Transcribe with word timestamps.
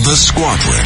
the 0.00 0.16
squadron. 0.16 0.84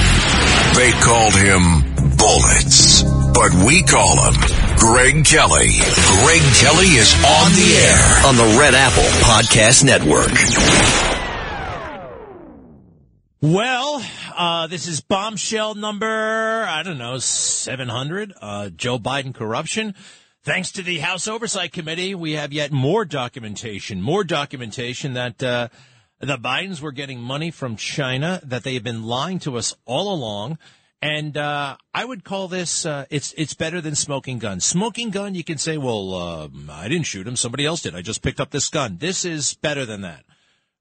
They 0.75 0.91
called 1.01 1.35
him 1.35 2.17
Bullets, 2.17 3.03
but 3.33 3.55
we 3.65 3.83
call 3.83 4.31
him 4.31 4.35
Greg 4.77 5.25
Kelly. 5.25 5.71
Greg 6.25 6.43
Kelly 6.59 6.99
is 6.99 7.15
on 7.15 7.53
the 7.53 7.71
air 7.87 8.27
on 8.27 8.37
the 8.37 8.59
Red 8.59 8.75
Apple 8.75 9.03
Podcast 9.23 9.85
Network. 9.85 10.33
Well, 13.41 14.03
uh, 14.37 14.67
this 14.67 14.89
is 14.89 15.01
bombshell 15.01 15.75
number, 15.75 16.65
I 16.69 16.83
don't 16.83 16.99
know, 16.99 17.19
700, 17.19 18.33
uh, 18.41 18.71
Joe 18.71 18.99
Biden 18.99 19.35
corruption. 19.35 19.95
Thanks 20.43 20.73
to 20.73 20.83
the 20.83 20.99
House 20.99 21.29
Oversight 21.29 21.73
Committee, 21.73 22.15
we 22.15 22.33
have 22.33 22.53
yet 22.53 22.73
more 22.73 23.05
documentation, 23.05 24.01
more 24.01 24.25
documentation 24.25 25.15
that, 25.15 25.43
uh, 25.43 25.69
the 26.21 26.39
Bidens 26.39 26.81
were 26.81 26.93
getting 26.93 27.21
money 27.21 27.51
from 27.51 27.77
China, 27.77 28.41
that 28.45 28.63
they 28.63 28.75
have 28.75 28.85
been 28.85 29.03
lying 29.03 29.39
to 29.41 29.57
us 29.57 29.75
all 29.85 30.13
along. 30.13 30.59
And 31.03 31.37
uh, 31.37 31.77
I 31.93 32.05
would 32.05 32.25
call 32.25 32.49
this 32.49 32.87
uh, 32.87 33.05
it's 33.11 33.35
it's 33.37 33.55
better 33.55 33.81
than 33.81 33.95
smoking 33.95 34.39
gun. 34.39 34.61
Smoking 34.61 35.11
gun, 35.11 35.35
you 35.35 35.45
can 35.45 35.59
say, 35.59 35.77
well, 35.77 36.15
um, 36.15 36.71
I 36.73 36.89
didn't 36.89 37.07
shoot 37.07 37.27
him, 37.27 37.37
somebody 37.37 37.67
else 37.67 37.83
did. 37.83 37.95
I 37.95 38.01
just 38.01 38.23
picked 38.23 38.41
up 38.41 38.51
this 38.51 38.69
gun. 38.71 38.97
This 38.99 39.25
is 39.25 39.55
better 39.55 39.85
than 39.85 40.01
that. 40.01 40.25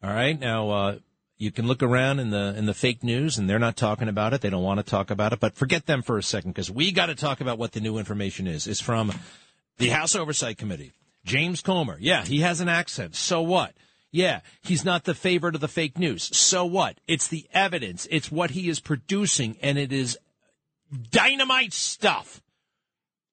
All 0.02 0.14
right, 0.14 0.40
now 0.40 0.70
uh, 0.70 0.98
you 1.38 1.52
can 1.52 1.68
look 1.68 1.84
around 1.84 2.20
in 2.20 2.30
the 2.30 2.56
in 2.58 2.66
the 2.66 2.74
fake 2.74 3.04
news, 3.04 3.38
and 3.38 3.50
they're 3.50 3.60
not 3.60 3.76
talking 3.76 4.08
about 4.08 4.34
it. 4.34 4.42
They 4.42 4.50
don't 4.50 4.64
want 4.64 4.80
to 4.80 4.84
talk 4.84 5.12
about 5.12 5.34
it, 5.34 5.40
but 5.40 5.56
forget 5.56 5.86
them 5.86 6.02
for 6.02 6.18
a 6.18 6.24
second 6.24 6.52
because 6.52 6.72
we 6.72 6.92
got 6.92 7.08
to 7.08 7.16
talk 7.16 7.42
about 7.42 7.58
what 7.58 7.74
the 7.74 7.82
new 7.82 7.98
information 7.98 8.48
is. 8.48 8.68
It's 8.68 8.80
from 8.80 9.12
the 9.78 9.90
House 9.90 10.16
Oversight 10.16 10.58
Committee. 10.58 10.94
James 11.26 11.62
Comer, 11.62 11.98
yeah, 12.00 12.24
he 12.24 12.40
has 12.40 12.62
an 12.62 12.70
accent. 12.70 13.16
So 13.16 13.42
what? 13.42 13.74
Yeah, 14.16 14.40
he's 14.62 14.86
not 14.86 15.04
the 15.04 15.14
favorite 15.14 15.56
of 15.56 15.62
the 15.62 15.68
fake 15.68 16.00
news. 16.00 16.34
So 16.34 16.64
what? 16.64 17.02
It's 17.06 17.28
the 17.28 17.50
evidence. 17.54 18.08
It's 18.10 18.32
what 18.32 18.52
he 18.52 18.70
is 18.70 18.80
producing, 18.80 19.58
and 19.62 19.78
it 19.78 19.92
is 19.92 20.18
dynamite 21.12 21.74
stuff. 21.74 22.42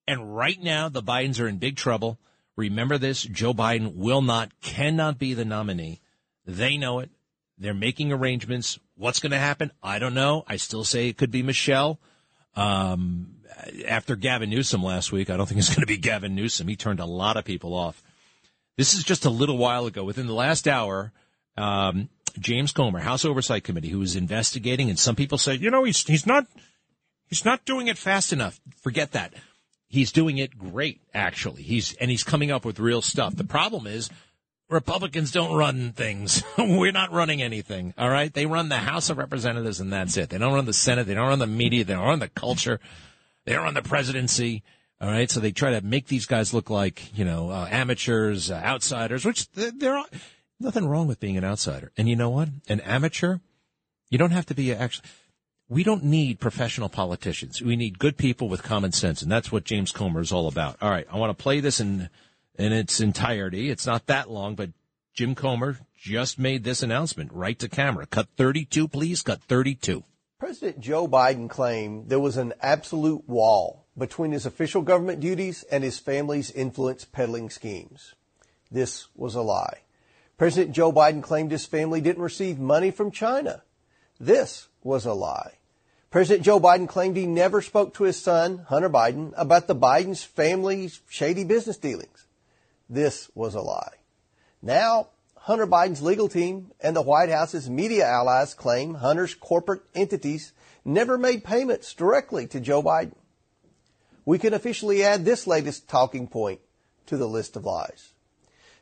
And 0.08 0.34
right 0.34 0.60
now, 0.60 0.88
the 0.88 1.00
Bidens 1.00 1.40
are 1.40 1.46
in 1.46 1.58
big 1.58 1.76
trouble. 1.76 2.18
Remember 2.56 2.98
this 2.98 3.22
Joe 3.22 3.54
Biden 3.54 3.94
will 3.94 4.22
not, 4.22 4.60
cannot 4.60 5.20
be 5.20 5.34
the 5.34 5.44
nominee. 5.44 6.00
They 6.46 6.76
know 6.76 6.98
it. 6.98 7.10
They're 7.56 7.74
making 7.74 8.10
arrangements. 8.10 8.80
What's 8.96 9.20
going 9.20 9.30
to 9.30 9.38
happen? 9.38 9.70
I 9.84 10.00
don't 10.00 10.14
know. 10.14 10.42
I 10.48 10.56
still 10.56 10.82
say 10.82 11.06
it 11.06 11.16
could 11.16 11.30
be 11.30 11.44
Michelle. 11.44 12.00
Um, 12.56 13.36
after 13.86 14.16
Gavin 14.16 14.50
Newsom 14.50 14.82
last 14.82 15.12
week, 15.12 15.30
I 15.30 15.36
don't 15.36 15.46
think 15.46 15.60
it's 15.60 15.68
going 15.68 15.82
to 15.82 15.86
be 15.86 15.96
Gavin 15.96 16.34
Newsom. 16.34 16.66
He 16.66 16.74
turned 16.74 16.98
a 16.98 17.06
lot 17.06 17.36
of 17.36 17.44
people 17.44 17.72
off. 17.72 18.02
This 18.76 18.94
is 18.94 19.04
just 19.04 19.24
a 19.24 19.30
little 19.30 19.58
while 19.58 19.86
ago. 19.86 20.04
Within 20.04 20.26
the 20.26 20.34
last 20.34 20.66
hour, 20.66 21.12
um, 21.56 22.08
James 22.38 22.72
Comer, 22.72 23.00
House 23.00 23.24
Oversight 23.24 23.64
Committee, 23.64 23.90
who 23.90 23.98
was 23.98 24.16
investigating, 24.16 24.88
and 24.88 24.98
some 24.98 25.16
people 25.16 25.38
say, 25.38 25.54
you 25.54 25.70
know, 25.70 25.84
he's 25.84 26.06
he's 26.06 26.26
not 26.26 26.46
he's 27.28 27.44
not 27.44 27.64
doing 27.64 27.88
it 27.88 27.98
fast 27.98 28.32
enough. 28.32 28.60
Forget 28.80 29.12
that. 29.12 29.34
He's 29.88 30.10
doing 30.10 30.38
it 30.38 30.56
great, 30.56 31.02
actually. 31.12 31.62
He's 31.62 31.94
and 31.94 32.10
he's 32.10 32.24
coming 32.24 32.50
up 32.50 32.64
with 32.64 32.80
real 32.80 33.02
stuff. 33.02 33.36
The 33.36 33.44
problem 33.44 33.86
is 33.86 34.08
Republicans 34.72 35.30
don't 35.30 35.54
run 35.54 35.92
things. 35.92 36.42
We're 36.58 36.92
not 36.92 37.12
running 37.12 37.42
anything. 37.42 37.92
All 37.98 38.08
right. 38.08 38.32
They 38.32 38.46
run 38.46 38.70
the 38.70 38.78
House 38.78 39.10
of 39.10 39.18
Representatives 39.18 39.80
and 39.80 39.92
that's 39.92 40.16
it. 40.16 40.30
They 40.30 40.38
don't 40.38 40.54
run 40.54 40.64
the 40.64 40.72
Senate. 40.72 41.06
They 41.06 41.14
don't 41.14 41.28
run 41.28 41.38
the 41.38 41.46
media. 41.46 41.84
They 41.84 41.92
don't 41.92 42.06
run 42.06 42.20
the 42.20 42.28
culture. 42.28 42.80
They 43.44 43.52
don't 43.52 43.64
run 43.64 43.74
the 43.74 43.82
presidency. 43.82 44.62
All 45.02 45.08
right, 45.08 45.28
so 45.28 45.40
they 45.40 45.50
try 45.50 45.72
to 45.72 45.80
make 45.80 46.06
these 46.06 46.26
guys 46.26 46.54
look 46.54 46.70
like 46.70 47.18
you 47.18 47.24
know 47.24 47.50
uh, 47.50 47.66
amateurs, 47.68 48.52
uh, 48.52 48.54
outsiders, 48.54 49.24
which 49.24 49.50
there 49.50 49.96
are 49.96 50.06
nothing 50.60 50.86
wrong 50.86 51.08
with 51.08 51.18
being 51.18 51.36
an 51.36 51.44
outsider. 51.44 51.90
And 51.96 52.08
you 52.08 52.14
know 52.14 52.30
what? 52.30 52.50
An 52.68 52.78
amateur, 52.82 53.38
you 54.10 54.18
don't 54.18 54.30
have 54.30 54.46
to 54.46 54.54
be 54.54 54.72
actually. 54.72 55.08
We 55.68 55.82
don't 55.82 56.04
need 56.04 56.38
professional 56.38 56.88
politicians. 56.88 57.60
We 57.60 57.74
need 57.74 57.98
good 57.98 58.16
people 58.16 58.48
with 58.48 58.62
common 58.62 58.92
sense, 58.92 59.22
and 59.22 59.32
that's 59.32 59.50
what 59.50 59.64
James 59.64 59.90
Comer 59.90 60.20
is 60.20 60.30
all 60.30 60.46
about. 60.46 60.76
All 60.80 60.90
right, 60.90 61.06
I 61.10 61.16
want 61.16 61.36
to 61.36 61.42
play 61.42 61.58
this 61.58 61.80
in 61.80 62.08
in 62.56 62.72
its 62.72 63.00
entirety. 63.00 63.70
It's 63.70 63.86
not 63.86 64.06
that 64.06 64.30
long, 64.30 64.54
but 64.54 64.70
Jim 65.14 65.34
Comer 65.34 65.80
just 65.96 66.38
made 66.38 66.62
this 66.62 66.80
announcement 66.80 67.32
right 67.32 67.58
to 67.58 67.68
camera. 67.68 68.06
Cut 68.06 68.28
32, 68.36 68.86
please. 68.86 69.22
Cut 69.22 69.42
32. 69.42 70.04
President 70.38 70.78
Joe 70.78 71.08
Biden 71.08 71.50
claimed 71.50 72.08
there 72.08 72.20
was 72.20 72.36
an 72.36 72.52
absolute 72.62 73.28
wall 73.28 73.81
between 73.96 74.32
his 74.32 74.46
official 74.46 74.82
government 74.82 75.20
duties 75.20 75.64
and 75.64 75.84
his 75.84 75.98
family's 75.98 76.50
influence 76.50 77.04
peddling 77.04 77.50
schemes. 77.50 78.14
This 78.70 79.08
was 79.14 79.34
a 79.34 79.42
lie. 79.42 79.80
President 80.38 80.74
Joe 80.74 80.92
Biden 80.92 81.22
claimed 81.22 81.52
his 81.52 81.66
family 81.66 82.00
didn't 82.00 82.22
receive 82.22 82.58
money 82.58 82.90
from 82.90 83.10
China. 83.10 83.62
This 84.18 84.68
was 84.82 85.04
a 85.04 85.12
lie. 85.12 85.58
President 86.10 86.44
Joe 86.44 86.60
Biden 86.60 86.88
claimed 86.88 87.16
he 87.16 87.26
never 87.26 87.62
spoke 87.62 87.94
to 87.94 88.04
his 88.04 88.20
son, 88.20 88.66
Hunter 88.68 88.90
Biden, 88.90 89.32
about 89.36 89.66
the 89.66 89.76
Biden's 89.76 90.24
family's 90.24 91.00
shady 91.08 91.44
business 91.44 91.76
dealings. 91.76 92.26
This 92.88 93.30
was 93.34 93.54
a 93.54 93.60
lie. 93.60 93.94
Now, 94.60 95.08
Hunter 95.36 95.66
Biden's 95.66 96.02
legal 96.02 96.28
team 96.28 96.70
and 96.80 96.94
the 96.94 97.02
White 97.02 97.30
House's 97.30 97.68
media 97.68 98.06
allies 98.06 98.54
claim 98.54 98.94
Hunter's 98.94 99.34
corporate 99.34 99.82
entities 99.94 100.52
never 100.84 101.16
made 101.16 101.44
payments 101.44 101.94
directly 101.94 102.46
to 102.48 102.60
Joe 102.60 102.82
Biden 102.82 103.14
we 104.24 104.38
can 104.38 104.54
officially 104.54 105.02
add 105.02 105.24
this 105.24 105.46
latest 105.46 105.88
talking 105.88 106.26
point 106.26 106.60
to 107.06 107.16
the 107.16 107.28
list 107.28 107.56
of 107.56 107.64
lies. 107.64 108.10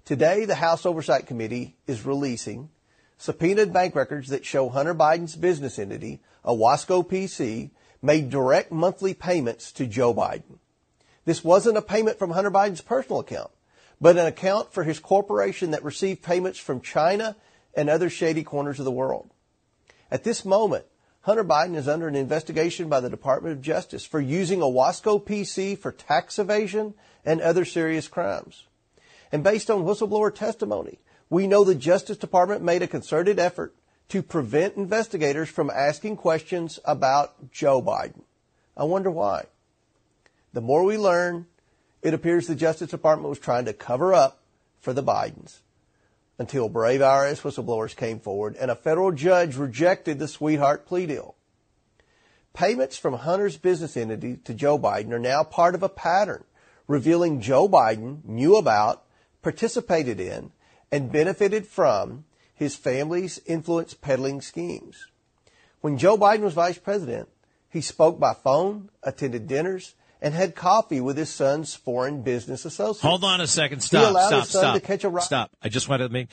Today, 0.04 0.44
the 0.44 0.56
House 0.56 0.84
Oversight 0.84 1.26
Committee 1.26 1.76
is 1.86 2.04
releasing 2.04 2.70
subpoenaed 3.18 3.72
bank 3.72 3.94
records 3.94 4.28
that 4.28 4.46
show 4.46 4.68
Hunter 4.70 4.94
Biden's 4.94 5.36
business 5.36 5.78
entity, 5.78 6.20
Owasco 6.44 7.06
PC, 7.06 7.70
made 8.00 8.30
direct 8.30 8.72
monthly 8.72 9.12
payments 9.12 9.72
to 9.72 9.86
Joe 9.86 10.14
Biden. 10.14 10.58
This 11.26 11.44
wasn't 11.44 11.76
a 11.76 11.82
payment 11.82 12.18
from 12.18 12.30
Hunter 12.30 12.50
Biden's 12.50 12.80
personal 12.80 13.20
account, 13.20 13.50
but 14.00 14.16
an 14.16 14.26
account 14.26 14.72
for 14.72 14.84
his 14.84 14.98
corporation 14.98 15.72
that 15.72 15.84
received 15.84 16.22
payments 16.22 16.58
from 16.58 16.80
China 16.80 17.36
and 17.74 17.90
other 17.90 18.08
shady 18.08 18.42
corners 18.42 18.78
of 18.78 18.86
the 18.86 18.90
world. 18.90 19.30
At 20.10 20.24
this 20.24 20.44
moment, 20.44 20.86
Hunter 21.22 21.44
Biden 21.44 21.76
is 21.76 21.86
under 21.86 22.08
an 22.08 22.16
investigation 22.16 22.88
by 22.88 23.00
the 23.00 23.10
Department 23.10 23.52
of 23.52 23.60
Justice 23.60 24.06
for 24.06 24.20
using 24.20 24.60
Owasco 24.60 25.22
PC 25.22 25.76
for 25.76 25.92
tax 25.92 26.38
evasion 26.38 26.94
and 27.26 27.42
other 27.42 27.66
serious 27.66 28.08
crimes. 28.08 28.64
And 29.30 29.44
based 29.44 29.70
on 29.70 29.84
whistleblower 29.84 30.34
testimony, 30.34 30.98
we 31.28 31.46
know 31.46 31.62
the 31.62 31.74
Justice 31.74 32.16
Department 32.16 32.62
made 32.62 32.82
a 32.82 32.86
concerted 32.86 33.38
effort 33.38 33.74
to 34.08 34.22
prevent 34.22 34.76
investigators 34.76 35.50
from 35.50 35.70
asking 35.70 36.16
questions 36.16 36.80
about 36.86 37.52
Joe 37.52 37.82
Biden. 37.82 38.22
I 38.74 38.84
wonder 38.84 39.10
why. 39.10 39.44
The 40.54 40.62
more 40.62 40.84
we 40.84 40.96
learn, 40.96 41.46
it 42.02 42.14
appears 42.14 42.46
the 42.46 42.54
Justice 42.54 42.90
Department 42.90 43.28
was 43.28 43.38
trying 43.38 43.66
to 43.66 43.74
cover 43.74 44.14
up 44.14 44.40
for 44.80 44.94
the 44.94 45.02
Bidens 45.02 45.58
until 46.40 46.70
brave 46.70 47.02
IRS 47.02 47.42
whistleblowers 47.42 47.94
came 47.94 48.18
forward 48.18 48.56
and 48.56 48.70
a 48.70 48.74
federal 48.74 49.12
judge 49.12 49.56
rejected 49.56 50.18
the 50.18 50.26
sweetheart 50.26 50.86
plea 50.86 51.04
deal. 51.04 51.36
Payments 52.54 52.96
from 52.96 53.12
Hunter's 53.12 53.58
business 53.58 53.94
entity 53.94 54.38
to 54.44 54.54
Joe 54.54 54.78
Biden 54.78 55.12
are 55.12 55.18
now 55.18 55.44
part 55.44 55.74
of 55.74 55.82
a 55.82 55.88
pattern 55.90 56.42
revealing 56.88 57.42
Joe 57.42 57.68
Biden 57.68 58.24
knew 58.24 58.56
about, 58.56 59.04
participated 59.42 60.18
in, 60.18 60.50
and 60.90 61.12
benefited 61.12 61.66
from 61.66 62.24
his 62.54 62.74
family's 62.74 63.38
influence 63.44 63.92
peddling 63.92 64.40
schemes. 64.40 65.08
When 65.82 65.98
Joe 65.98 66.16
Biden 66.16 66.40
was 66.40 66.54
vice 66.54 66.78
president, 66.78 67.28
he 67.68 67.82
spoke 67.82 68.18
by 68.18 68.32
phone, 68.32 68.88
attended 69.02 69.46
dinners, 69.46 69.94
and 70.22 70.34
had 70.34 70.54
coffee 70.54 71.00
with 71.00 71.16
his 71.16 71.30
son's 71.30 71.74
foreign 71.74 72.22
business 72.22 72.64
associate. 72.64 73.08
Hold 73.08 73.24
on 73.24 73.40
a 73.40 73.46
second. 73.46 73.80
Stop. 73.80 74.12
stop. 74.12 74.80
stop. 74.80 75.22
Stop. 75.22 75.50
I 75.62 75.68
just 75.68 75.88
wanted 75.88 76.08
to 76.08 76.12
make. 76.12 76.28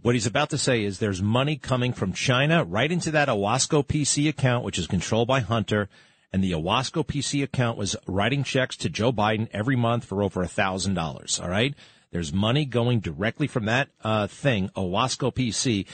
What 0.00 0.14
he's 0.14 0.26
about 0.26 0.50
to 0.50 0.58
say 0.58 0.84
is 0.84 0.98
there's 0.98 1.20
money 1.20 1.56
coming 1.56 1.92
from 1.92 2.12
China 2.12 2.62
right 2.64 2.90
into 2.90 3.10
that 3.10 3.28
Owasco 3.28 3.84
PC 3.84 4.28
account, 4.28 4.64
which 4.64 4.78
is 4.78 4.86
controlled 4.86 5.26
by 5.26 5.40
Hunter. 5.40 5.88
And 6.32 6.44
the 6.44 6.52
Owasco 6.52 7.04
PC 7.04 7.42
account 7.42 7.78
was 7.78 7.96
writing 8.06 8.44
checks 8.44 8.76
to 8.78 8.90
Joe 8.90 9.12
Biden 9.12 9.48
every 9.50 9.76
month 9.76 10.04
for 10.04 10.22
over 10.22 10.42
a 10.42 10.48
thousand 10.48 10.94
dollars. 10.94 11.40
All 11.40 11.48
right. 11.48 11.74
There's 12.10 12.32
money 12.32 12.64
going 12.64 13.00
directly 13.00 13.46
from 13.46 13.66
that 13.66 13.88
uh, 14.02 14.26
thing, 14.28 14.70
Owasco 14.76 15.34
PC. 15.34 15.86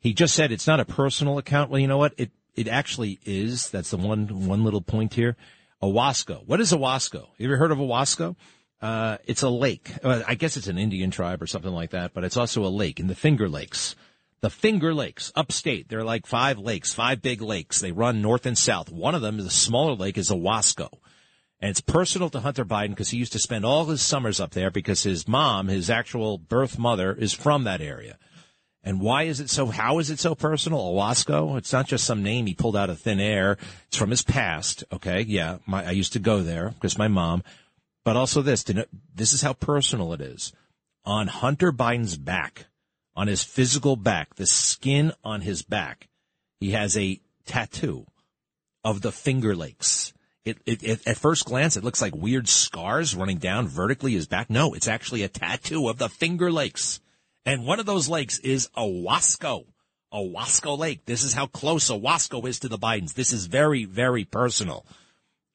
He 0.00 0.12
just 0.12 0.34
said 0.34 0.50
it's 0.50 0.66
not 0.66 0.80
a 0.80 0.84
personal 0.84 1.38
account. 1.38 1.70
Well, 1.70 1.80
you 1.80 1.86
know 1.86 1.98
what? 1.98 2.14
It 2.16 2.32
it 2.54 2.68
actually 2.68 3.20
is. 3.24 3.70
That's 3.70 3.90
the 3.90 3.96
one 3.96 4.46
one 4.46 4.64
little 4.64 4.80
point 4.80 5.14
here. 5.14 5.36
Owasco. 5.82 6.46
What 6.46 6.60
is 6.60 6.72
Owasco? 6.72 7.28
You 7.38 7.48
ever 7.48 7.56
heard 7.56 7.72
of 7.72 7.78
Owasco? 7.78 8.36
Uh, 8.80 9.18
it's 9.26 9.42
a 9.42 9.48
lake. 9.48 9.92
Uh, 10.02 10.22
I 10.26 10.34
guess 10.34 10.56
it's 10.56 10.68
an 10.68 10.78
Indian 10.78 11.10
tribe 11.10 11.42
or 11.42 11.46
something 11.46 11.72
like 11.72 11.90
that, 11.90 12.14
but 12.14 12.24
it's 12.24 12.36
also 12.36 12.64
a 12.64 12.68
lake 12.68 13.00
in 13.00 13.08
the 13.08 13.14
Finger 13.14 13.48
Lakes. 13.48 13.96
The 14.40 14.50
Finger 14.50 14.92
Lakes, 14.92 15.32
upstate. 15.36 15.88
They're 15.88 16.04
like 16.04 16.26
five 16.26 16.58
lakes, 16.58 16.92
five 16.92 17.22
big 17.22 17.40
lakes. 17.40 17.80
They 17.80 17.92
run 17.92 18.22
north 18.22 18.44
and 18.46 18.58
south. 18.58 18.90
One 18.90 19.14
of 19.14 19.22
them, 19.22 19.38
the 19.38 19.50
smaller 19.50 19.94
lake, 19.94 20.18
is 20.18 20.30
Owasco. 20.30 20.88
And 21.60 21.70
it's 21.70 21.80
personal 21.80 22.28
to 22.30 22.40
Hunter 22.40 22.64
Biden 22.64 22.90
because 22.90 23.10
he 23.10 23.18
used 23.18 23.32
to 23.32 23.38
spend 23.38 23.64
all 23.64 23.84
his 23.84 24.02
summers 24.02 24.40
up 24.40 24.50
there 24.50 24.70
because 24.70 25.04
his 25.04 25.28
mom, 25.28 25.68
his 25.68 25.88
actual 25.88 26.38
birth 26.38 26.76
mother, 26.76 27.12
is 27.12 27.32
from 27.32 27.62
that 27.64 27.80
area. 27.80 28.18
And 28.84 29.00
why 29.00 29.24
is 29.24 29.38
it 29.38 29.48
so? 29.48 29.66
How 29.66 29.98
is 30.00 30.10
it 30.10 30.18
so 30.18 30.34
personal? 30.34 30.80
Owasco. 30.80 31.56
It's 31.56 31.72
not 31.72 31.86
just 31.86 32.04
some 32.04 32.22
name 32.22 32.46
he 32.46 32.54
pulled 32.54 32.76
out 32.76 32.90
of 32.90 32.98
thin 32.98 33.20
air. 33.20 33.56
It's 33.86 33.96
from 33.96 34.10
his 34.10 34.22
past. 34.22 34.82
Okay, 34.92 35.20
yeah, 35.22 35.58
my, 35.66 35.86
I 35.86 35.90
used 35.92 36.14
to 36.14 36.18
go 36.18 36.42
there 36.42 36.70
because 36.70 36.98
my 36.98 37.08
mom. 37.08 37.44
But 38.04 38.16
also 38.16 38.42
this. 38.42 38.64
This 39.14 39.32
is 39.32 39.42
how 39.42 39.52
personal 39.52 40.12
it 40.12 40.20
is. 40.20 40.52
On 41.04 41.28
Hunter 41.28 41.72
Biden's 41.72 42.16
back, 42.16 42.66
on 43.14 43.28
his 43.28 43.44
physical 43.44 43.94
back, 43.94 44.34
the 44.34 44.46
skin 44.46 45.12
on 45.22 45.42
his 45.42 45.62
back, 45.62 46.08
he 46.58 46.72
has 46.72 46.96
a 46.96 47.20
tattoo 47.46 48.06
of 48.84 49.00
the 49.00 49.12
Finger 49.12 49.54
Lakes. 49.54 50.12
It, 50.44 50.58
it, 50.66 50.82
it, 50.82 51.06
at 51.06 51.18
first 51.18 51.44
glance, 51.44 51.76
it 51.76 51.84
looks 51.84 52.02
like 52.02 52.16
weird 52.16 52.48
scars 52.48 53.14
running 53.14 53.38
down 53.38 53.68
vertically 53.68 54.12
his 54.12 54.26
back. 54.26 54.50
No, 54.50 54.74
it's 54.74 54.88
actually 54.88 55.22
a 55.22 55.28
tattoo 55.28 55.88
of 55.88 55.98
the 55.98 56.08
Finger 56.08 56.50
Lakes. 56.50 57.00
And 57.44 57.66
one 57.66 57.80
of 57.80 57.86
those 57.86 58.08
lakes 58.08 58.38
is 58.38 58.68
Owasco. 58.76 59.64
Owasco 60.12 60.78
Lake. 60.78 61.04
This 61.06 61.24
is 61.24 61.32
how 61.32 61.46
close 61.46 61.90
Owasco 61.90 62.46
is 62.46 62.60
to 62.60 62.68
the 62.68 62.78
Bidens. 62.78 63.14
This 63.14 63.32
is 63.32 63.46
very, 63.46 63.84
very 63.84 64.24
personal. 64.24 64.86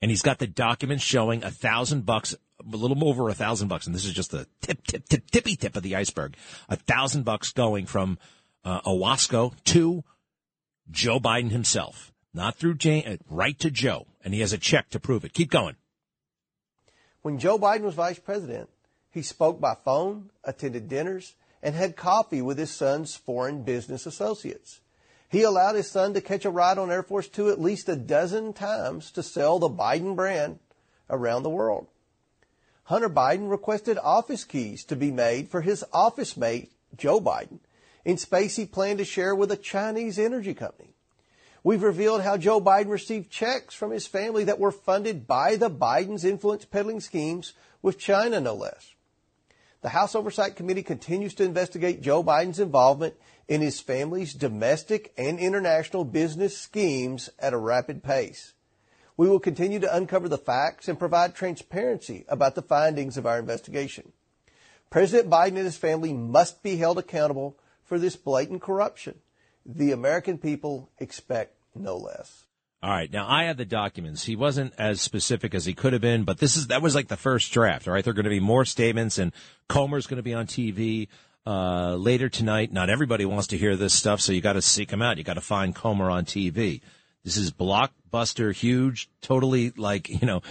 And 0.02 0.12
he's 0.12 0.22
got 0.22 0.40
the 0.40 0.48
documents 0.48 1.04
showing 1.04 1.44
a 1.44 1.52
thousand 1.52 2.06
bucks, 2.06 2.34
a 2.34 2.76
little 2.76 3.08
over 3.08 3.30
a 3.30 3.34
thousand 3.34 3.68
bucks. 3.68 3.86
And 3.86 3.96
this 3.96 4.06
is 4.06 4.14
just 4.14 4.32
the 4.32 4.48
tip, 4.62 4.86
tip, 4.86 5.08
tip, 5.08 5.30
tippy 5.32 5.56
tip 5.56 5.76
of 5.76 5.84
the 5.84 5.96
iceberg. 5.96 6.36
A 6.70 6.76
thousand 6.76 7.24
bucks 7.24 7.52
going 7.52 7.86
from 7.86 8.18
uh, 8.64 8.82
Owasco 8.82 9.54
to 9.66 10.04
Joe 10.90 11.20
Biden 11.20 11.52
himself, 11.52 12.12
not 12.34 12.56
through 12.56 12.76
Jane, 12.76 13.08
uh, 13.08 13.18
right 13.30 13.58
to 13.60 13.72
Joe. 13.72 14.08
And 14.24 14.34
he 14.34 14.42
has 14.42 14.54
a 14.54 14.58
check 14.58 14.90
to 14.90 15.00
prove 15.00 15.24
it. 15.24 15.34
Keep 15.34 15.52
going. 15.52 15.76
When 17.22 17.40
Joe 17.40 17.58
Biden 17.58 17.82
was 17.82 17.96
vice 17.96 18.20
president, 18.20 18.70
he 19.12 19.22
spoke 19.22 19.60
by 19.60 19.76
phone, 19.84 20.30
attended 20.44 20.88
dinners, 20.88 21.36
and 21.68 21.76
had 21.76 21.98
coffee 21.98 22.42
with 22.42 22.58
his 22.58 22.72
son's 22.72 23.18
foreign 23.18 23.62
business 23.62 24.06
associates. 24.06 24.80
He 25.28 25.42
allowed 25.42 25.76
his 25.76 25.92
son 25.92 26.14
to 26.14 26.22
catch 26.22 26.46
a 26.46 26.50
ride 26.50 26.78
on 26.78 26.90
Air 26.90 27.04
Force 27.04 27.28
Two 27.28 27.50
at 27.50 27.60
least 27.60 27.90
a 27.90 27.98
dozen 27.98 28.54
times 28.54 29.12
to 29.12 29.22
sell 29.22 29.60
the 29.60 29.68
Biden 29.68 30.16
brand 30.16 30.60
around 31.10 31.44
the 31.44 31.50
world. 31.50 31.88
Hunter 32.84 33.10
Biden 33.10 33.52
requested 33.52 33.98
office 33.98 34.46
keys 34.46 34.86
to 34.86 34.96
be 34.96 35.12
made 35.12 35.50
for 35.50 35.60
his 35.60 35.84
office 35.92 36.38
mate, 36.38 36.72
Joe 36.96 37.20
Biden, 37.20 37.60
in 38.06 38.18
space 38.18 38.56
he 38.56 38.66
planned 38.66 39.00
to 39.00 39.04
share 39.04 39.36
with 39.36 39.52
a 39.52 39.58
Chinese 39.58 40.18
energy 40.18 40.54
company. 40.54 40.94
We've 41.66 41.84
revealed 41.84 42.22
how 42.22 42.38
Joe 42.38 42.62
Biden 42.62 42.92
received 42.92 43.30
checks 43.30 43.76
from 43.76 43.92
his 43.92 44.08
family 44.08 44.46
that 44.46 44.58
were 44.58 44.72
funded 44.72 45.28
by 45.28 45.58
the 45.58 45.70
Biden's 45.70 46.24
influence 46.24 46.64
peddling 46.64 47.02
schemes 47.02 47.52
with 47.82 48.00
China, 48.00 48.40
no 48.40 48.54
less. 48.54 48.94
The 49.82 49.90
House 49.90 50.16
Oversight 50.16 50.56
Committee 50.56 50.82
continues 50.82 51.36
to 51.36 51.44
investigate 51.44 52.02
Joe 52.02 52.24
Biden's 52.24 52.60
involvement 52.60 53.14
in 53.48 53.62
his 53.62 53.80
family's 53.80 54.34
domestic 54.34 55.14
and 55.18 55.40
international 55.40 56.04
business 56.04 56.58
schemes 56.58 57.30
at 57.38 57.54
a 57.54 57.58
rapid 57.58 58.04
pace. 58.04 58.54
We 59.18 59.30
will 59.30 59.40
continue 59.40 59.80
to 59.80 59.96
uncover 59.96 60.30
the 60.30 60.38
facts 60.38 60.88
and 60.88 60.98
provide 60.98 61.36
transparency 61.36 62.26
about 62.28 62.56
the 62.56 62.64
findings 62.64 63.18
of 63.18 63.28
our 63.28 63.38
investigation. 63.38 64.14
President 64.90 65.30
Biden 65.30 65.58
and 65.58 65.58
his 65.58 65.78
family 65.78 66.12
must 66.12 66.64
be 66.64 66.78
held 66.78 66.98
accountable 66.98 67.58
for 67.84 68.00
this 68.00 68.16
blatant 68.16 68.62
corruption. 68.62 69.20
The 69.66 69.92
American 69.92 70.40
people 70.40 70.90
expect 71.00 71.56
no 71.76 71.98
less. 71.98 72.47
All 72.84 72.92
right. 72.92 73.12
Now 73.12 73.28
I 73.28 73.46
have 73.46 73.58
the 73.58 73.66
documents. 73.66 74.24
He 74.24 74.36
wasn't 74.36 74.74
as 74.78 75.02
specific 75.02 75.56
as 75.56 75.66
he 75.66 75.74
could 75.74 75.94
have 75.94 76.02
been, 76.02 76.24
but 76.24 76.38
this 76.38 76.56
is 76.56 76.68
that 76.68 76.82
was 76.82 76.94
like 76.94 77.08
the 77.08 77.18
first 77.18 77.52
draft. 77.52 77.88
All 77.88 77.94
right. 77.94 78.04
There 78.04 78.12
are 78.12 78.16
going 78.16 78.26
to 78.26 78.30
be 78.30 78.40
more 78.40 78.66
statements, 78.66 79.18
and 79.18 79.32
Comer's 79.68 80.06
going 80.06 80.18
to 80.18 80.24
be 80.24 80.36
on 80.36 80.46
TV 80.46 81.08
uh, 81.46 81.96
later 81.96 82.30
tonight. 82.30 82.72
Not 82.72 82.90
everybody 82.90 83.26
wants 83.26 83.48
to 83.48 83.58
hear 83.58 83.76
this 83.76 83.94
stuff, 83.94 84.22
so 84.22 84.32
you 84.32 84.42
got 84.42 84.54
to 84.54 84.62
seek 84.62 84.92
him 84.92 85.02
out. 85.02 85.18
You 85.18 85.24
got 85.24 85.36
to 85.36 85.42
find 85.42 85.74
Comer 85.74 86.10
on 86.10 86.26
TV. 86.26 86.82
This 87.24 87.36
is 87.36 87.52
blockbuster, 87.52 88.54
huge, 88.54 89.10
totally 89.22 89.72
like 89.72 90.10
you 90.10 90.28
know, 90.28 90.44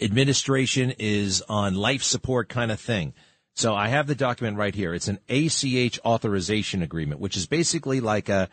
administration 0.00 0.94
is 0.98 1.42
on 1.48 1.74
life 1.74 2.02
support 2.02 2.48
kind 2.48 2.72
of 2.72 2.80
thing. 2.80 3.12
So 3.54 3.74
I 3.74 3.88
have 3.88 4.06
the 4.06 4.14
document 4.14 4.56
right 4.56 4.74
here. 4.74 4.94
It's 4.94 5.08
an 5.08 5.18
ACH 5.28 6.00
authorization 6.04 6.82
agreement, 6.82 7.20
which 7.20 7.36
is 7.36 7.46
basically 7.46 8.00
like 8.00 8.28
a 8.28 8.48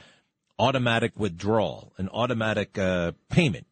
automatic 0.60 1.14
withdrawal, 1.18 1.94
an 1.98 2.10
automatic 2.10 2.78
uh, 2.78 3.12
payment. 3.30 3.68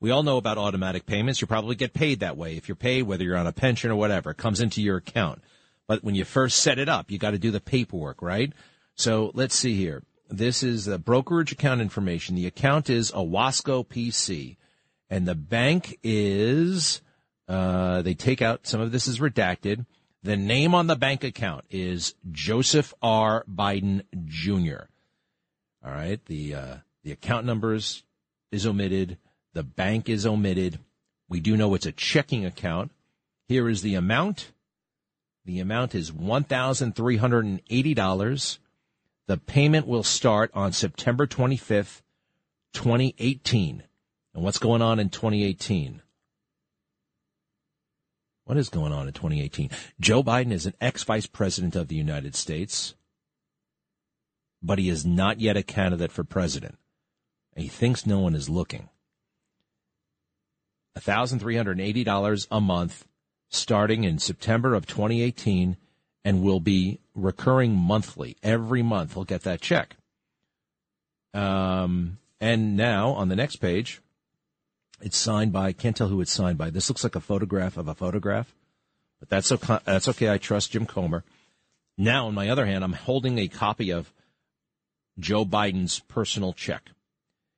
We 0.00 0.10
all 0.10 0.22
know 0.22 0.36
about 0.36 0.58
automatic 0.58 1.06
payments. 1.06 1.40
You 1.40 1.46
probably 1.46 1.74
get 1.74 1.92
paid 1.92 2.20
that 2.20 2.36
way. 2.36 2.56
If 2.56 2.68
you're 2.68 2.76
paid, 2.76 3.02
whether 3.02 3.24
you're 3.24 3.36
on 3.36 3.48
a 3.48 3.52
pension 3.52 3.90
or 3.90 3.96
whatever, 3.96 4.30
it 4.30 4.36
comes 4.36 4.60
into 4.60 4.80
your 4.80 4.98
account. 4.98 5.42
But 5.88 6.04
when 6.04 6.14
you 6.14 6.24
first 6.24 6.58
set 6.60 6.78
it 6.78 6.88
up, 6.88 7.10
you 7.10 7.18
got 7.18 7.32
to 7.32 7.38
do 7.38 7.50
the 7.50 7.60
paperwork, 7.60 8.22
right? 8.22 8.52
So 8.94 9.32
let's 9.34 9.54
see 9.54 9.74
here. 9.74 10.04
This 10.28 10.62
is 10.62 10.84
the 10.84 10.98
brokerage 10.98 11.52
account 11.52 11.80
information. 11.80 12.36
The 12.36 12.46
account 12.46 12.90
is 12.90 13.10
Owasco 13.10 13.86
PC, 13.86 14.56
and 15.08 15.26
the 15.26 15.34
bank 15.34 15.98
is. 16.02 17.00
Uh, 17.48 18.02
they 18.02 18.12
take 18.12 18.42
out 18.42 18.66
some 18.66 18.80
of 18.80 18.92
this 18.92 19.08
is 19.08 19.20
redacted. 19.20 19.86
The 20.22 20.36
name 20.36 20.74
on 20.74 20.86
the 20.86 20.96
bank 20.96 21.24
account 21.24 21.64
is 21.70 22.14
Joseph 22.30 22.92
R. 23.00 23.44
Biden 23.50 24.02
Jr. 24.26 24.84
All 25.84 25.92
right. 25.92 26.24
The 26.26 26.54
uh, 26.54 26.76
the 27.04 27.12
account 27.12 27.46
numbers 27.46 28.02
is 28.50 28.66
omitted. 28.66 29.18
The 29.54 29.62
bank 29.62 30.08
is 30.08 30.26
omitted. 30.26 30.78
We 31.28 31.40
do 31.40 31.56
know 31.56 31.74
it's 31.74 31.86
a 31.86 31.92
checking 31.92 32.44
account. 32.44 32.92
Here 33.48 33.68
is 33.68 33.82
the 33.82 33.94
amount. 33.94 34.52
The 35.44 35.60
amount 35.60 35.94
is 35.94 36.12
one 36.12 36.44
thousand 36.44 36.94
three 36.96 37.16
hundred 37.16 37.44
and 37.44 37.60
eighty 37.70 37.94
dollars. 37.94 38.58
The 39.26 39.36
payment 39.36 39.86
will 39.86 40.02
start 40.02 40.50
on 40.54 40.72
September 40.72 41.26
twenty 41.26 41.56
fifth, 41.56 42.02
twenty 42.72 43.14
eighteen. 43.18 43.84
And 44.34 44.44
what's 44.44 44.58
going 44.58 44.82
on 44.82 44.98
in 44.98 45.10
twenty 45.10 45.44
eighteen? 45.44 46.02
What 48.48 48.56
is 48.56 48.70
going 48.70 48.94
on 48.94 49.06
in 49.06 49.12
2018? 49.12 49.68
Joe 50.00 50.22
Biden 50.22 50.52
is 50.52 50.64
an 50.64 50.72
ex 50.80 51.04
vice 51.04 51.26
president 51.26 51.76
of 51.76 51.88
the 51.88 51.96
United 51.96 52.34
States 52.34 52.94
but 54.62 54.78
he 54.78 54.88
is 54.88 55.04
not 55.04 55.40
yet 55.40 55.56
a 55.56 55.62
candidate 55.62 56.12
for 56.12 56.24
president. 56.24 56.76
he 57.56 57.68
thinks 57.68 58.06
no 58.06 58.20
one 58.20 58.34
is 58.34 58.48
looking. 58.48 58.88
$1,380 60.98 62.46
a 62.50 62.60
month 62.60 63.06
starting 63.48 64.04
in 64.04 64.18
September 64.18 64.74
of 64.74 64.86
2018 64.86 65.76
and 66.24 66.42
will 66.42 66.60
be 66.60 67.00
recurring 67.14 67.74
monthly. 67.74 68.36
Every 68.42 68.82
month 68.82 69.14
he'll 69.14 69.24
get 69.24 69.42
that 69.42 69.60
check. 69.60 69.96
Um, 71.34 72.18
and 72.40 72.76
now 72.76 73.10
on 73.10 73.28
the 73.28 73.36
next 73.36 73.56
page, 73.56 74.00
it's 75.00 75.16
signed 75.16 75.52
by, 75.52 75.72
can't 75.72 75.96
tell 75.96 76.08
who 76.08 76.20
it's 76.20 76.32
signed 76.32 76.58
by. 76.58 76.70
This 76.70 76.88
looks 76.88 77.04
like 77.04 77.14
a 77.14 77.20
photograph 77.20 77.76
of 77.76 77.88
a 77.88 77.94
photograph, 77.94 78.52
but 79.20 79.28
that's 79.28 79.52
okay. 79.52 79.78
That's 79.84 80.08
okay. 80.08 80.30
I 80.30 80.38
trust 80.38 80.72
Jim 80.72 80.86
Comer. 80.86 81.24
Now, 81.96 82.26
on 82.26 82.34
my 82.34 82.48
other 82.48 82.66
hand, 82.66 82.84
I'm 82.84 82.92
holding 82.92 83.38
a 83.38 83.48
copy 83.48 83.90
of 83.90 84.12
Joe 85.18 85.44
Biden's 85.44 86.00
personal 86.00 86.52
check. 86.52 86.90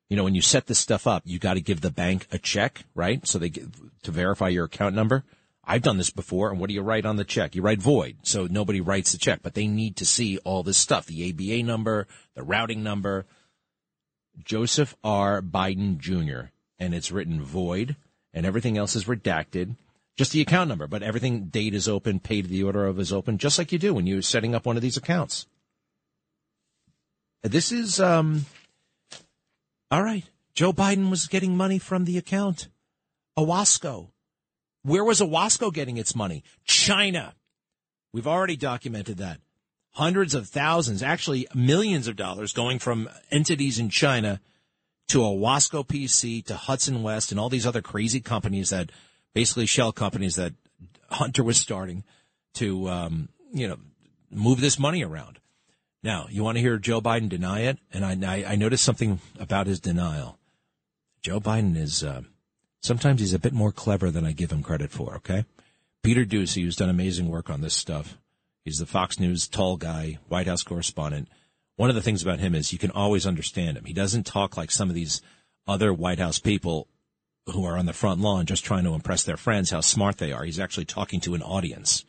You 0.08 0.16
know, 0.16 0.24
when 0.24 0.34
you 0.34 0.42
set 0.42 0.66
this 0.66 0.78
stuff 0.78 1.06
up, 1.06 1.22
you 1.24 1.38
got 1.38 1.54
to 1.54 1.60
give 1.60 1.80
the 1.80 1.90
bank 1.90 2.26
a 2.32 2.38
check, 2.38 2.84
right? 2.94 3.26
So 3.26 3.38
they 3.38 3.50
to 3.50 4.10
verify 4.10 4.48
your 4.48 4.64
account 4.64 4.94
number. 4.94 5.24
I've 5.62 5.82
done 5.82 5.98
this 5.98 6.10
before. 6.10 6.50
And 6.50 6.58
what 6.58 6.68
do 6.68 6.74
you 6.74 6.82
write 6.82 7.06
on 7.06 7.16
the 7.16 7.24
check? 7.24 7.54
You 7.54 7.62
write 7.62 7.80
void. 7.80 8.16
So 8.22 8.46
nobody 8.50 8.80
writes 8.80 9.12
the 9.12 9.18
check, 9.18 9.40
but 9.42 9.54
they 9.54 9.68
need 9.68 9.96
to 9.96 10.04
see 10.04 10.38
all 10.38 10.62
this 10.62 10.78
stuff. 10.78 11.06
The 11.06 11.30
ABA 11.30 11.62
number, 11.62 12.08
the 12.34 12.42
routing 12.42 12.82
number. 12.82 13.26
Joseph 14.42 14.96
R. 15.04 15.40
Biden 15.42 15.98
Jr. 15.98 16.50
And 16.78 16.94
it's 16.94 17.12
written 17.12 17.42
void 17.42 17.94
and 18.32 18.46
everything 18.46 18.78
else 18.78 18.96
is 18.96 19.04
redacted. 19.04 19.76
Just 20.16 20.32
the 20.32 20.40
account 20.40 20.68
number, 20.68 20.86
but 20.86 21.02
everything 21.02 21.46
date 21.46 21.74
is 21.74 21.88
open, 21.88 22.20
paid 22.20 22.42
to 22.42 22.48
the 22.48 22.62
order 22.62 22.86
of 22.86 22.98
is 22.98 23.12
open, 23.12 23.38
just 23.38 23.58
like 23.58 23.72
you 23.72 23.78
do 23.78 23.94
when 23.94 24.06
you're 24.06 24.22
setting 24.22 24.54
up 24.54 24.66
one 24.66 24.76
of 24.76 24.82
these 24.82 24.96
accounts. 24.96 25.46
This 27.42 27.72
is 27.72 28.00
um 28.00 28.46
all 29.90 30.02
right. 30.02 30.24
Joe 30.54 30.72
Biden 30.72 31.10
was 31.10 31.26
getting 31.26 31.56
money 31.56 31.78
from 31.78 32.04
the 32.04 32.18
account. 32.18 32.68
Owasco. 33.38 34.10
Where 34.82 35.04
was 35.04 35.20
Owasco 35.20 35.72
getting 35.72 35.96
its 35.96 36.14
money? 36.14 36.44
China. 36.64 37.34
We've 38.12 38.26
already 38.26 38.56
documented 38.56 39.18
that. 39.18 39.40
Hundreds 39.92 40.34
of 40.34 40.48
thousands, 40.48 41.02
actually 41.02 41.46
millions 41.54 42.06
of 42.08 42.16
dollars 42.16 42.52
going 42.52 42.78
from 42.78 43.08
entities 43.30 43.78
in 43.78 43.88
China 43.88 44.40
to 45.08 45.18
Owasco 45.18 45.84
PC 45.84 46.44
to 46.46 46.54
Hudson 46.54 47.02
West 47.02 47.32
and 47.32 47.40
all 47.40 47.48
these 47.48 47.66
other 47.66 47.82
crazy 47.82 48.20
companies 48.20 48.70
that 48.70 48.90
basically 49.34 49.66
shell 49.66 49.92
companies 49.92 50.36
that 50.36 50.52
Hunter 51.10 51.42
was 51.42 51.56
starting 51.56 52.04
to, 52.54 52.88
um, 52.88 53.28
you 53.52 53.66
know, 53.66 53.78
move 54.30 54.60
this 54.60 54.78
money 54.78 55.02
around. 55.02 55.39
Now, 56.02 56.28
you 56.30 56.42
want 56.42 56.56
to 56.56 56.62
hear 56.62 56.78
Joe 56.78 57.00
Biden 57.00 57.28
deny 57.28 57.60
it? 57.60 57.78
And 57.92 58.04
I, 58.04 58.44
I, 58.46 58.56
noticed 58.56 58.84
something 58.84 59.20
about 59.38 59.66
his 59.66 59.80
denial. 59.80 60.38
Joe 61.20 61.40
Biden 61.40 61.76
is, 61.76 62.02
uh, 62.02 62.22
sometimes 62.80 63.20
he's 63.20 63.34
a 63.34 63.38
bit 63.38 63.52
more 63.52 63.72
clever 63.72 64.10
than 64.10 64.24
I 64.24 64.32
give 64.32 64.50
him 64.50 64.62
credit 64.62 64.90
for, 64.90 65.16
okay? 65.16 65.44
Peter 66.02 66.24
Doocy, 66.24 66.62
who's 66.62 66.76
done 66.76 66.88
amazing 66.88 67.28
work 67.28 67.50
on 67.50 67.60
this 67.60 67.74
stuff. 67.74 68.16
He's 68.64 68.78
the 68.78 68.86
Fox 68.86 69.20
News 69.20 69.46
tall 69.46 69.76
guy, 69.76 70.18
White 70.28 70.46
House 70.46 70.62
correspondent. 70.62 71.28
one 71.76 71.90
of 71.90 71.96
the 71.96 72.02
things 72.02 72.22
about 72.22 72.40
him 72.40 72.54
is 72.54 72.72
you 72.72 72.78
can 72.78 72.90
always 72.90 73.26
understand 73.26 73.76
him. 73.76 73.84
He 73.84 73.92
doesn't 73.92 74.24
talk 74.24 74.56
like 74.56 74.70
some 74.70 74.88
of 74.88 74.94
these 74.94 75.20
other 75.66 75.92
White 75.92 76.18
House 76.18 76.38
people 76.38 76.88
who 77.46 77.64
are 77.64 77.76
on 77.76 77.86
the 77.86 77.92
front 77.92 78.20
lawn 78.20 78.46
just 78.46 78.64
trying 78.64 78.84
to 78.84 78.94
impress 78.94 79.22
their 79.24 79.36
friends 79.36 79.70
how 79.70 79.80
smart 79.80 80.18
they 80.18 80.32
are. 80.32 80.44
He's 80.44 80.60
actually 80.60 80.84
talking 80.86 81.20
to 81.20 81.34
an 81.34 81.42
audience. 81.42 82.04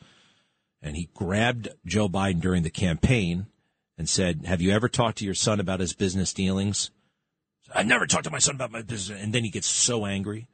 And 0.81 0.95
he 0.95 1.09
grabbed 1.13 1.69
Joe 1.85 2.07
Biden 2.07 2.41
during 2.41 2.63
the 2.63 2.69
campaign 2.69 3.47
and 4.01 4.09
said, 4.09 4.47
Have 4.47 4.61
you 4.61 4.71
ever 4.71 4.89
talked 4.89 5.19
to 5.19 5.25
your 5.25 5.35
son 5.35 5.59
about 5.59 5.79
his 5.79 5.93
business 5.93 6.33
dealings? 6.33 6.89
I've 7.71 7.85
never 7.85 8.07
talked 8.07 8.23
to 8.23 8.31
my 8.31 8.39
son 8.39 8.55
about 8.55 8.71
my 8.71 8.81
business. 8.81 9.21
And 9.21 9.31
then 9.31 9.43
he 9.43 9.51
gets 9.51 9.67
so 9.67 10.07
angry. 10.07 10.47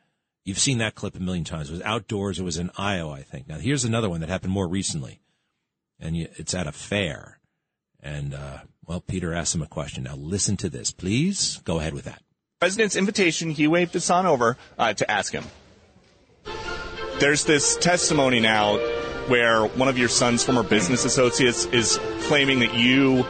You've 0.44 0.60
seen 0.60 0.80
that 0.80 0.96
clip 0.96 1.16
a 1.16 1.22
million 1.22 1.46
times. 1.46 1.70
It 1.70 1.72
was 1.72 1.82
outdoors. 1.84 2.40
It 2.40 2.44
was 2.44 2.58
in 2.58 2.72
Iowa, 2.78 3.14
I 3.14 3.22
think. 3.22 3.48
Now, 3.48 3.58
here's 3.58 3.86
another 3.86 4.10
one 4.10 4.20
that 4.20 4.28
happened 4.28 4.52
more 4.52 4.68
recently. 4.68 5.22
And 5.98 6.18
it's 6.18 6.54
at 6.54 6.68
a 6.68 6.74
fair. 6.74 7.40
And, 8.02 8.34
uh, 8.34 8.58
well, 8.86 9.00
Peter 9.00 9.34
asked 9.34 9.56
him 9.56 9.62
a 9.62 9.68
question. 9.68 10.04
Now, 10.04 10.16
listen 10.18 10.58
to 10.58 10.70
this. 10.70 10.92
Please 10.92 11.62
go 11.64 11.80
ahead 11.80 11.94
with 11.94 12.04
that. 12.04 12.22
President's 12.60 12.98
invitation, 12.98 13.52
he 13.52 13.66
waved 13.66 13.94
his 13.94 14.04
son 14.04 14.26
over 14.26 14.58
uh, 14.78 14.94
to 14.94 15.10
ask 15.10 15.32
him. 15.32 15.46
There's 17.22 17.46
this 17.46 17.78
testimony 17.78 18.42
now 18.42 18.76
where 19.28 19.66
one 19.66 19.88
of 19.88 19.98
your 19.98 20.10
son's 20.10 20.44
former 20.44 20.64
business 20.64 21.06
associates 21.06 21.66
is 21.66 22.00
claiming 22.24 22.60
that 22.60 22.74
you 22.74 23.26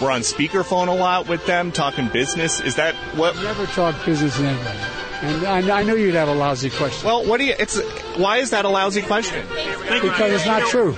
were 0.00 0.10
on 0.10 0.20
speakerphone 0.20 0.88
a 0.88 0.92
lot 0.92 1.28
with 1.28 1.44
them 1.46 1.72
talking 1.72 2.08
business. 2.08 2.60
Is 2.60 2.76
that 2.76 2.94
what? 3.16 3.36
You 3.36 3.42
never 3.42 3.66
talk 3.66 3.94
business 4.04 4.36
with 4.36 4.46
anybody. 4.46 4.78
And 5.22 5.70
I, 5.70 5.80
I 5.80 5.82
know 5.82 5.94
you'd 5.94 6.14
have 6.14 6.28
a 6.28 6.34
lousy 6.34 6.68
question. 6.70 7.06
Well, 7.06 7.26
what 7.26 7.38
do 7.38 7.44
you? 7.44 7.54
It's 7.58 7.80
why 8.16 8.38
is 8.38 8.50
that 8.50 8.64
a 8.64 8.68
lousy 8.68 9.02
question? 9.02 9.46
Because 9.48 10.32
it's 10.32 10.46
not 10.46 10.62
true. 10.68 10.92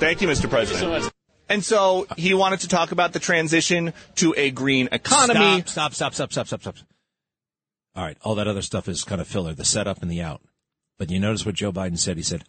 Thank 0.00 0.20
you, 0.20 0.28
Mr. 0.28 0.50
President. 0.50 1.10
And 1.48 1.64
so 1.64 2.06
he 2.16 2.34
wanted 2.34 2.60
to 2.60 2.68
talk 2.68 2.90
about 2.92 3.12
the 3.12 3.18
transition 3.18 3.92
to 4.16 4.34
a 4.36 4.50
green 4.50 4.88
economy. 4.90 5.62
Stop, 5.66 5.94
stop, 5.94 6.14
stop, 6.14 6.32
stop, 6.32 6.46
stop, 6.48 6.62
stop, 6.62 6.76
stop. 6.76 6.88
All 7.96 8.02
right, 8.02 8.16
all 8.22 8.34
that 8.34 8.48
other 8.48 8.62
stuff 8.62 8.88
is 8.88 9.04
kind 9.04 9.20
of 9.20 9.28
filler, 9.28 9.54
the 9.54 9.64
setup 9.64 10.02
and 10.02 10.10
the 10.10 10.20
out. 10.20 10.40
But 10.98 11.10
you 11.10 11.20
notice 11.20 11.46
what 11.46 11.54
Joe 11.54 11.72
Biden 11.72 11.98
said? 11.98 12.16
He 12.16 12.22
said, 12.22 12.44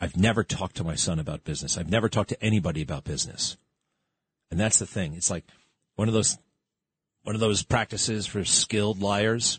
I've 0.00 0.16
never 0.16 0.44
talked 0.44 0.76
to 0.76 0.84
my 0.84 0.94
son 0.94 1.18
about 1.18 1.44
business. 1.44 1.78
I've 1.78 1.90
never 1.90 2.08
talked 2.08 2.30
to 2.30 2.42
anybody 2.42 2.82
about 2.82 3.04
business. 3.04 3.56
And 4.50 4.58
that's 4.58 4.78
the 4.78 4.86
thing. 4.86 5.14
It's 5.14 5.30
like 5.30 5.44
one 5.96 6.08
of 6.08 6.14
those 6.14 6.38
one 7.22 7.34
of 7.34 7.40
those 7.40 7.62
practices 7.62 8.26
for 8.26 8.44
skilled 8.44 9.00
liars. 9.00 9.58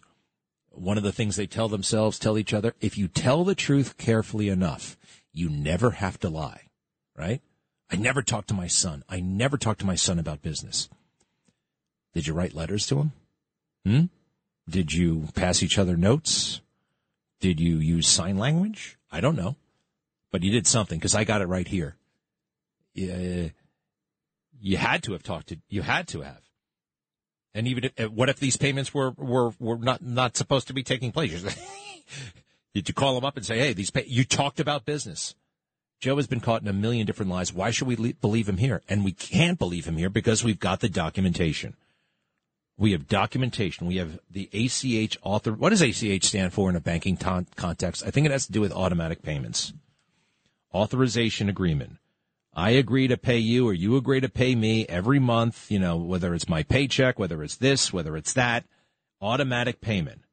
One 0.69 0.97
of 0.97 1.03
the 1.03 1.11
things 1.11 1.35
they 1.35 1.47
tell 1.47 1.67
themselves, 1.67 2.19
tell 2.19 2.37
each 2.37 2.53
other, 2.53 2.75
if 2.79 2.97
you 2.97 3.07
tell 3.07 3.43
the 3.43 3.55
truth 3.55 3.97
carefully 3.97 4.49
enough, 4.49 4.97
you 5.31 5.49
never 5.49 5.91
have 5.91 6.19
to 6.19 6.29
lie, 6.29 6.63
right? 7.17 7.41
I 7.89 7.95
never 7.95 8.21
talked 8.21 8.49
to 8.49 8.53
my 8.53 8.67
son. 8.67 9.03
I 9.07 9.19
never 9.19 9.57
talked 9.57 9.79
to 9.79 9.85
my 9.85 9.95
son 9.95 10.19
about 10.19 10.41
business. 10.41 10.89
Did 12.13 12.27
you 12.27 12.33
write 12.33 12.53
letters 12.53 12.85
to 12.87 12.99
him? 12.99 13.11
Hmm? 13.85 14.05
Did 14.69 14.93
you 14.93 15.29
pass 15.33 15.63
each 15.63 15.77
other 15.77 15.95
notes? 15.95 16.61
Did 17.39 17.59
you 17.59 17.77
use 17.77 18.07
sign 18.07 18.37
language? 18.37 18.97
I 19.11 19.21
don't 19.21 19.35
know. 19.35 19.55
But 20.35 20.43
you 20.43 20.51
did 20.51 20.67
something 20.67 20.99
because 20.99 21.15
I 21.15 21.23
got 21.23 21.39
it 21.39 21.45
right 21.45 21.65
here. 21.65 21.95
Yeah, 22.93 23.47
you 24.59 24.75
had 24.75 25.01
to 25.03 25.13
have 25.13 25.23
talked 25.23 25.47
to, 25.47 25.59
you 25.69 25.81
had 25.81 26.09
to 26.09 26.23
have. 26.23 26.41
And 27.53 27.69
even 27.69 27.89
if, 27.95 28.11
what 28.11 28.27
if 28.27 28.37
these 28.41 28.57
payments 28.57 28.93
were, 28.93 29.11
were, 29.11 29.53
were 29.59 29.77
not, 29.77 30.01
not 30.03 30.35
supposed 30.35 30.67
to 30.67 30.73
be 30.73 30.83
taking 30.83 31.13
place? 31.13 31.41
Did 32.73 32.89
you 32.89 32.93
call 32.93 33.15
them 33.15 33.23
up 33.23 33.37
and 33.37 33.45
say, 33.45 33.57
hey, 33.57 33.71
these 33.71 33.91
pay, 33.91 34.03
you 34.07 34.25
talked 34.25 34.59
about 34.59 34.83
business. 34.83 35.35
Joe 36.01 36.17
has 36.17 36.27
been 36.27 36.41
caught 36.41 36.61
in 36.61 36.67
a 36.67 36.73
million 36.73 37.07
different 37.07 37.31
lies. 37.31 37.53
Why 37.53 37.71
should 37.71 37.87
we 37.87 37.95
le- 37.95 38.15
believe 38.15 38.49
him 38.49 38.57
here? 38.57 38.81
And 38.89 39.05
we 39.05 39.13
can't 39.13 39.57
believe 39.57 39.85
him 39.85 39.95
here 39.95 40.09
because 40.09 40.43
we've 40.43 40.59
got 40.59 40.81
the 40.81 40.89
documentation. 40.89 41.77
We 42.77 42.91
have 42.91 43.07
documentation. 43.07 43.87
We 43.87 43.95
have 43.95 44.19
the 44.29 44.49
ACH 44.51 45.17
author. 45.21 45.53
What 45.53 45.69
does 45.69 45.81
ACH 45.81 46.25
stand 46.25 46.51
for 46.51 46.69
in 46.69 46.75
a 46.75 46.81
banking 46.81 47.15
context? 47.15 48.03
I 48.05 48.11
think 48.11 48.25
it 48.25 48.33
has 48.33 48.47
to 48.47 48.51
do 48.51 48.59
with 48.59 48.73
automatic 48.73 49.23
payments. 49.23 49.71
Authorization 50.75 51.47
agreement. 51.47 51.99
I 52.53 52.71
agree 52.71 53.07
to 53.07 53.15
pay 53.15 53.37
you 53.37 53.65
or 53.65 53.73
you 53.73 53.95
agree 53.95 54.19
to 54.19 54.27
pay 54.27 54.55
me 54.55 54.85
every 54.87 55.19
month, 55.19 55.71
you 55.71 55.79
know, 55.79 55.95
whether 55.95 56.35
it's 56.35 56.49
my 56.49 56.63
paycheck, 56.63 57.17
whether 57.17 57.41
it's 57.43 57.55
this, 57.55 57.93
whether 57.93 58.17
it's 58.17 58.33
that. 58.33 58.65
Automatic 59.21 59.79
payment. 59.79 60.23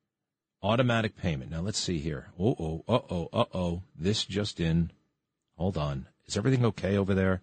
Automatic 0.60 1.16
payment. 1.16 1.52
Now 1.52 1.60
let's 1.60 1.78
see 1.78 2.00
here. 2.00 2.32
Oh, 2.40 2.56
oh, 2.58 2.84
uh 2.88 3.00
oh, 3.08 3.28
uh 3.32 3.44
oh. 3.54 3.82
This 3.96 4.24
just 4.24 4.58
in. 4.58 4.90
Hold 5.56 5.78
on. 5.78 6.08
Is 6.26 6.36
everything 6.36 6.64
okay 6.64 6.96
over 6.96 7.14
there? 7.14 7.40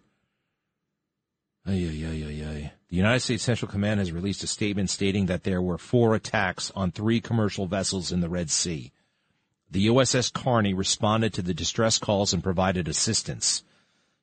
Ay, 1.66 1.88
ay, 1.90 2.06
ay, 2.06 2.46
ay. 2.46 2.74
The 2.90 2.98
United 2.98 3.22
States 3.22 3.44
Central 3.44 3.72
Command 3.72 4.02
has 4.02 4.12
released 4.12 4.44
a 4.44 4.48
statement 4.48 4.90
stating 4.90 5.28
that 5.28 5.46
there 5.46 5.62
were 5.62 5.78
four 5.78 6.16
attacks 6.16 6.70
on 6.76 6.92
three 6.92 7.22
commercial 7.22 7.66
vessels 7.66 8.12
in 8.12 8.20
the 8.20 8.30
Red 8.30 8.50
Sea. 8.50 8.92
The 9.72 9.88
USS 9.88 10.34
Carney 10.34 10.74
responded 10.74 11.34
to 11.34 11.42
the 11.42 11.54
distress 11.54 12.00
calls 12.00 12.34
and 12.34 12.44
provided 12.44 12.88
assistance. 12.88 13.64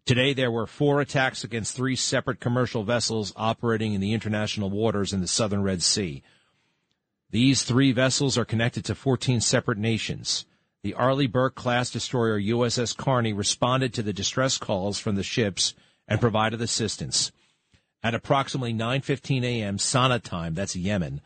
Today, 0.05 0.35
there 0.35 0.51
were 0.51 0.67
four 0.67 1.01
attacks 1.01 1.45
against 1.45 1.75
three 1.75 1.97
separate 1.97 2.41
commercial 2.41 2.85
vessels 2.85 3.33
operating 3.37 3.95
in 3.95 4.01
the 4.01 4.13
international 4.13 4.71
waters 4.71 5.13
in 5.13 5.21
the 5.21 5.29
southern 5.29 5.63
Red 5.63 5.83
Sea. 5.83 6.23
These 7.31 7.63
three 7.63 7.93
vessels 7.93 8.39
are 8.39 8.45
connected 8.45 8.85
to 8.85 8.95
14 8.95 9.41
separate 9.41 9.79
nations. 9.79 10.47
The 10.83 10.95
Arleigh 10.95 11.27
Burke 11.27 11.57
class 11.57 11.91
destroyer 11.91 12.41
USS 12.41 12.97
Carney 12.97 13.33
responded 13.33 13.93
to 13.95 14.03
the 14.03 14.13
distress 14.13 14.59
calls 14.59 14.99
from 14.99 15.17
the 15.17 15.25
ships 15.25 15.75
and 16.07 16.21
provided 16.21 16.61
assistance. 16.61 17.33
At 18.03 18.15
approximately 18.15 18.73
9:15 18.73 19.43
a.m. 19.43 19.79
Sanaa 19.79 20.23
time, 20.23 20.55
that's 20.55 20.77
Yemen, 20.77 21.21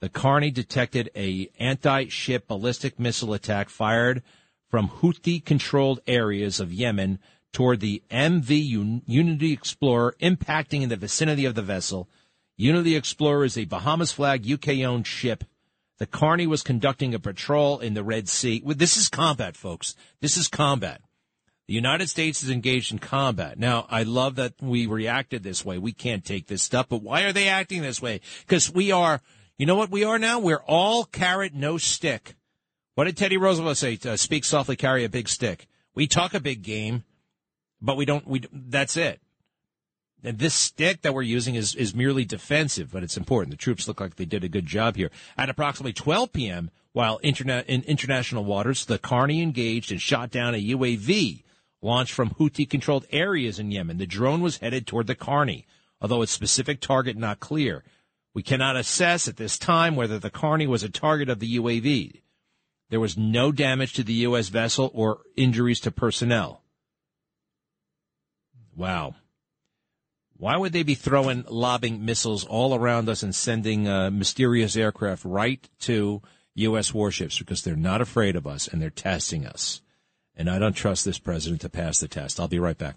the 0.00 0.08
Carney 0.08 0.50
detected 0.50 1.10
a 1.16 1.50
anti-ship 1.58 2.46
ballistic 2.48 2.98
missile 2.98 3.32
attack 3.32 3.68
fired 3.68 4.22
from 4.68 4.88
Houthi-controlled 4.88 6.00
areas 6.06 6.60
of 6.60 6.72
Yemen 6.72 7.18
toward 7.52 7.80
the 7.80 8.02
MV 8.10 9.02
Unity 9.06 9.52
Explorer, 9.52 10.14
impacting 10.20 10.82
in 10.82 10.88
the 10.90 10.96
vicinity 10.96 11.44
of 11.44 11.54
the 11.54 11.62
vessel. 11.62 12.08
Unity 12.56 12.96
Explorer 12.96 13.44
is 13.44 13.56
a 13.56 13.64
Bahamas 13.64 14.12
flag 14.12 14.50
UK-owned 14.50 15.06
ship. 15.06 15.44
The 15.98 16.06
Carney 16.06 16.46
was 16.46 16.62
conducting 16.62 17.14
a 17.14 17.18
patrol 17.18 17.78
in 17.78 17.94
the 17.94 18.04
Red 18.04 18.28
Sea. 18.28 18.62
This 18.66 18.98
is 18.98 19.08
combat, 19.08 19.56
folks. 19.56 19.96
This 20.20 20.36
is 20.36 20.48
combat. 20.48 21.00
The 21.68 21.74
United 21.74 22.08
States 22.08 22.42
is 22.42 22.50
engaged 22.50 22.92
in 22.92 22.98
combat. 22.98 23.58
Now, 23.58 23.86
I 23.90 24.02
love 24.02 24.36
that 24.36 24.54
we 24.60 24.86
reacted 24.86 25.42
this 25.42 25.64
way. 25.64 25.78
We 25.78 25.92
can't 25.92 26.24
take 26.24 26.46
this 26.46 26.62
stuff, 26.62 26.88
but 26.88 27.02
why 27.02 27.22
are 27.22 27.32
they 27.32 27.48
acting 27.48 27.82
this 27.82 28.02
way? 28.02 28.20
Because 28.46 28.70
we 28.72 28.92
are, 28.92 29.20
you 29.58 29.66
know 29.66 29.74
what 29.74 29.90
we 29.90 30.04
are 30.04 30.18
now? 30.18 30.38
We're 30.38 30.62
all 30.66 31.04
carrot, 31.04 31.54
no 31.54 31.78
stick. 31.78 32.34
What 32.94 33.04
did 33.04 33.16
Teddy 33.16 33.36
Roosevelt 33.36 33.76
say? 33.76 33.98
Uh, 34.04 34.16
speak 34.16 34.44
softly, 34.44 34.76
carry 34.76 35.04
a 35.04 35.08
big 35.08 35.28
stick. 35.28 35.66
We 35.94 36.06
talk 36.06 36.34
a 36.34 36.40
big 36.40 36.62
game, 36.62 37.04
but 37.80 37.96
we 37.96 38.04
don't, 38.04 38.26
we, 38.26 38.42
that's 38.52 38.96
it. 38.96 39.20
And 40.24 40.38
this 40.38 40.54
stick 40.54 41.02
that 41.02 41.14
we're 41.14 41.22
using 41.22 41.54
is, 41.54 41.74
is 41.74 41.94
merely 41.94 42.24
defensive, 42.24 42.90
but 42.90 43.02
it's 43.02 43.16
important. 43.16 43.52
The 43.52 43.58
troops 43.58 43.86
look 43.86 44.00
like 44.00 44.16
they 44.16 44.24
did 44.24 44.44
a 44.44 44.48
good 44.48 44.66
job 44.66 44.96
here. 44.96 45.10
At 45.36 45.50
approximately 45.50 45.92
12 45.92 46.32
p.m., 46.32 46.70
while 46.92 47.20
interna- 47.22 47.64
in 47.66 47.82
international 47.82 48.44
waters, 48.44 48.86
the 48.86 48.98
Carney 48.98 49.42
engaged 49.42 49.92
and 49.92 50.00
shot 50.00 50.30
down 50.30 50.54
a 50.54 50.68
UAV 50.70 51.42
launched 51.82 52.12
from 52.12 52.30
Houthi 52.30 52.68
controlled 52.68 53.06
areas 53.10 53.58
in 53.58 53.70
Yemen. 53.70 53.98
The 53.98 54.06
drone 54.06 54.40
was 54.40 54.56
headed 54.58 54.86
toward 54.86 55.06
the 55.06 55.14
Carney, 55.14 55.66
although 56.00 56.22
its 56.22 56.32
specific 56.32 56.80
target 56.80 57.16
not 57.16 57.38
clear. 57.38 57.84
We 58.36 58.42
cannot 58.42 58.76
assess 58.76 59.28
at 59.28 59.38
this 59.38 59.56
time 59.56 59.96
whether 59.96 60.18
the 60.18 60.28
Carney 60.28 60.66
was 60.66 60.82
a 60.82 60.90
target 60.90 61.30
of 61.30 61.38
the 61.38 61.56
UAV. 61.56 62.20
There 62.90 63.00
was 63.00 63.16
no 63.16 63.50
damage 63.50 63.94
to 63.94 64.02
the 64.02 64.12
U.S. 64.28 64.50
vessel 64.50 64.90
or 64.92 65.20
injuries 65.38 65.80
to 65.80 65.90
personnel. 65.90 66.60
Wow. 68.76 69.14
Why 70.36 70.58
would 70.58 70.74
they 70.74 70.82
be 70.82 70.94
throwing 70.94 71.46
lobbing 71.48 72.04
missiles 72.04 72.44
all 72.44 72.74
around 72.74 73.08
us 73.08 73.22
and 73.22 73.34
sending 73.34 73.88
uh, 73.88 74.10
mysterious 74.10 74.76
aircraft 74.76 75.24
right 75.24 75.66
to 75.80 76.20
U.S. 76.56 76.92
warships? 76.92 77.38
Because 77.38 77.62
they're 77.62 77.74
not 77.74 78.02
afraid 78.02 78.36
of 78.36 78.46
us 78.46 78.68
and 78.68 78.82
they're 78.82 78.90
testing 78.90 79.46
us 79.46 79.80
and 80.36 80.50
I 80.50 80.58
don't 80.58 80.74
trust 80.74 81.06
this 81.06 81.18
president 81.18 81.62
to 81.62 81.70
pass 81.70 82.00
the 82.00 82.06
test. 82.06 82.38
I'll 82.38 82.48
be 82.48 82.58
right 82.58 82.76
back. 82.76 82.96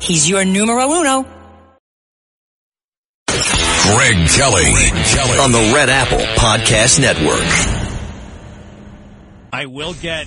He's 0.00 0.28
your 0.28 0.44
numero 0.44 0.90
uno. 0.92 1.22
Greg 3.26 4.28
Kelly. 4.28 4.72
Greg 4.72 5.04
Kelly. 5.06 5.38
on 5.38 5.52
the 5.52 5.72
Red 5.74 5.88
Apple 5.88 6.18
Podcast 6.18 7.00
Network. 7.00 7.86
I 9.52 9.66
will 9.66 9.94
get. 9.94 10.26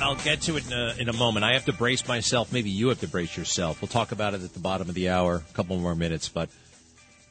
I'll 0.00 0.16
get 0.16 0.40
to 0.42 0.56
it 0.56 0.66
in 0.66 0.72
a, 0.72 0.94
in 0.98 1.08
a 1.08 1.12
moment. 1.12 1.44
I 1.44 1.52
have 1.52 1.66
to 1.66 1.72
brace 1.72 2.08
myself. 2.08 2.52
Maybe 2.52 2.70
you 2.70 2.88
have 2.88 3.00
to 3.00 3.08
brace 3.08 3.36
yourself. 3.36 3.80
We'll 3.80 3.88
talk 3.88 4.10
about 4.10 4.34
it 4.34 4.42
at 4.42 4.52
the 4.52 4.58
bottom 4.58 4.88
of 4.88 4.94
the 4.94 5.10
hour. 5.10 5.44
A 5.48 5.52
couple 5.54 5.78
more 5.78 5.94
minutes, 5.94 6.28
but 6.28 6.48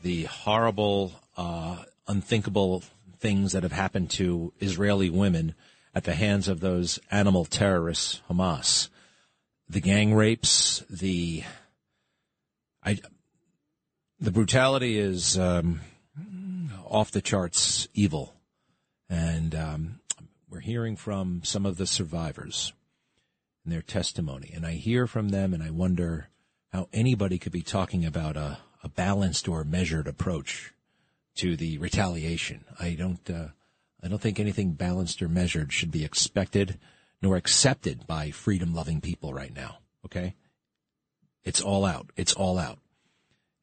the 0.03 0.23
horrible, 0.23 1.11
uh, 1.35 1.77
unthinkable 2.07 2.83
things 3.19 3.51
that 3.51 3.63
have 3.63 3.71
happened 3.71 4.09
to 4.11 4.53
Israeli 4.59 5.09
women 5.09 5.53
at 5.93 6.05
the 6.05 6.13
hands 6.13 6.47
of 6.47 6.59
those 6.59 6.99
animal 7.11 7.45
terrorists, 7.45 8.21
Hamas, 8.29 8.89
the 9.71 9.79
gang 9.79 10.13
rapes, 10.13 10.83
the 10.89 11.43
I 12.83 12.99
the 14.19 14.31
brutality 14.31 14.99
is 14.99 15.39
um, 15.39 15.79
off 16.85 17.11
the 17.11 17.21
charts 17.21 17.87
evil. 17.93 18.35
And 19.09 19.55
um, 19.55 19.99
we're 20.49 20.59
hearing 20.59 20.95
from 20.95 21.41
some 21.43 21.65
of 21.65 21.77
the 21.77 21.87
survivors 21.87 22.73
and 23.63 23.73
their 23.73 23.81
testimony. 23.81 24.51
And 24.53 24.65
I 24.65 24.73
hear 24.73 25.07
from 25.07 25.29
them 25.29 25.53
and 25.53 25.63
I 25.63 25.69
wonder 25.69 26.29
how 26.71 26.87
anybody 26.93 27.37
could 27.37 27.51
be 27.51 27.61
talking 27.61 28.05
about 28.05 28.37
a, 28.37 28.59
a 28.83 28.89
balanced 28.89 29.47
or 29.47 29.63
measured 29.63 30.07
approach 30.07 30.73
to 31.35 31.55
the 31.55 31.77
retaliation. 31.77 32.65
I 32.79 32.93
don't, 32.93 33.29
uh, 33.29 33.47
I 34.03 34.07
don't 34.07 34.21
think 34.21 34.39
anything 34.39 34.73
balanced 34.73 35.21
or 35.21 35.29
measured 35.29 35.71
should 35.71 35.91
be 35.91 36.03
expected 36.03 36.77
nor 37.21 37.35
accepted 37.35 38.07
by 38.07 38.31
freedom 38.31 38.73
loving 38.73 39.01
people 39.01 39.33
right 39.33 39.55
now. 39.55 39.77
Okay. 40.05 40.35
It's 41.43 41.61
all 41.61 41.85
out. 41.85 42.11
It's 42.15 42.33
all 42.33 42.57
out 42.59 42.79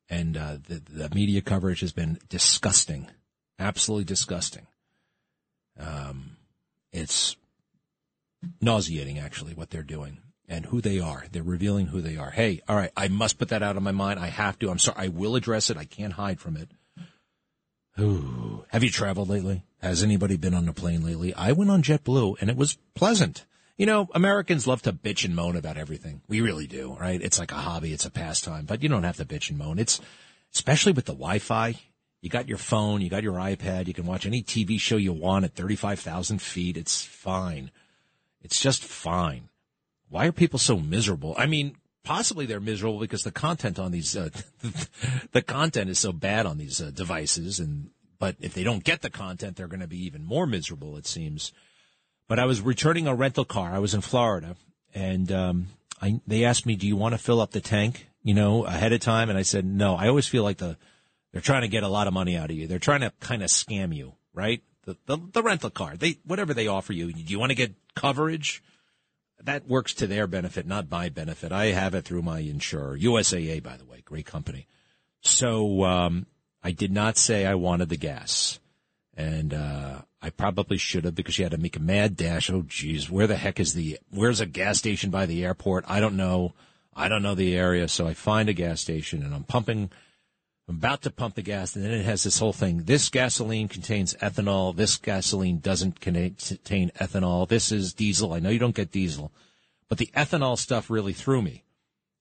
and 0.09 0.37
uh, 0.37 0.57
the, 0.67 0.83
the 0.89 1.15
media 1.15 1.41
coverage 1.41 1.81
has 1.81 1.93
been 1.93 2.19
disgusting, 2.29 3.09
absolutely 3.59 4.05
disgusting. 4.05 4.67
Um, 5.79 6.37
it's 6.93 7.37
nauseating, 8.61 9.19
actually, 9.19 9.55
what 9.55 9.71
they're 9.71 9.83
doing 9.83 10.19
and 10.49 10.65
who 10.67 10.81
they 10.81 10.99
are. 10.99 11.25
They're 11.31 11.43
revealing 11.43 11.87
who 11.87 12.01
they 12.01 12.17
are. 12.17 12.31
Hey, 12.31 12.61
all 12.69 12.77
right, 12.77 12.91
I 12.97 13.09
must 13.09 13.39
put 13.39 13.49
that 13.49 13.63
out 13.63 13.77
of 13.77 13.83
my 13.83 13.93
mind. 13.93 14.19
I 14.19 14.29
have 14.29 14.59
to. 14.61 14.71
I'm 14.71 14.79
sorry. 14.79 15.07
I 15.07 15.09
will 15.09 15.37
address 15.37 15.69
it. 15.71 15.77
I 15.77 15.85
can't 15.85 16.15
hide 16.15 16.41
from 16.41 16.57
it. 16.57 16.71
Ooh. 18.01 18.65
Have 18.69 18.85
you 18.85 18.91
traveled 18.91 19.29
lately? 19.29 19.63
Has 19.81 20.03
anybody 20.03 20.37
been 20.37 20.55
on 20.55 20.69
a 20.69 20.73
plane 20.73 21.05
lately? 21.05 21.35
I 21.35 21.53
went 21.53 21.71
on 21.71 21.83
JetBlue 21.83 22.37
and 22.41 22.51
it 22.51 22.57
was 22.57 22.79
pleasant. 22.95 23.45
You 23.77 23.87
know, 23.87 24.09
Americans 24.15 24.67
love 24.67 24.83
to 24.83 24.93
bitch 24.93 25.25
and 25.25 25.37
moan 25.37 25.57
about 25.57 25.77
everything. 25.77 26.23
We 26.29 26.41
really 26.41 26.67
do, 26.67 26.97
right? 26.99 27.21
It's 27.21 27.39
like 27.39 27.53
a 27.53 27.57
hobby. 27.57 27.93
It's 27.93 28.07
a 28.07 28.11
pastime, 28.11 28.65
but 28.67 28.83
you 28.83 28.89
don't 28.89 29.05
have 29.05 29.19
to 29.19 29.25
bitch 29.25 29.51
and 29.51 29.59
moan. 29.59 29.79
It's, 29.79 30.01
especially 30.53 30.93
with 30.93 31.05
the 31.05 31.13
Wi-Fi. 31.13 31.77
You 32.21 32.29
got 32.29 32.49
your 32.49 32.59
phone, 32.59 33.01
you 33.01 33.09
got 33.09 33.23
your 33.23 33.35
iPad, 33.35 33.87
you 33.87 33.95
can 33.95 34.05
watch 34.05 34.27
any 34.27 34.43
TV 34.43 34.81
show 34.81 34.97
you 34.97 35.13
want 35.13 35.45
at 35.45 35.55
35,000 35.55 36.43
feet. 36.43 36.77
It's 36.77 37.05
fine. 37.05 37.71
It's 38.43 38.61
just 38.61 38.83
fine. 38.83 39.49
Why 40.09 40.27
are 40.27 40.33
people 40.33 40.59
so 40.59 40.79
miserable? 40.79 41.35
I 41.39 41.47
mean, 41.47 41.77
possibly 42.09 42.47
they're 42.47 42.59
miserable 42.59 42.99
because 42.99 43.23
the 43.23 43.31
content 43.31 43.79
on 43.79 43.93
these, 43.93 44.17
uh, 44.17 44.31
the 45.33 45.43
content 45.43 45.91
is 45.91 45.99
so 45.99 46.11
bad 46.11 46.47
on 46.47 46.57
these 46.57 46.81
uh, 46.81 46.91
devices. 46.91 47.61
And, 47.61 47.91
but 48.19 48.35
if 48.41 48.55
they 48.55 48.65
don't 48.65 48.83
get 48.83 49.03
the 49.03 49.11
content, 49.11 49.57
they're 49.57 49.69
going 49.69 49.81
to 49.81 49.87
be 49.87 50.07
even 50.07 50.25
more 50.25 50.47
miserable, 50.47 50.97
it 50.97 51.07
seems. 51.07 51.53
But 52.27 52.39
I 52.39 52.47
was 52.47 52.63
returning 52.63 53.07
a 53.07 53.15
rental 53.15 53.45
car. 53.45 53.75
I 53.75 53.79
was 53.79 53.93
in 53.93 54.01
Florida 54.01 54.57
and, 54.95 55.31
um, 55.31 55.67
I, 56.01 56.19
they 56.27 56.47
asked 56.47 56.65
me, 56.65 56.77
do 56.77 56.87
you 56.87 56.97
want 56.97 57.13
to 57.13 57.19
fill 57.19 57.43
up 57.43 57.51
the 57.51 57.61
tank, 57.61 58.09
you 58.23 58.33
know, 58.33 58.65
ahead 58.65 58.95
of 58.95 59.01
time? 59.01 59.29
And 59.29 59.39
I 59.39 59.43
said, 59.43 59.67
no, 59.67 59.95
I 59.95 60.09
always 60.09 60.27
feel 60.27 60.45
like 60.45 60.57
the, 60.57 60.79
they're 61.33 61.43
trying 61.43 61.63
to 61.63 61.69
get 61.69 61.83
a 61.83 61.89
lot 61.89 62.07
of 62.07 62.15
money 62.15 62.39
out 62.39 62.49
of 62.49 62.57
you. 62.57 62.67
They're 62.67 62.79
trying 62.79 63.03
to 63.03 63.13
kind 63.21 63.43
of 63.43 63.51
scam 63.51 63.95
you, 63.95 64.15
right? 64.33 64.63
The, 64.87 64.97
the, 65.05 65.19
the 65.31 65.43
rental 65.43 65.69
car, 65.69 65.95
they, 65.95 66.21
whatever 66.25 66.55
they 66.55 66.69
offer 66.69 66.95
you. 66.95 67.13
Do 67.13 67.21
you 67.31 67.39
want 67.39 67.51
to 67.51 67.55
get 67.55 67.75
coverage? 67.95 68.63
That 69.43 69.69
works 69.69 69.95
to 69.95 70.07
their 70.07 70.27
benefit, 70.27 70.67
not 70.67 70.91
my 70.91 71.09
benefit. 71.09 71.53
I 71.53 71.67
have 71.67 71.95
it 71.95 72.05
through 72.05 72.23
my 72.23 72.41
insurer, 72.41 72.99
USAA, 72.99 73.63
by 73.63 73.77
the 73.77 73.85
way, 73.85 74.03
great 74.05 74.27
company. 74.27 74.67
So, 75.21 75.85
um, 75.85 76.27
I 76.63 76.73
did 76.73 76.93
not 76.93 77.17
say 77.17 77.47
I 77.47 77.55
wanted 77.55 77.89
the 77.89 77.97
gas. 77.97 78.59
And, 79.17 79.55
uh, 79.55 80.03
I 80.21 80.31
probably 80.31 80.79
should 80.79 81.05
have 81.05 81.15
because 81.15 81.39
you 81.39 81.45
had 81.45 81.53
to 81.53 81.59
make 81.59 81.77
a 81.77 81.81
mad 81.81 82.17
dash. 82.17 82.51
Oh, 82.51 82.65
geez, 82.67 83.09
where 83.09 83.29
the 83.29 83.37
heck 83.37 83.61
is 83.61 83.75
the, 83.75 83.99
where's 84.11 84.41
a 84.41 84.47
gas 84.47 84.79
station 84.79 85.11
by 85.11 85.27
the 85.27 85.45
airport? 85.45 85.85
I 85.87 86.01
don't 86.01 86.17
know. 86.17 86.55
I 86.95 87.09
don't 87.09 87.23
know 87.23 87.37
the 87.37 87.57
area. 87.57 87.87
So 87.87 88.09
I 88.09 88.15
find 88.15 88.49
a 88.49 88.53
gas 88.53 88.81
station 88.81 89.23
and 89.23 89.33
I'm 89.33 89.45
pumping, 89.45 89.91
I'm 90.69 90.77
about 90.77 91.01
to 91.03 91.11
pump 91.11 91.35
the 91.35 91.43
gas 91.43 91.75
and 91.75 91.85
then 91.85 91.93
it 91.93 92.05
has 92.05 92.25
this 92.25 92.39
whole 92.39 92.53
thing. 92.53 92.85
This 92.85 93.09
gasoline 93.09 93.69
contains 93.69 94.15
ethanol. 94.15 94.77
This 94.77 94.97
gasoline 94.97 95.61
doesn't 95.61 95.99
contain 95.99 96.37
ethanol. 97.01 97.49
This 97.49 97.73
is 97.73 97.95
diesel. 97.95 98.35
I 98.35 98.39
know 98.39 98.51
you 98.51 98.59
don't 98.59 98.75
get 98.75 98.93
diesel, 98.93 99.33
but 99.89 99.97
the 99.97 100.11
ethanol 100.15 100.59
stuff 100.59 100.91
really 100.91 101.15
threw 101.15 101.41
me. 101.41 101.65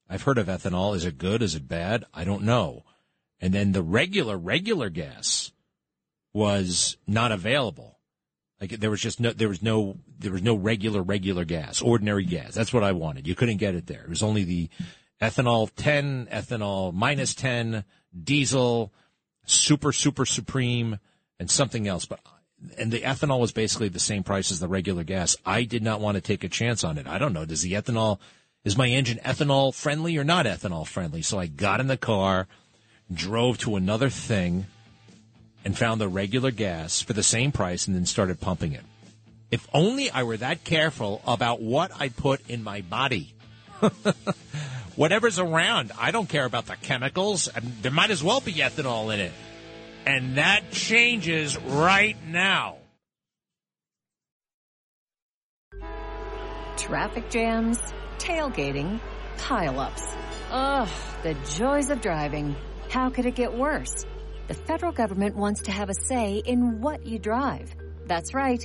I've 0.08 0.22
heard 0.22 0.38
of 0.38 0.46
ethanol. 0.46 0.96
Is 0.96 1.04
it 1.04 1.18
good? 1.18 1.42
Is 1.42 1.54
it 1.54 1.68
bad? 1.68 2.06
I 2.14 2.24
don't 2.24 2.42
know. 2.42 2.84
And 3.38 3.52
then 3.52 3.72
the 3.72 3.82
regular, 3.82 4.38
regular 4.38 4.88
gas 4.88 5.52
was 6.32 6.96
not 7.06 7.32
available. 7.32 7.98
Like 8.62 8.70
there 8.70 8.90
was 8.90 9.02
just 9.02 9.20
no, 9.20 9.32
there 9.32 9.50
was 9.50 9.62
no, 9.62 9.98
there 10.18 10.32
was 10.32 10.42
no 10.42 10.54
regular, 10.54 11.02
regular 11.02 11.44
gas, 11.44 11.82
ordinary 11.82 12.24
gas. 12.24 12.54
That's 12.54 12.72
what 12.72 12.82
I 12.82 12.92
wanted. 12.92 13.28
You 13.28 13.34
couldn't 13.34 13.58
get 13.58 13.74
it 13.74 13.86
there. 13.86 14.04
It 14.04 14.08
was 14.08 14.22
only 14.22 14.44
the 14.44 14.70
ethanol 15.20 15.68
10, 15.76 16.28
ethanol 16.32 16.94
minus 16.94 17.34
10, 17.34 17.84
diesel, 18.24 18.92
super, 19.44 19.92
super 19.92 20.26
supreme, 20.26 20.98
and 21.38 21.50
something 21.50 21.86
else. 21.86 22.06
But, 22.06 22.20
and 22.76 22.92
the 22.92 23.00
ethanol 23.00 23.40
was 23.40 23.52
basically 23.52 23.88
the 23.88 23.98
same 23.98 24.22
price 24.22 24.50
as 24.50 24.60
the 24.60 24.68
regular 24.68 25.04
gas. 25.04 25.36
I 25.46 25.64
did 25.64 25.82
not 25.82 26.00
want 26.00 26.16
to 26.16 26.20
take 26.20 26.44
a 26.44 26.48
chance 26.48 26.84
on 26.84 26.98
it. 26.98 27.06
I 27.06 27.18
don't 27.18 27.32
know. 27.32 27.44
Does 27.44 27.62
the 27.62 27.72
ethanol, 27.72 28.18
is 28.64 28.76
my 28.76 28.88
engine 28.88 29.20
ethanol 29.24 29.74
friendly 29.74 30.16
or 30.16 30.24
not 30.24 30.46
ethanol 30.46 30.86
friendly? 30.86 31.22
So 31.22 31.38
I 31.38 31.46
got 31.46 31.80
in 31.80 31.86
the 31.86 31.96
car, 31.96 32.48
drove 33.12 33.58
to 33.58 33.76
another 33.76 34.10
thing, 34.10 34.66
and 35.64 35.76
found 35.76 36.00
the 36.00 36.08
regular 36.08 36.50
gas 36.50 37.02
for 37.02 37.12
the 37.12 37.22
same 37.22 37.52
price 37.52 37.86
and 37.86 37.96
then 37.96 38.06
started 38.06 38.40
pumping 38.40 38.72
it. 38.72 38.84
If 39.50 39.66
only 39.72 40.10
I 40.10 40.22
were 40.24 40.36
that 40.36 40.64
careful 40.64 41.22
about 41.26 41.60
what 41.60 41.90
I 41.98 42.10
put 42.10 42.46
in 42.48 42.62
my 42.62 42.82
body. 42.82 43.34
Whatever's 44.96 45.38
around, 45.38 45.92
I 45.98 46.10
don't 46.10 46.28
care 46.28 46.44
about 46.44 46.66
the 46.66 46.76
chemicals. 46.76 47.48
and 47.48 47.64
There 47.82 47.92
might 47.92 48.10
as 48.10 48.22
well 48.22 48.40
be 48.40 48.54
ethanol 48.54 49.12
in 49.12 49.20
it. 49.20 49.32
And 50.06 50.38
that 50.38 50.70
changes 50.70 51.56
right 51.58 52.16
now. 52.26 52.78
Traffic 56.76 57.28
jams, 57.30 57.78
tailgating, 58.18 59.00
pileups. 59.36 60.16
Ugh, 60.50 60.88
the 61.22 61.34
joys 61.56 61.90
of 61.90 62.00
driving. 62.00 62.56
How 62.88 63.10
could 63.10 63.26
it 63.26 63.34
get 63.34 63.52
worse? 63.52 64.06
The 64.46 64.54
federal 64.54 64.92
government 64.92 65.36
wants 65.36 65.62
to 65.62 65.70
have 65.70 65.90
a 65.90 65.94
say 65.94 66.42
in 66.44 66.80
what 66.80 67.04
you 67.04 67.18
drive. 67.18 67.74
That's 68.06 68.32
right. 68.32 68.64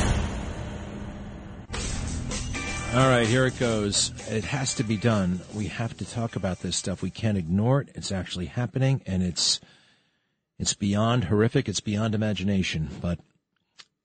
All 2.93 3.07
right, 3.07 3.25
here 3.25 3.45
it 3.45 3.57
goes. 3.57 4.11
It 4.29 4.43
has 4.43 4.75
to 4.75 4.83
be 4.83 4.97
done. 4.97 5.39
We 5.53 5.67
have 5.67 5.95
to 5.97 6.05
talk 6.05 6.35
about 6.35 6.59
this 6.59 6.75
stuff. 6.75 7.01
We 7.01 7.09
can't 7.09 7.37
ignore 7.37 7.79
it. 7.79 7.89
It's 7.95 8.11
actually 8.11 8.47
happening, 8.47 9.01
and 9.05 9.23
it's 9.23 9.61
it's 10.59 10.73
beyond 10.73 11.23
horrific. 11.25 11.69
It's 11.69 11.79
beyond 11.79 12.13
imagination, 12.13 12.89
but 13.01 13.19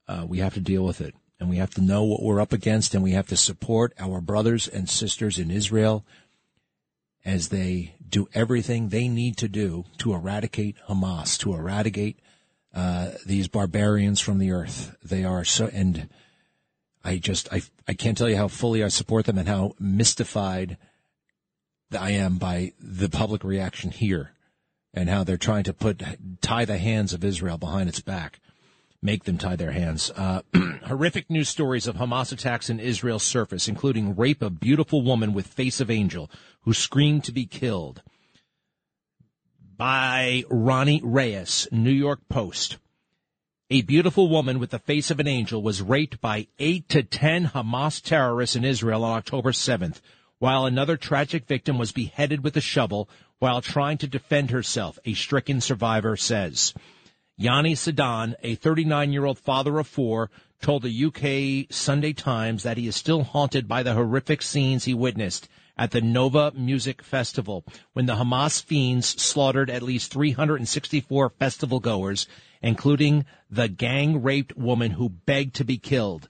uh, 0.07 0.25
we 0.29 0.39
have 0.39 0.55
to 0.55 0.61
deal 0.61 0.85
with 0.85 1.01
it. 1.01 1.17
and 1.39 1.51
we 1.51 1.57
have 1.57 1.71
to 1.75 1.81
know 1.81 2.05
what 2.05 2.23
we're 2.23 2.41
up 2.41 2.53
against, 2.53 2.95
and 2.95 3.03
we 3.03 3.13
have 3.13 3.27
to 3.29 3.37
support 3.37 3.93
our 3.99 4.21
brothers 4.21 4.69
and 4.69 4.89
sisters 4.89 5.39
in 5.39 5.51
Israel 5.51 6.05
as 7.25 7.49
they 7.49 7.95
do 8.09 8.29
everything 8.35 8.89
they 8.89 9.09
need 9.09 9.37
to 9.37 9.49
do 9.49 9.85
to 9.99 10.15
eradicate 10.15 10.77
Hamas, 10.89 11.39
to 11.41 11.55
eradicate 11.55 12.19
uh, 12.75 13.11
these 13.27 13.49
barbarians 13.49 14.21
from 14.21 14.39
the 14.39 14.53
earth. 14.53 14.97
They 15.03 15.25
are 15.25 15.45
so, 15.45 15.67
and 15.73 16.09
I 17.07 17.19
just, 17.19 17.53
I, 17.53 17.63
I 17.87 17.95
can't 17.95 18.19
tell 18.19 18.29
you 18.29 18.37
how 18.37 18.49
fully 18.49 18.83
I 18.83 18.89
support 18.89 19.27
them 19.27 19.39
and 19.39 19.49
how 19.49 19.75
mystified 19.79 20.77
I 21.97 22.11
am 22.11 22.37
by 22.37 22.73
the 22.81 23.09
public 23.09 23.45
reaction 23.45 23.91
here 23.91 24.33
and 24.93 25.09
how 25.09 25.25
they're 25.25 25.37
trying 25.37 25.65
to 25.65 25.73
put, 25.73 26.03
tie 26.41 26.65
the 26.65 26.79
hands 26.79 27.13
of 27.13 27.25
Israel 27.25 27.59
behind 27.59 27.89
its 27.89 28.01
back 28.01 28.41
make 29.03 29.25
them 29.25 29.39
tie 29.39 29.57
their 29.57 29.73
hands. 29.73 30.11
Uh, 30.11 30.43
horrific 30.85 31.31
news 31.31 31.49
stories 31.49 31.87
of 31.87 31.97
Hamas 31.97 32.33
attacks 32.33 32.69
in 32.69 32.81
Israel 32.81 33.19
surface, 33.19 33.69
including 33.69 34.17
rape 34.17 34.43
of 34.43 34.61
beautiful 34.61 35.03
woman 35.03 35.33
with 35.33 35.47
face 35.47 35.81
of 35.81 35.91
angel 35.91 36.31
who 36.63 36.73
screamed 36.73 37.25
to 37.25 37.33
be 37.33 37.47
killed. 37.47 38.03
By 39.77 40.45
Ronny 40.51 41.01
Reyes, 41.05 41.69
New 41.71 41.91
York 41.91 42.21
Post. 42.29 42.79
A 43.69 43.83
beautiful 43.83 44.29
woman 44.29 44.61
with 44.61 44.71
the 44.71 44.79
face 44.79 45.11
of 45.11 45.19
an 45.19 45.27
angel 45.27 45.61
was 45.61 45.83
raped 45.83 46.21
by 46.21 46.47
eight 46.61 46.89
to 46.91 47.03
ten 47.03 47.49
Hamas 47.49 48.01
terrorists 48.01 48.55
in 48.55 48.65
Israel 48.65 49.03
on 49.03 49.19
October 49.19 49.51
7th, 49.51 50.01
while 50.39 50.67
another 50.67 50.97
tragic 50.97 51.49
victim 51.49 51.77
was 51.77 51.91
beheaded 51.91 52.45
with 52.45 52.57
a 52.57 52.61
shovel 52.61 53.09
while 53.41 53.61
trying 53.61 53.99
to 53.99 54.07
defend 54.07 54.53
herself, 54.53 55.01
a 55.05 55.15
stricken 55.15 55.61
survivor 55.61 56.17
says. 56.17 56.75
Yanni 57.37 57.75
Sedan, 57.75 58.37
a 58.41 58.55
39 58.55 59.13
year 59.13 59.25
old 59.25 59.41
father 59.41 59.81
of 59.81 59.89
four, 59.89 60.31
told 60.63 60.83
the 60.83 61.05
UK 61.07 61.67
Sunday 61.75 62.13
Times 62.13 62.63
that 62.63 62.77
he 62.77 62.87
is 62.87 62.95
still 62.95 63.25
haunted 63.25 63.67
by 63.67 63.83
the 63.83 63.95
horrific 63.95 64.43
scenes 64.43 64.85
he 64.85 64.95
witnessed 64.95 65.49
at 65.77 65.91
the 65.91 66.01
Nova 66.01 66.53
Music 66.55 67.03
Festival 67.03 67.65
when 67.95 68.07
the 68.07 68.15
Hamas 68.15 68.63
fiends 68.63 69.21
slaughtered 69.21 69.71
at 69.71 69.83
least 69.83 70.13
364 70.13 71.31
festival 71.31 71.81
goers, 71.81 72.29
including 72.67 73.25
the 73.49 73.69
gang 73.69 74.23
raped 74.23 74.57
woman 74.57 74.91
who 74.91 75.09
begged 75.09 75.55
to 75.55 75.65
be 75.65 75.79
killed. 75.79 76.29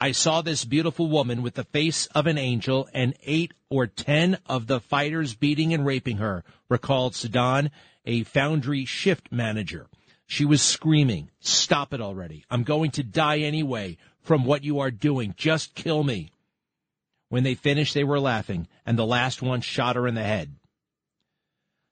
I 0.00 0.12
saw 0.12 0.40
this 0.40 0.64
beautiful 0.64 1.08
woman 1.08 1.42
with 1.42 1.54
the 1.54 1.64
face 1.64 2.06
of 2.06 2.26
an 2.26 2.38
angel 2.38 2.88
and 2.94 3.14
eight 3.22 3.52
or 3.68 3.86
ten 3.86 4.38
of 4.46 4.66
the 4.66 4.80
fighters 4.80 5.34
beating 5.34 5.74
and 5.74 5.84
raping 5.84 6.16
her, 6.16 6.42
recalled 6.70 7.14
Sedan, 7.14 7.70
a 8.06 8.24
foundry 8.24 8.86
shift 8.86 9.30
manager. 9.30 9.86
She 10.26 10.46
was 10.46 10.62
screaming, 10.62 11.30
Stop 11.40 11.92
it 11.92 12.00
already. 12.00 12.46
I'm 12.50 12.62
going 12.62 12.90
to 12.92 13.02
die 13.02 13.40
anyway 13.40 13.98
from 14.22 14.46
what 14.46 14.64
you 14.64 14.78
are 14.80 14.90
doing. 14.90 15.34
Just 15.36 15.74
kill 15.74 16.02
me. 16.02 16.30
When 17.28 17.42
they 17.42 17.54
finished, 17.54 17.92
they 17.92 18.04
were 18.04 18.20
laughing, 18.20 18.68
and 18.86 18.98
the 18.98 19.04
last 19.04 19.42
one 19.42 19.60
shot 19.60 19.96
her 19.96 20.08
in 20.08 20.14
the 20.14 20.22
head. 20.22 20.56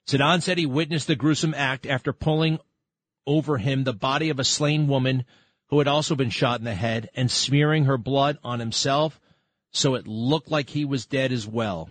Sedan 0.07 0.41
said 0.41 0.57
he 0.57 0.65
witnessed 0.65 1.05
the 1.05 1.15
gruesome 1.15 1.53
act 1.53 1.85
after 1.85 2.11
pulling 2.11 2.59
over 3.25 3.57
him 3.57 3.83
the 3.83 3.93
body 3.93 4.29
of 4.29 4.39
a 4.39 4.43
slain 4.43 4.87
woman 4.87 5.25
who 5.67 5.79
had 5.79 5.87
also 5.87 6.15
been 6.15 6.29
shot 6.29 6.59
in 6.59 6.65
the 6.65 6.75
head 6.75 7.09
and 7.15 7.29
smearing 7.29 7.85
her 7.85 7.97
blood 7.97 8.37
on 8.43 8.59
himself 8.59 9.19
so 9.71 9.95
it 9.95 10.07
looked 10.07 10.51
like 10.51 10.69
he 10.69 10.85
was 10.85 11.07
dead 11.07 11.31
as 11.31 11.47
well. 11.47 11.89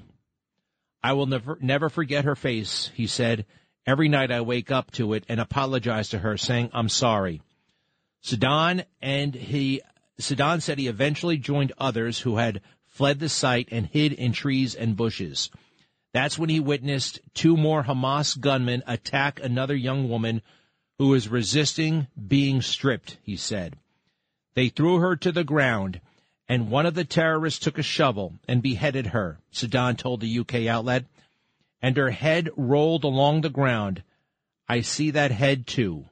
I 1.03 1.15
will 1.15 1.27
never, 1.27 1.59
never 1.61 1.89
forget 1.89 2.25
her 2.25 2.37
face, 2.37 2.91
he 2.95 3.09
said, 3.09 3.45
Every 3.85 4.09
night 4.09 4.31
I 4.31 4.41
wake 4.43 4.71
up 4.71 4.93
to 4.93 5.15
it 5.15 5.25
and 5.29 5.41
apologize 5.41 6.11
to 6.11 6.21
her, 6.21 6.37
saying, 6.37 6.71
I'm 6.73 6.89
sorry. 6.89 7.43
Sedan 8.21 8.85
and 9.01 9.35
he, 9.35 9.83
Sedan 10.21 10.61
said 10.61 10.79
he 10.79 10.87
eventually 10.87 11.37
joined 11.37 11.73
others 11.77 12.21
who 12.21 12.37
had 12.37 12.61
fled 12.87 13.19
the 13.19 13.29
site 13.29 13.69
and 13.73 13.87
hid 13.87 14.13
in 14.13 14.31
trees 14.31 14.77
and 14.77 14.97
bushes. 14.97 15.51
That's 16.15 16.39
when 16.39 16.51
he 16.51 16.61
witnessed 16.61 17.19
two 17.35 17.57
more 17.57 17.83
Hamas 17.83 18.39
gunmen 18.39 18.85
attack 18.87 19.41
another 19.43 19.75
young 19.75 20.09
woman 20.09 20.43
who 21.03 21.09
was 21.09 21.29
resisting 21.29 22.07
being 22.29 22.63
stripped, 22.63 23.19
he 23.25 23.37
said. 23.37 23.75
They 24.55 24.69
threw 24.69 24.99
her 24.99 25.17
to 25.17 25.33
the 25.33 25.43
ground, 25.43 26.01
and 26.49 26.71
one 26.71 26.87
of 26.87 26.95
the 26.95 27.03
terrorists 27.03 27.59
took 27.59 27.77
a 27.77 27.83
shovel 27.83 28.35
and 28.47 28.63
beheaded 28.63 29.09
her, 29.09 29.41
Sedan 29.51 29.97
told 29.97 30.21
the 30.21 30.39
UK 30.39 30.69
outlet 30.69 31.07
and 31.83 31.97
her 31.97 32.11
head 32.11 32.51
rolled 32.57 33.03
along 33.03 33.41
the 33.41 33.51
ground. 33.51 34.05
I 34.69 34.83
see 34.83 35.11
that 35.11 35.33
head 35.33 35.67
too. 35.67 36.05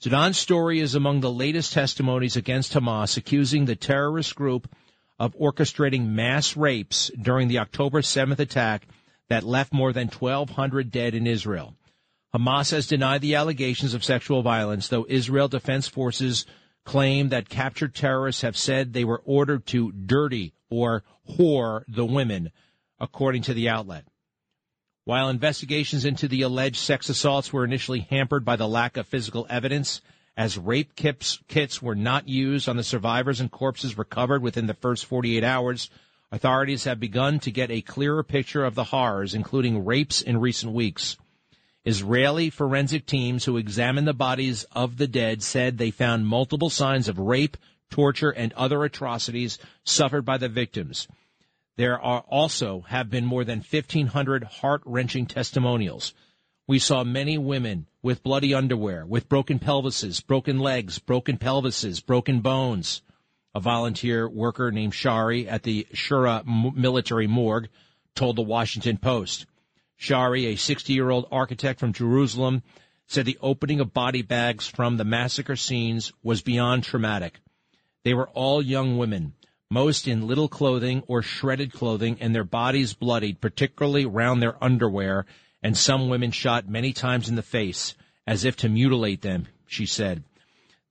Sedan's 0.00 0.36
story 0.36 0.80
is 0.80 0.96
among 0.96 1.20
the 1.20 1.30
latest 1.30 1.72
testimonies 1.72 2.34
against 2.34 2.72
Hamas, 2.72 3.16
accusing 3.16 3.66
the 3.66 3.76
terrorist 3.76 4.34
group 4.34 4.68
of 5.16 5.36
orchestrating 5.36 6.08
mass 6.08 6.56
rapes 6.56 7.08
during 7.22 7.46
the 7.46 7.60
October 7.60 8.02
7th 8.02 8.40
attack 8.40 8.88
that 9.28 9.44
left 9.44 9.72
more 9.72 9.92
than 9.92 10.08
1,200 10.08 10.90
dead 10.90 11.14
in 11.14 11.28
Israel. 11.28 11.76
Hamas 12.34 12.70
has 12.70 12.86
denied 12.86 13.22
the 13.22 13.34
allegations 13.34 13.92
of 13.92 14.04
sexual 14.04 14.42
violence, 14.42 14.86
though 14.86 15.04
Israel 15.08 15.48
Defense 15.48 15.88
Forces 15.88 16.46
claim 16.84 17.30
that 17.30 17.48
captured 17.48 17.94
terrorists 17.94 18.42
have 18.42 18.56
said 18.56 18.92
they 18.92 19.04
were 19.04 19.22
ordered 19.24 19.66
to 19.66 19.90
dirty 19.92 20.54
or 20.70 21.02
whore 21.28 21.82
the 21.88 22.04
women, 22.04 22.52
according 23.00 23.42
to 23.42 23.54
the 23.54 23.68
outlet. 23.68 24.04
While 25.04 25.28
investigations 25.28 26.04
into 26.04 26.28
the 26.28 26.42
alleged 26.42 26.76
sex 26.76 27.08
assaults 27.08 27.52
were 27.52 27.64
initially 27.64 28.06
hampered 28.10 28.44
by 28.44 28.54
the 28.54 28.68
lack 28.68 28.96
of 28.96 29.08
physical 29.08 29.46
evidence, 29.50 30.00
as 30.36 30.56
rape 30.56 30.94
kits, 30.94 31.40
kits 31.48 31.82
were 31.82 31.96
not 31.96 32.28
used 32.28 32.68
on 32.68 32.76
the 32.76 32.84
survivors 32.84 33.40
and 33.40 33.50
corpses 33.50 33.98
recovered 33.98 34.40
within 34.40 34.66
the 34.66 34.74
first 34.74 35.04
48 35.06 35.42
hours, 35.42 35.90
authorities 36.30 36.84
have 36.84 37.00
begun 37.00 37.40
to 37.40 37.50
get 37.50 37.72
a 37.72 37.82
clearer 37.82 38.22
picture 38.22 38.64
of 38.64 38.76
the 38.76 38.84
horrors, 38.84 39.34
including 39.34 39.84
rapes 39.84 40.22
in 40.22 40.38
recent 40.38 40.72
weeks. 40.72 41.16
Israeli 41.84 42.50
forensic 42.50 43.06
teams 43.06 43.44
who 43.44 43.56
examined 43.56 44.06
the 44.06 44.12
bodies 44.12 44.64
of 44.72 44.98
the 44.98 45.06
dead 45.06 45.42
said 45.42 45.78
they 45.78 45.90
found 45.90 46.26
multiple 46.26 46.68
signs 46.68 47.08
of 47.08 47.18
rape, 47.18 47.56
torture, 47.90 48.30
and 48.30 48.52
other 48.52 48.84
atrocities 48.84 49.58
suffered 49.84 50.24
by 50.24 50.36
the 50.36 50.48
victims. 50.48 51.08
There 51.76 51.98
are 51.98 52.20
also 52.28 52.82
have 52.88 53.08
been 53.08 53.24
more 53.24 53.44
than 53.44 53.60
1,500 53.60 54.44
heart 54.44 54.82
wrenching 54.84 55.24
testimonials. 55.24 56.12
We 56.68 56.78
saw 56.78 57.02
many 57.02 57.38
women 57.38 57.86
with 58.02 58.22
bloody 58.22 58.52
underwear, 58.52 59.06
with 59.06 59.28
broken 59.28 59.58
pelvises, 59.58 60.20
broken 60.20 60.58
legs, 60.58 60.98
broken 60.98 61.38
pelvises, 61.38 62.04
broken 62.04 62.40
bones. 62.40 63.00
A 63.54 63.60
volunteer 63.60 64.28
worker 64.28 64.70
named 64.70 64.94
Shari 64.94 65.48
at 65.48 65.62
the 65.62 65.86
Shura 65.94 66.44
military 66.76 67.26
morgue 67.26 67.68
told 68.14 68.36
the 68.36 68.42
Washington 68.42 68.98
Post. 68.98 69.46
Shari, 70.00 70.46
a 70.46 70.56
60 70.56 70.94
year 70.94 71.10
old 71.10 71.28
architect 71.30 71.78
from 71.78 71.92
Jerusalem, 71.92 72.62
said 73.06 73.26
the 73.26 73.36
opening 73.42 73.80
of 73.80 73.92
body 73.92 74.22
bags 74.22 74.66
from 74.66 74.96
the 74.96 75.04
massacre 75.04 75.56
scenes 75.56 76.10
was 76.22 76.40
beyond 76.40 76.84
traumatic. 76.84 77.38
They 78.02 78.14
were 78.14 78.30
all 78.30 78.62
young 78.62 78.96
women 78.96 79.34
most 79.70 80.08
in 80.08 80.26
little 80.26 80.48
clothing 80.48 81.02
or 81.06 81.20
shredded 81.20 81.70
clothing 81.74 82.16
and 82.18 82.34
their 82.34 82.44
bodies 82.44 82.94
bloodied, 82.94 83.42
particularly 83.42 84.06
around 84.06 84.40
their 84.40 84.62
underwear, 84.64 85.26
and 85.62 85.76
some 85.76 86.08
women 86.08 86.30
shot 86.30 86.66
many 86.66 86.94
times 86.94 87.28
in 87.28 87.36
the 87.36 87.42
face, 87.42 87.94
as 88.26 88.46
if 88.46 88.56
to 88.56 88.70
mutilate 88.70 89.20
them, 89.20 89.48
she 89.66 89.84
said. 89.84 90.24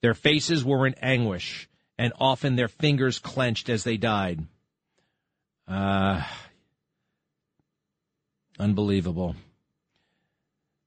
Their 0.03 0.13
faces 0.13 0.63
were 0.63 0.85
in 0.85 0.93
anguish, 1.01 1.67
and 1.97 2.13
often 2.19 2.55
their 2.55 2.67
fingers 2.67 3.17
clenched 3.17 3.69
as 3.69 3.83
they 3.83 3.97
died. 3.97 4.45
Uh, 5.67 6.21
unbelievable. 8.59 9.35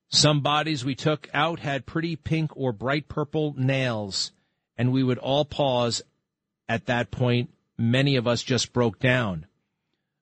Some 0.08 0.40
bodies 0.40 0.84
we 0.84 0.94
took 0.94 1.28
out 1.32 1.60
had 1.60 1.86
pretty 1.86 2.16
pink 2.16 2.50
or 2.54 2.72
bright 2.72 3.08
purple 3.08 3.54
nails, 3.56 4.30
and 4.76 4.92
we 4.92 5.02
would 5.02 5.18
all 5.18 5.44
pause 5.44 6.02
at 6.68 6.86
that 6.86 7.10
point 7.10 7.50
many 7.78 8.16
of 8.16 8.26
us 8.26 8.42
just 8.42 8.72
broke 8.72 8.98
down. 8.98 9.46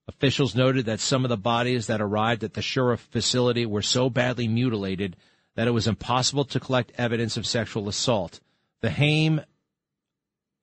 Officials 0.09 0.55
noted 0.55 0.87
that 0.87 1.01
some 1.01 1.25
of 1.25 1.29
the 1.29 1.37
bodies 1.37 1.87
that 1.87 2.01
arrived 2.01 2.43
at 2.43 2.55
the 2.55 2.61
Shura 2.61 2.99
facility 2.99 3.67
were 3.67 3.83
so 3.83 4.11
badly 4.11 4.49
mutilated 4.49 5.17
that 5.55 5.69
it 5.69 5.73
was 5.73 5.87
impossible 5.87 6.45
to 6.47 6.61
collect 6.61 6.93
evidence 6.97 7.37
of 7.37 7.47
sexual 7.47 7.89
assault. 7.89 8.41
The 8.81 8.91
Haim, 8.91 9.41
uh, 9.41 9.43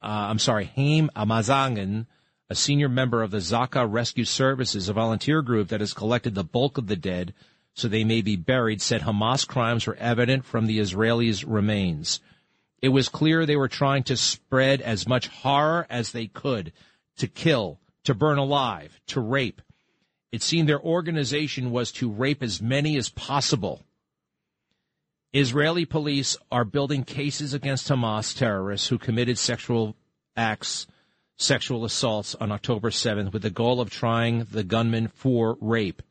I'm 0.02 0.40
sorry, 0.40 0.66
Haim 0.66 1.10
Amazangan, 1.16 2.08
a 2.50 2.56
senior 2.56 2.90
member 2.90 3.22
of 3.22 3.32
the 3.32 3.38
Zaka 3.38 3.86
Rescue 3.92 4.26
Services, 4.26 4.88
a 4.88 4.94
volunteer 4.94 5.42
group 5.42 5.68
that 5.70 5.82
has 5.82 5.94
collected 5.94 6.36
the 6.36 6.44
bulk 6.44 6.78
of 6.78 6.88
the 6.88 6.96
dead 6.96 7.34
so 7.74 7.88
they 7.88 8.04
may 8.04 8.22
be 8.22 8.36
buried, 8.36 8.82
said 8.82 9.02
Hamas 9.02 9.48
crimes 9.48 9.86
were 9.86 9.96
evident 9.98 10.46
from 10.46 10.66
the 10.66 10.80
Israelis' 10.80 11.46
remains. 11.46 12.22
It 12.82 12.90
was 12.90 13.08
clear 13.10 13.46
they 13.46 13.56
were 13.56 13.68
trying 13.68 14.04
to 14.04 14.18
spread 14.18 14.82
as 14.82 15.08
much 15.08 15.28
horror 15.28 15.86
as 15.90 16.12
they 16.12 16.26
could 16.28 16.74
to 17.18 17.28
kill, 17.28 17.80
to 18.04 18.16
burn 18.16 18.40
alive, 18.40 19.00
to 19.08 19.20
rape. 19.20 19.62
It 20.32 20.42
seemed 20.42 20.68
their 20.68 20.82
organization 20.82 21.72
was 21.72 21.92
to 21.94 22.10
rape 22.10 22.42
as 22.42 22.62
many 22.62 22.98
as 22.98 23.10
possible. 23.10 23.86
Israeli 25.34 25.86
police 25.86 26.36
are 26.52 26.66
building 26.66 27.04
cases 27.04 27.54
against 27.54 27.90
Hamas 27.90 28.36
terrorists 28.36 28.88
who 28.88 28.98
committed 28.98 29.38
sexual 29.38 29.96
acts, 30.36 30.88
sexual 31.38 31.86
assaults 31.86 32.36
on 32.36 32.52
October 32.52 32.90
7th 32.90 33.32
with 33.32 33.44
the 33.44 33.50
goal 33.50 33.80
of 33.80 33.90
trying 33.90 34.46
the 34.52 34.64
gunman 34.64 35.08
for 35.08 35.58
rape. 35.62 36.02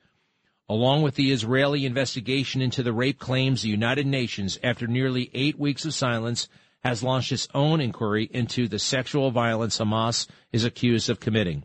Along 0.69 1.03
with 1.03 1.15
the 1.15 1.33
Israeli 1.33 1.85
investigation 1.85 2.61
into 2.63 2.83
the 2.83 2.93
rape 2.93 3.19
claims, 3.19 3.63
the 3.63 3.69
United 3.69 4.07
Nations, 4.07 4.59
after 4.63 4.87
nearly 4.87 5.31
eight 5.35 5.59
weeks 5.59 5.85
of 5.85 5.95
silence, 5.95 6.49
has 6.83 7.03
launched 7.03 7.33
its 7.33 7.49
own 7.55 7.81
inquiry 7.81 8.29
into 8.33 8.69
the 8.69 8.79
sexual 8.79 9.31
violence 9.31 9.79
Hamas 9.79 10.29
is 10.53 10.65
accused 10.65 11.11
of 11.11 11.21
committing. 11.21 11.65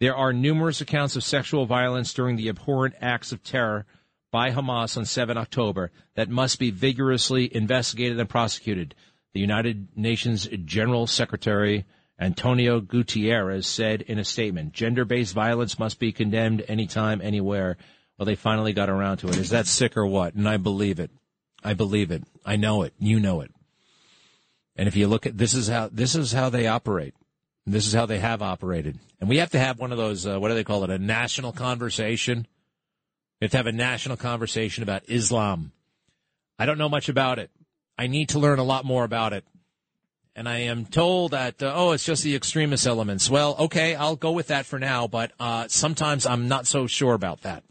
There 0.00 0.14
are 0.14 0.32
numerous 0.32 0.80
accounts 0.80 1.16
of 1.16 1.24
sexual 1.24 1.66
violence 1.66 2.12
during 2.12 2.36
the 2.36 2.48
abhorrent 2.48 2.94
acts 3.00 3.32
of 3.32 3.42
terror 3.42 3.86
by 4.30 4.50
Hamas 4.50 4.96
on 4.96 5.04
7 5.04 5.36
October 5.36 5.92
that 6.14 6.28
must 6.28 6.58
be 6.58 6.70
vigorously 6.70 7.54
investigated 7.54 8.18
and 8.18 8.28
prosecuted. 8.28 8.94
The 9.32 9.40
United 9.40 9.88
Nations 9.96 10.48
General 10.64 11.06
Secretary 11.06 11.84
Antonio 12.18 12.80
Guterres 12.80 13.64
said 13.64 14.02
in 14.02 14.18
a 14.18 14.24
statement, 14.24 14.72
gender 14.72 15.04
based 15.04 15.34
violence 15.34 15.78
must 15.78 15.98
be 15.98 16.12
condemned 16.12 16.64
anytime, 16.68 17.20
anywhere. 17.20 17.76
Well, 18.16 18.26
they 18.26 18.36
finally 18.36 18.72
got 18.72 18.88
around 18.88 19.18
to 19.18 19.28
it. 19.28 19.36
Is 19.36 19.50
that 19.50 19.66
sick 19.66 19.96
or 19.96 20.06
what? 20.06 20.34
And 20.34 20.48
I 20.48 20.56
believe 20.56 21.00
it. 21.00 21.10
I 21.64 21.74
believe 21.74 22.10
it. 22.10 22.22
I 22.44 22.56
know 22.56 22.82
it. 22.82 22.94
You 22.98 23.18
know 23.18 23.40
it. 23.40 23.50
And 24.76 24.86
if 24.86 24.96
you 24.96 25.08
look 25.08 25.26
at 25.26 25.36
this 25.36 25.54
is 25.54 25.68
how 25.68 25.88
this 25.90 26.14
is 26.14 26.32
how 26.32 26.50
they 26.50 26.66
operate. 26.66 27.14
This 27.66 27.86
is 27.86 27.94
how 27.94 28.06
they 28.06 28.18
have 28.18 28.42
operated. 28.42 28.98
And 29.20 29.28
we 29.28 29.38
have 29.38 29.50
to 29.50 29.58
have 29.58 29.78
one 29.78 29.90
of 29.90 29.98
those 29.98 30.26
uh, 30.26 30.38
what 30.38 30.48
do 30.48 30.54
they 30.54 30.64
call 30.64 30.84
it? 30.84 30.90
A 30.90 30.98
national 30.98 31.52
conversation. 31.52 32.46
We 33.40 33.46
have 33.46 33.52
to 33.52 33.56
have 33.56 33.66
a 33.66 33.72
national 33.72 34.16
conversation 34.16 34.82
about 34.82 35.02
Islam. 35.08 35.72
I 36.58 36.66
don't 36.66 36.78
know 36.78 36.88
much 36.88 37.08
about 37.08 37.38
it. 37.38 37.50
I 37.98 38.06
need 38.06 38.30
to 38.30 38.38
learn 38.38 38.58
a 38.58 38.64
lot 38.64 38.84
more 38.84 39.04
about 39.04 39.32
it. 39.32 39.44
And 40.36 40.48
I 40.48 40.58
am 40.62 40.84
told 40.84 41.30
that, 41.30 41.62
uh, 41.62 41.72
oh, 41.74 41.92
it's 41.92 42.04
just 42.04 42.24
the 42.24 42.34
extremist 42.34 42.86
elements. 42.86 43.30
Well, 43.30 43.54
okay, 43.60 43.94
I'll 43.94 44.16
go 44.16 44.32
with 44.32 44.48
that 44.48 44.66
for 44.66 44.80
now, 44.80 45.06
but 45.06 45.30
uh, 45.38 45.66
sometimes 45.68 46.26
I'm 46.26 46.48
not 46.48 46.66
so 46.66 46.88
sure 46.88 47.14
about 47.14 47.42
that. 47.42 47.62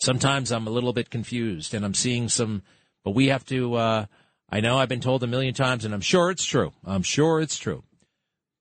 Sometimes 0.00 0.50
I'm 0.50 0.66
a 0.66 0.70
little 0.70 0.92
bit 0.92 1.10
confused 1.10 1.74
and 1.74 1.84
I'm 1.84 1.94
seeing 1.94 2.28
some, 2.28 2.62
but 3.04 3.12
we 3.12 3.28
have 3.28 3.44
to, 3.46 3.74
uh, 3.74 4.06
I 4.50 4.60
know 4.60 4.76
I've 4.76 4.88
been 4.88 5.00
told 5.00 5.22
a 5.22 5.28
million 5.28 5.54
times 5.54 5.84
and 5.84 5.94
I'm 5.94 6.00
sure 6.00 6.30
it's 6.30 6.44
true. 6.44 6.72
I'm 6.84 7.04
sure 7.04 7.40
it's 7.40 7.58
true. 7.58 7.84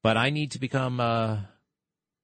But 0.04 0.16
I 0.16 0.30
need 0.30 0.52
to 0.52 0.60
become 0.60 1.00
uh, 1.00 1.38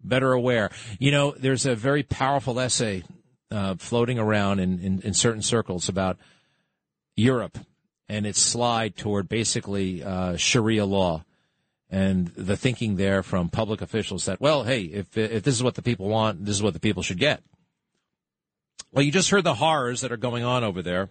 better 0.03 0.31
aware. 0.31 0.69
You 0.99 1.10
know, 1.10 1.31
there's 1.31 1.65
a 1.65 1.73
very 1.73 2.03
powerful 2.03 2.60
essay 2.60 3.03
uh, 3.49 3.75
floating 3.79 4.19
around 4.19 4.60
in, 4.60 4.79
in, 4.79 5.01
in 5.01 5.13
certain 5.15 5.41
circles 5.41 5.89
about 5.89 6.17
Europe 7.15 7.57
and 8.09 8.25
its 8.25 8.39
slide 8.39 8.95
toward 8.95 9.27
basically 9.27 10.03
uh, 10.03 10.37
Sharia 10.37 10.85
law 10.85 11.23
and 11.89 12.27
the 12.27 12.57
thinking 12.57 12.95
there 12.95 13.23
from 13.23 13.49
public 13.49 13.81
officials 13.81 14.25
that, 14.25 14.41
well, 14.41 14.63
hey, 14.63 14.81
if, 14.81 15.17
if 15.17 15.43
this 15.43 15.55
is 15.55 15.63
what 15.63 15.75
the 15.75 15.81
people 15.81 16.07
want, 16.07 16.45
this 16.45 16.55
is 16.55 16.63
what 16.63 16.73
the 16.73 16.79
people 16.79 17.03
should 17.03 17.19
get. 17.19 17.41
Well, 18.91 19.03
you 19.03 19.11
just 19.11 19.29
heard 19.29 19.43
the 19.43 19.55
horrors 19.55 20.01
that 20.01 20.11
are 20.11 20.17
going 20.17 20.43
on 20.43 20.63
over 20.63 20.81
there 20.81 21.09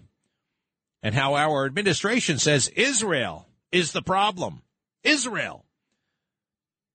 and 1.02 1.14
how 1.14 1.34
our 1.34 1.66
administration 1.66 2.38
says 2.38 2.68
Israel 2.68 3.46
is 3.72 3.92
the 3.92 4.02
problem. 4.02 4.62
Israel. 5.02 5.64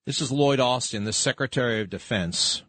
This 0.05 0.21
is 0.21 0.31
Lloyd 0.31 0.59
Austin, 0.59 1.03
the 1.03 1.13
Secretary 1.13 1.81
of 1.81 1.89
Defense. 1.89 2.63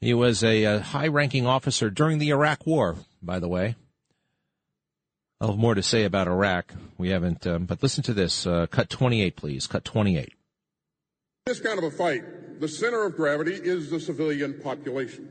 He 0.00 0.14
was 0.14 0.44
a, 0.44 0.64
a 0.64 0.80
high 0.80 1.08
ranking 1.08 1.46
officer 1.46 1.90
during 1.90 2.18
the 2.18 2.30
Iraq 2.30 2.66
War, 2.66 2.96
by 3.20 3.40
the 3.40 3.48
way. 3.48 3.74
I'll 5.40 5.50
have 5.50 5.58
more 5.58 5.76
to 5.76 5.82
say 5.84 6.02
about 6.02 6.26
Iraq. 6.26 6.74
We 6.96 7.10
haven't, 7.10 7.46
um, 7.46 7.66
but 7.66 7.80
listen 7.80 8.02
to 8.04 8.12
this. 8.12 8.44
Uh, 8.44 8.66
cut 8.66 8.90
28, 8.90 9.36
please. 9.36 9.68
Cut 9.68 9.84
28. 9.84 10.32
This 11.46 11.60
kind 11.60 11.78
of 11.78 11.84
a 11.84 11.92
fight, 11.92 12.60
the 12.60 12.66
center 12.66 13.04
of 13.04 13.14
gravity 13.14 13.54
is 13.54 13.88
the 13.88 14.00
civilian 14.00 14.60
population. 14.60 15.28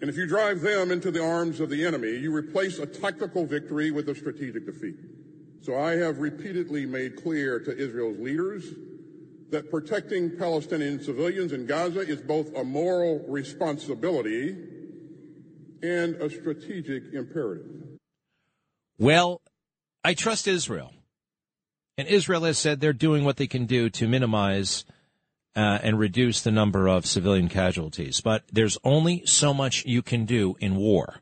And 0.00 0.08
if 0.08 0.16
you 0.16 0.28
drive 0.28 0.60
them 0.60 0.92
into 0.92 1.10
the 1.10 1.22
arms 1.22 1.58
of 1.58 1.68
the 1.68 1.84
enemy, 1.84 2.12
you 2.12 2.32
replace 2.32 2.78
a 2.78 2.86
tactical 2.86 3.44
victory 3.44 3.90
with 3.90 4.08
a 4.08 4.14
strategic 4.14 4.66
defeat. 4.66 4.94
So 5.62 5.76
I 5.78 5.96
have 5.96 6.20
repeatedly 6.20 6.86
made 6.86 7.20
clear 7.22 7.58
to 7.58 7.76
Israel's 7.76 8.18
leaders 8.20 8.72
that 9.50 9.68
protecting 9.68 10.38
Palestinian 10.38 11.02
civilians 11.02 11.52
in 11.52 11.66
Gaza 11.66 12.00
is 12.00 12.22
both 12.22 12.54
a 12.54 12.62
moral 12.62 13.24
responsibility 13.26 14.56
and 15.82 16.14
a 16.14 16.30
strategic 16.30 17.12
imperative. 17.12 17.79
Well, 19.00 19.40
I 20.04 20.12
trust 20.12 20.46
Israel. 20.46 20.92
And 21.96 22.06
Israel 22.06 22.44
has 22.44 22.58
said 22.58 22.80
they're 22.80 22.92
doing 22.92 23.24
what 23.24 23.38
they 23.38 23.46
can 23.46 23.64
do 23.64 23.88
to 23.88 24.06
minimize 24.06 24.84
uh, 25.56 25.78
and 25.82 25.98
reduce 25.98 26.42
the 26.42 26.50
number 26.50 26.86
of 26.86 27.06
civilian 27.06 27.48
casualties. 27.48 28.20
But 28.20 28.44
there's 28.52 28.76
only 28.84 29.24
so 29.24 29.54
much 29.54 29.86
you 29.86 30.02
can 30.02 30.26
do 30.26 30.54
in 30.60 30.76
war, 30.76 31.16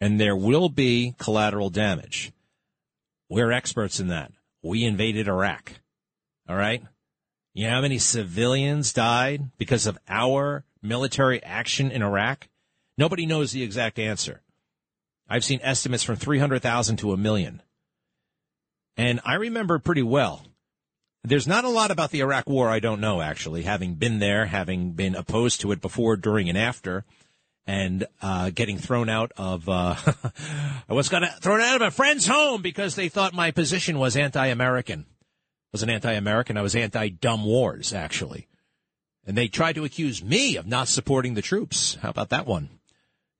and 0.00 0.18
there 0.18 0.34
will 0.34 0.70
be 0.70 1.14
collateral 1.18 1.68
damage. 1.68 2.32
We're 3.28 3.52
experts 3.52 4.00
in 4.00 4.08
that. 4.08 4.32
We 4.62 4.84
invaded 4.84 5.28
Iraq. 5.28 5.74
All 6.48 6.56
right? 6.56 6.82
You 7.52 7.66
know 7.66 7.74
how 7.74 7.80
many 7.82 7.98
civilians 7.98 8.94
died 8.94 9.50
because 9.58 9.86
of 9.86 9.98
our 10.08 10.64
military 10.82 11.42
action 11.42 11.90
in 11.90 12.02
Iraq? 12.02 12.48
Nobody 12.96 13.26
knows 13.26 13.52
the 13.52 13.62
exact 13.62 13.98
answer. 13.98 14.40
I've 15.30 15.44
seen 15.44 15.60
estimates 15.62 16.02
from 16.02 16.16
300,000 16.16 16.96
to 16.98 17.12
a 17.12 17.16
million. 17.16 17.62
And 18.96 19.20
I 19.24 19.34
remember 19.34 19.78
pretty 19.78 20.02
well. 20.02 20.44
There's 21.22 21.46
not 21.46 21.64
a 21.64 21.68
lot 21.68 21.92
about 21.92 22.10
the 22.10 22.20
Iraq 22.20 22.48
War 22.48 22.68
I 22.68 22.80
don't 22.80 23.00
know, 23.00 23.22
actually, 23.22 23.62
having 23.62 23.94
been 23.94 24.18
there, 24.18 24.46
having 24.46 24.92
been 24.92 25.14
opposed 25.14 25.60
to 25.60 25.70
it 25.70 25.80
before, 25.80 26.16
during, 26.16 26.48
and 26.48 26.58
after, 26.58 27.04
and 27.66 28.06
uh, 28.20 28.50
getting 28.50 28.78
thrown 28.78 29.08
out 29.08 29.30
of. 29.36 29.68
Uh, 29.68 29.94
I 30.88 30.92
was 30.94 31.08
got 31.08 31.40
thrown 31.40 31.60
out 31.60 31.76
of 31.76 31.82
a 31.82 31.90
friend's 31.92 32.26
home 32.26 32.62
because 32.62 32.96
they 32.96 33.08
thought 33.08 33.32
my 33.32 33.52
position 33.52 33.98
was 33.98 34.16
anti-American. 34.16 35.06
I 35.08 35.70
was 35.72 35.82
an 35.82 35.90
anti-American. 35.90 36.56
I 36.56 36.62
was 36.62 36.74
anti-dumb 36.74 37.44
wars, 37.44 37.92
actually, 37.92 38.48
and 39.24 39.36
they 39.36 39.46
tried 39.46 39.74
to 39.74 39.84
accuse 39.84 40.24
me 40.24 40.56
of 40.56 40.66
not 40.66 40.88
supporting 40.88 41.34
the 41.34 41.42
troops. 41.42 41.98
How 42.02 42.10
about 42.10 42.30
that 42.30 42.46
one? 42.46 42.79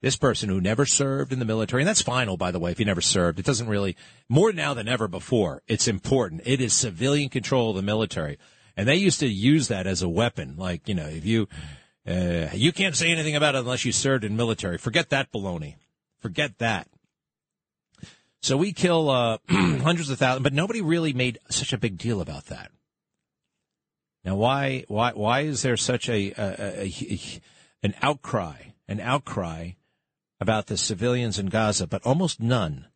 This 0.01 0.15
person 0.15 0.49
who 0.49 0.59
never 0.59 0.85
served 0.85 1.31
in 1.31 1.39
the 1.39 1.45
military, 1.45 1.83
and 1.83 1.87
that's 1.87 2.01
final, 2.01 2.35
by 2.35 2.51
the 2.51 2.59
way, 2.59 2.71
if 2.71 2.79
you 2.79 2.85
never 2.85 3.01
served. 3.01 3.39
It 3.39 3.45
doesn't 3.45 3.67
really, 3.67 3.95
more 4.27 4.51
now 4.51 4.73
than 4.73 4.87
ever 4.87 5.07
before, 5.07 5.61
it's 5.67 5.87
important. 5.87 6.41
It 6.45 6.59
is 6.59 6.73
civilian 6.73 7.29
control 7.29 7.69
of 7.69 7.75
the 7.75 7.81
military. 7.81 8.37
And 8.75 8.87
they 8.87 8.95
used 8.95 9.19
to 9.19 9.27
use 9.27 9.67
that 9.67 9.85
as 9.85 10.01
a 10.01 10.09
weapon. 10.09 10.55
Like, 10.57 10.87
you 10.89 10.95
know, 10.95 11.05
if 11.05 11.23
you, 11.23 11.47
uh, 12.07 12.47
you 12.53 12.71
can't 12.71 12.95
say 12.95 13.11
anything 13.11 13.35
about 13.35 13.53
it 13.53 13.59
unless 13.59 13.85
you 13.85 13.91
served 13.91 14.23
in 14.23 14.35
military. 14.35 14.77
Forget 14.77 15.09
that 15.09 15.31
baloney. 15.31 15.75
Forget 16.19 16.57
that. 16.57 16.87
So 18.41 18.57
we 18.57 18.73
kill 18.73 19.09
uh, 19.09 19.37
hundreds 19.49 20.09
of 20.09 20.17
thousands, 20.17 20.43
but 20.43 20.53
nobody 20.53 20.81
really 20.81 21.13
made 21.13 21.37
such 21.49 21.73
a 21.73 21.77
big 21.77 21.99
deal 21.99 22.21
about 22.21 22.47
that. 22.47 22.71
Now, 24.25 24.35
why, 24.35 24.85
why, 24.87 25.11
why 25.11 25.41
is 25.41 25.61
there 25.61 25.77
such 25.77 26.09
a, 26.09 26.31
a, 26.37 26.83
a, 26.83 26.85
a 26.85 27.41
an 27.83 27.95
outcry, 28.01 28.55
an 28.87 28.99
outcry 28.99 29.71
about 30.41 30.65
the 30.65 30.75
civilians 30.75 31.37
in 31.37 31.45
Gaza, 31.45 31.85
but 31.85 32.03
almost 32.03 32.41
none, 32.41 32.87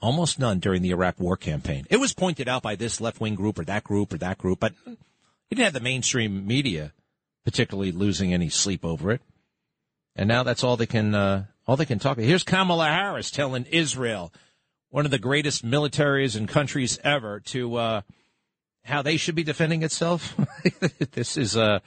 almost 0.00 0.38
none 0.38 0.60
during 0.60 0.80
the 0.80 0.92
Iraq 0.92 1.18
war 1.18 1.36
campaign. 1.36 1.84
It 1.90 1.98
was 1.98 2.14
pointed 2.14 2.48
out 2.48 2.62
by 2.62 2.76
this 2.76 3.00
left 3.00 3.20
wing 3.20 3.34
group 3.34 3.58
or 3.58 3.64
that 3.64 3.82
group 3.82 4.12
or 4.12 4.18
that 4.18 4.38
group, 4.38 4.60
but 4.60 4.72
you 4.86 4.96
didn't 5.50 5.64
have 5.64 5.72
the 5.72 5.80
mainstream 5.80 6.46
media 6.46 6.92
particularly 7.44 7.92
losing 7.92 8.32
any 8.32 8.48
sleep 8.48 8.84
over 8.84 9.10
it. 9.10 9.20
And 10.16 10.28
now 10.28 10.44
that's 10.44 10.64
all 10.64 10.76
they 10.76 10.86
can, 10.86 11.14
uh, 11.14 11.46
all 11.66 11.76
they 11.76 11.84
can 11.84 11.98
talk 11.98 12.16
about. 12.16 12.26
Here's 12.26 12.44
Kamala 12.44 12.86
Harris 12.86 13.30
telling 13.30 13.66
Israel, 13.66 14.32
one 14.90 15.04
of 15.04 15.10
the 15.10 15.18
greatest 15.18 15.64
militaries 15.64 16.36
and 16.36 16.48
countries 16.48 16.98
ever, 17.02 17.40
to, 17.40 17.74
uh, 17.74 18.00
how 18.84 19.02
they 19.02 19.16
should 19.16 19.34
be 19.34 19.42
defending 19.42 19.82
itself. 19.82 20.36
this 21.12 21.36
is, 21.36 21.56
uh, 21.56 21.80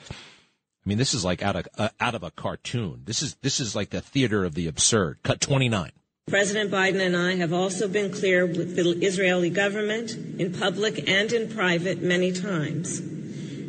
I 0.88 0.90
mean, 0.90 0.98
this 0.98 1.14
is 1.14 1.26
like 1.26 1.44
out 1.44 1.58
of 1.58 1.68
uh, 1.78 1.90
out 2.00 2.16
of 2.16 2.24
a 2.24 2.32
cartoon. 2.32 3.02
This 3.04 3.22
is 3.22 3.36
this 3.42 3.60
is 3.60 3.76
like 3.76 3.90
the 3.90 4.00
theater 4.00 4.46
of 4.46 4.54
the 4.54 4.68
absurd. 4.68 5.18
Cut 5.22 5.42
twenty 5.42 5.68
nine. 5.68 5.92
President 6.30 6.72
Biden 6.72 7.06
and 7.06 7.14
I 7.14 7.36
have 7.36 7.52
also 7.52 7.90
been 7.90 8.10
clear 8.10 8.46
with 8.46 8.78
the 8.78 9.06
Israeli 9.06 9.50
government 9.50 10.12
in 10.40 10.54
public 10.54 11.10
and 11.10 11.34
in 11.34 11.50
private 11.54 12.02
many 12.02 12.32
times. 12.32 13.02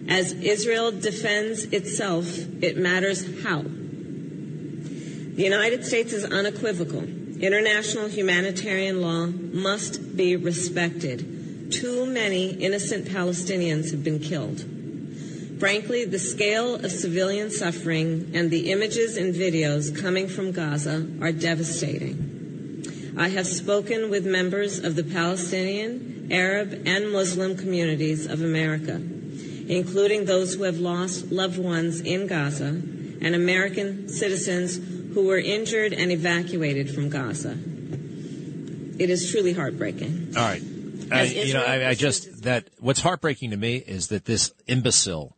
As 0.09 0.33
Israel 0.33 0.93
defends 0.93 1.65
itself, 1.65 2.39
it 2.63 2.77
matters 2.77 3.25
how. 3.43 3.63
The 3.63 5.43
United 5.43 5.85
States 5.85 6.13
is 6.13 6.25
unequivocal. 6.25 7.03
International 7.03 8.07
humanitarian 8.07 9.01
law 9.01 9.27
must 9.27 10.17
be 10.17 10.37
respected. 10.37 11.73
Too 11.73 12.07
many 12.07 12.51
innocent 12.51 13.07
Palestinians 13.07 13.91
have 13.91 14.05
been 14.05 14.21
killed. 14.21 14.78
Frankly, 15.59 16.05
the 16.05 16.19
scale 16.19 16.77
of 16.77 16.91
civilian 16.93 17.51
suffering 17.51 18.31
and 18.35 18.51
the 18.51 18.71
images 18.71 19.17
and 19.17 19.35
videos 19.35 19.97
coming 19.97 20.29
from 20.29 20.53
Gaza 20.53 21.07
are 21.21 21.33
devastating. 21.33 23.15
I 23.19 23.29
have 23.31 23.47
spoken 23.47 24.11
with 24.11 24.25
members 24.25 24.79
of 24.79 24.95
the 24.95 25.03
Palestinian 25.03 26.19
Arab, 26.31 26.83
and 26.87 27.11
Muslim 27.11 27.57
communities 27.57 28.27
of 28.27 28.43
America, 28.43 28.95
including 28.95 30.25
those 30.25 30.55
who 30.55 30.65
have 30.65 30.79
lost 30.79 31.31
loved 31.33 31.59
ones 31.59 32.01
in 32.01 32.27
Gaza 32.27 32.69
and 32.69 33.35
American 33.35 34.09
citizens 34.09 34.77
who 35.15 35.27
were 35.27 35.39
injured 35.39 35.93
and 35.93 36.13
evacuated 36.13 36.91
from 36.91 37.09
Gaza. 37.09 37.57
It 38.99 39.11
is 39.11 39.31
truly 39.31 39.53
heartbreaking. 39.53 40.35
All 40.37 40.43
right. 40.43 40.63
I, 41.11 41.23
you 41.23 41.55
know, 41.55 41.65
I, 41.65 41.89
I 41.89 41.95
just 41.95 42.43
that 42.43 42.69
what's 42.81 43.01
heartbreaking 43.01 43.51
to 43.53 43.57
me 43.57 43.77
is 43.77 44.09
that 44.09 44.27
this 44.27 44.53
imbecile 44.67 45.35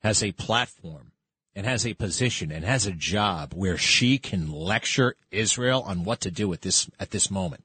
has 0.00 0.22
a 0.22 0.32
platform 0.32 1.12
and 1.54 1.66
has 1.66 1.86
a 1.86 1.94
position 1.94 2.52
and 2.52 2.64
has 2.64 2.86
a 2.86 2.92
job 2.92 3.52
where 3.54 3.76
she 3.76 4.18
can 4.18 4.50
lecture 4.50 5.16
Israel 5.30 5.82
on 5.86 6.04
what 6.04 6.20
to 6.20 6.30
do 6.30 6.52
at 6.52 6.62
this 6.62 6.88
at 7.00 7.10
this 7.10 7.30
moment. 7.30 7.64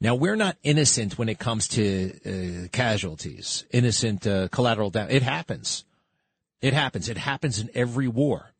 Now 0.00 0.14
we're 0.14 0.36
not 0.36 0.56
innocent 0.62 1.18
when 1.18 1.28
it 1.28 1.38
comes 1.38 1.66
to 1.68 2.12
uh, 2.26 2.68
casualties, 2.68 3.64
innocent 3.70 4.26
uh, 4.26 4.48
collateral 4.48 4.90
damage. 4.90 5.14
It 5.14 5.22
happens. 5.22 5.84
It 6.60 6.74
happens. 6.74 7.08
It 7.08 7.16
happens 7.16 7.58
in 7.60 7.70
every 7.74 8.08
war. 8.08 8.52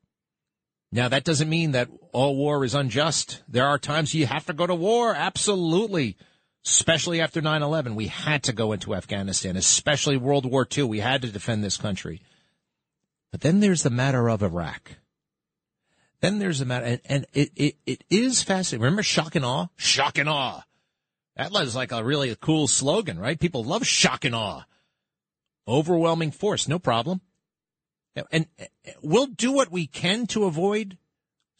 Now 0.90 1.08
that 1.08 1.24
doesn't 1.24 1.50
mean 1.50 1.72
that 1.72 1.90
all 2.12 2.36
war 2.36 2.64
is 2.64 2.74
unjust. 2.74 3.42
There 3.46 3.66
are 3.66 3.78
times 3.78 4.14
you 4.14 4.26
have 4.26 4.46
to 4.46 4.52
go 4.52 4.66
to 4.66 4.74
war. 4.74 5.14
Absolutely 5.14 6.16
especially 6.64 7.20
after 7.20 7.40
9-11. 7.40 7.94
We 7.94 8.08
had 8.08 8.42
to 8.44 8.52
go 8.52 8.72
into 8.72 8.94
Afghanistan, 8.94 9.56
especially 9.56 10.16
World 10.16 10.44
War 10.44 10.66
II. 10.76 10.84
We 10.84 11.00
had 11.00 11.22
to 11.22 11.28
defend 11.28 11.64
this 11.64 11.76
country. 11.76 12.20
But 13.30 13.42
then 13.42 13.60
there's 13.60 13.82
the 13.82 13.90
matter 13.90 14.28
of 14.28 14.42
Iraq. 14.42 14.96
Then 16.20 16.38
there's 16.38 16.58
the 16.58 16.64
matter, 16.64 16.86
and, 16.86 17.00
and 17.04 17.26
it, 17.32 17.52
it, 17.54 17.76
it 17.86 18.04
is 18.10 18.42
fascinating. 18.42 18.82
Remember 18.82 19.02
shock 19.02 19.36
and 19.36 19.44
awe? 19.44 19.68
Shock 19.76 20.18
and 20.18 20.28
awe. 20.28 20.64
That 21.36 21.52
was 21.52 21.76
like 21.76 21.92
a 21.92 22.02
really 22.02 22.34
cool 22.40 22.66
slogan, 22.66 23.18
right? 23.18 23.38
People 23.38 23.62
love 23.62 23.86
shock 23.86 24.24
and 24.24 24.34
awe. 24.34 24.64
Overwhelming 25.68 26.32
force, 26.32 26.66
no 26.66 26.78
problem. 26.78 27.20
And 28.32 28.46
we'll 29.00 29.26
do 29.26 29.52
what 29.52 29.70
we 29.70 29.86
can 29.86 30.26
to 30.28 30.44
avoid 30.44 30.98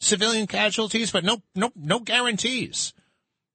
civilian 0.01 0.47
casualties, 0.47 1.11
but 1.11 1.23
no, 1.23 1.41
no, 1.55 1.71
no 1.75 1.99
guarantees. 1.99 2.93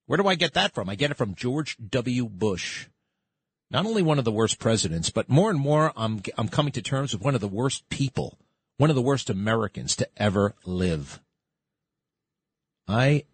Where 0.06 0.18
do 0.18 0.26
I 0.26 0.34
get 0.34 0.54
that 0.54 0.74
from? 0.74 0.88
I 0.88 0.94
get 0.94 1.10
it 1.10 1.16
from 1.16 1.34
George 1.34 1.76
W. 1.88 2.28
Bush. 2.28 2.86
Not 3.70 3.86
only 3.86 4.02
one 4.02 4.18
of 4.18 4.24
the 4.24 4.32
worst 4.32 4.58
presidents, 4.58 5.10
but 5.10 5.28
more 5.28 5.50
and 5.50 5.58
more 5.58 5.92
I'm, 5.96 6.22
I'm 6.36 6.48
coming 6.48 6.72
to 6.72 6.82
terms 6.82 7.12
with 7.12 7.22
one 7.22 7.34
of 7.34 7.40
the 7.40 7.48
worst 7.48 7.88
people, 7.88 8.38
one 8.76 8.90
of 8.90 8.96
the 8.96 9.02
worst 9.02 9.30
Americans 9.30 9.96
to 9.96 10.08
ever 10.16 10.54
live. 10.64 11.20
I, 12.86 13.24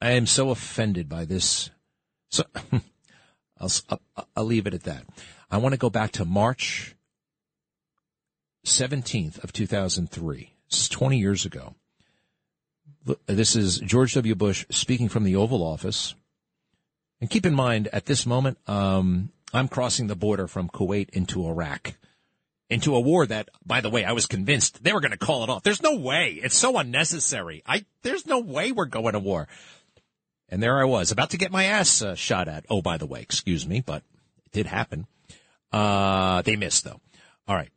I 0.00 0.10
am 0.12 0.26
so 0.26 0.50
offended 0.50 1.08
by 1.08 1.24
this. 1.24 1.70
So 2.30 2.44
I'll, 3.58 3.70
I'll, 4.36 4.44
leave 4.44 4.66
it 4.66 4.74
at 4.74 4.82
that. 4.82 5.04
I 5.50 5.58
want 5.58 5.72
to 5.72 5.78
go 5.78 5.88
back 5.88 6.12
to 6.12 6.24
March 6.24 6.96
17th 8.66 9.42
of 9.44 9.52
2003. 9.52 10.52
This 10.68 10.80
is 10.80 10.88
20 10.88 11.18
years 11.18 11.46
ago. 11.46 11.76
This 13.26 13.54
is 13.54 13.78
George 13.78 14.14
W. 14.14 14.34
Bush 14.34 14.66
speaking 14.70 15.08
from 15.08 15.24
the 15.24 15.36
Oval 15.36 15.62
Office. 15.62 16.14
And 17.20 17.30
keep 17.30 17.46
in 17.46 17.54
mind, 17.54 17.88
at 17.92 18.06
this 18.06 18.26
moment, 18.26 18.58
um, 18.66 19.30
I'm 19.52 19.68
crossing 19.68 20.08
the 20.08 20.16
border 20.16 20.48
from 20.48 20.68
Kuwait 20.68 21.10
into 21.10 21.46
Iraq, 21.46 21.94
into 22.68 22.96
a 22.96 23.00
war 23.00 23.24
that, 23.26 23.48
by 23.64 23.80
the 23.80 23.90
way, 23.90 24.04
I 24.04 24.12
was 24.12 24.26
convinced 24.26 24.82
they 24.82 24.92
were 24.92 25.00
going 25.00 25.12
to 25.12 25.16
call 25.16 25.44
it 25.44 25.50
off. 25.50 25.62
There's 25.62 25.82
no 25.82 25.96
way. 25.96 26.40
It's 26.42 26.58
so 26.58 26.78
unnecessary. 26.78 27.62
I 27.64 27.84
there's 28.02 28.26
no 28.26 28.40
way 28.40 28.72
we're 28.72 28.86
going 28.86 29.12
to 29.12 29.20
war. 29.20 29.46
And 30.48 30.62
there 30.62 30.80
I 30.80 30.84
was, 30.84 31.10
about 31.10 31.30
to 31.30 31.38
get 31.38 31.50
my 31.50 31.64
ass 31.64 32.02
uh, 32.02 32.14
shot 32.14 32.48
at. 32.48 32.66
Oh, 32.68 32.82
by 32.82 32.98
the 32.98 33.06
way, 33.06 33.20
excuse 33.20 33.66
me, 33.66 33.80
but 33.80 34.02
it 34.46 34.52
did 34.52 34.66
happen. 34.66 35.06
Uh, 35.72 36.42
they 36.42 36.56
missed 36.56 36.84
though. 36.84 37.00
All 37.46 37.56
right. 37.56 37.70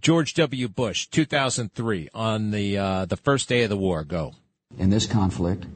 George 0.00 0.32
W. 0.34 0.68
Bush, 0.68 1.08
2003, 1.08 2.08
on 2.14 2.52
the 2.52 2.78
uh, 2.78 3.04
the 3.04 3.18
first 3.18 3.50
day 3.50 3.64
of 3.64 3.68
the 3.68 3.76
war. 3.76 4.02
Go. 4.02 4.32
In 4.78 4.88
this 4.88 5.04
conflict, 5.04 5.66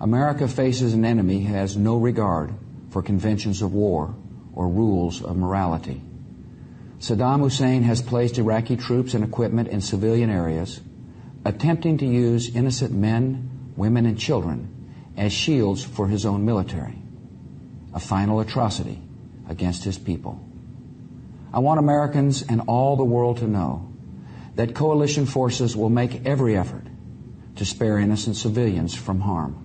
America 0.00 0.46
faces 0.46 0.94
an 0.94 1.04
enemy 1.04 1.42
who 1.42 1.52
has 1.52 1.76
no 1.76 1.96
regard 1.96 2.54
for 2.90 3.02
conventions 3.02 3.62
of 3.62 3.72
war 3.72 4.14
or 4.54 4.68
rules 4.68 5.20
of 5.20 5.36
morality. 5.36 6.00
Saddam 7.00 7.40
Hussein 7.40 7.82
has 7.82 8.00
placed 8.00 8.38
Iraqi 8.38 8.76
troops 8.76 9.14
and 9.14 9.24
equipment 9.24 9.68
in 9.68 9.80
civilian 9.80 10.30
areas, 10.30 10.80
attempting 11.44 11.98
to 11.98 12.06
use 12.06 12.54
innocent 12.54 12.92
men, 12.92 13.72
women, 13.76 14.06
and 14.06 14.16
children 14.16 14.92
as 15.16 15.32
shields 15.32 15.82
for 15.82 16.06
his 16.06 16.24
own 16.24 16.44
military. 16.44 17.02
A 17.94 17.98
final 17.98 18.38
atrocity 18.38 19.02
against 19.48 19.82
his 19.82 19.98
people. 19.98 20.45
I 21.56 21.60
want 21.60 21.78
Americans 21.78 22.42
and 22.42 22.60
all 22.66 22.96
the 22.96 23.04
world 23.04 23.38
to 23.38 23.46
know 23.46 23.90
that 24.56 24.74
coalition 24.74 25.24
forces 25.24 25.74
will 25.74 25.88
make 25.88 26.26
every 26.26 26.54
effort 26.54 26.84
to 27.54 27.64
spare 27.64 27.98
innocent 27.98 28.36
civilians 28.36 28.94
from 28.94 29.20
harm. 29.20 29.56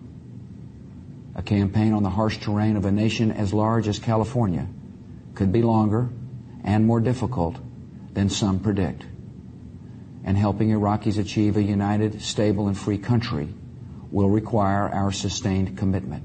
A 1.35 1.43
campaign 1.43 1.91
on 1.91 2.01
the 2.01 2.09
harsh 2.09 2.37
terrain 2.37 2.77
of 2.77 2.85
a 2.85 2.93
nation 2.93 3.33
as 3.33 3.53
large 3.53 3.89
as 3.89 3.99
California 3.99 4.69
could 5.35 5.51
be 5.51 5.63
longer 5.63 6.07
and 6.63 6.85
more 6.85 7.01
difficult 7.01 7.57
than 8.13 8.29
some 8.29 8.61
predict. 8.61 9.03
And 10.23 10.37
helping 10.37 10.69
Iraqis 10.69 11.19
achieve 11.19 11.57
a 11.57 11.61
united, 11.61 12.21
stable, 12.21 12.69
and 12.69 12.77
free 12.77 12.99
country 12.99 13.49
will 14.11 14.29
require 14.29 14.87
our 14.87 15.11
sustained 15.11 15.77
commitment. 15.77 16.23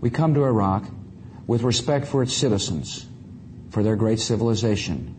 We 0.00 0.10
come 0.10 0.34
to 0.34 0.44
Iraq 0.44 0.84
with 1.48 1.64
respect 1.64 2.06
for 2.06 2.22
its 2.22 2.34
citizens, 2.34 3.08
for 3.72 3.82
their 3.82 3.96
great 3.96 4.20
civilization, 4.20 5.16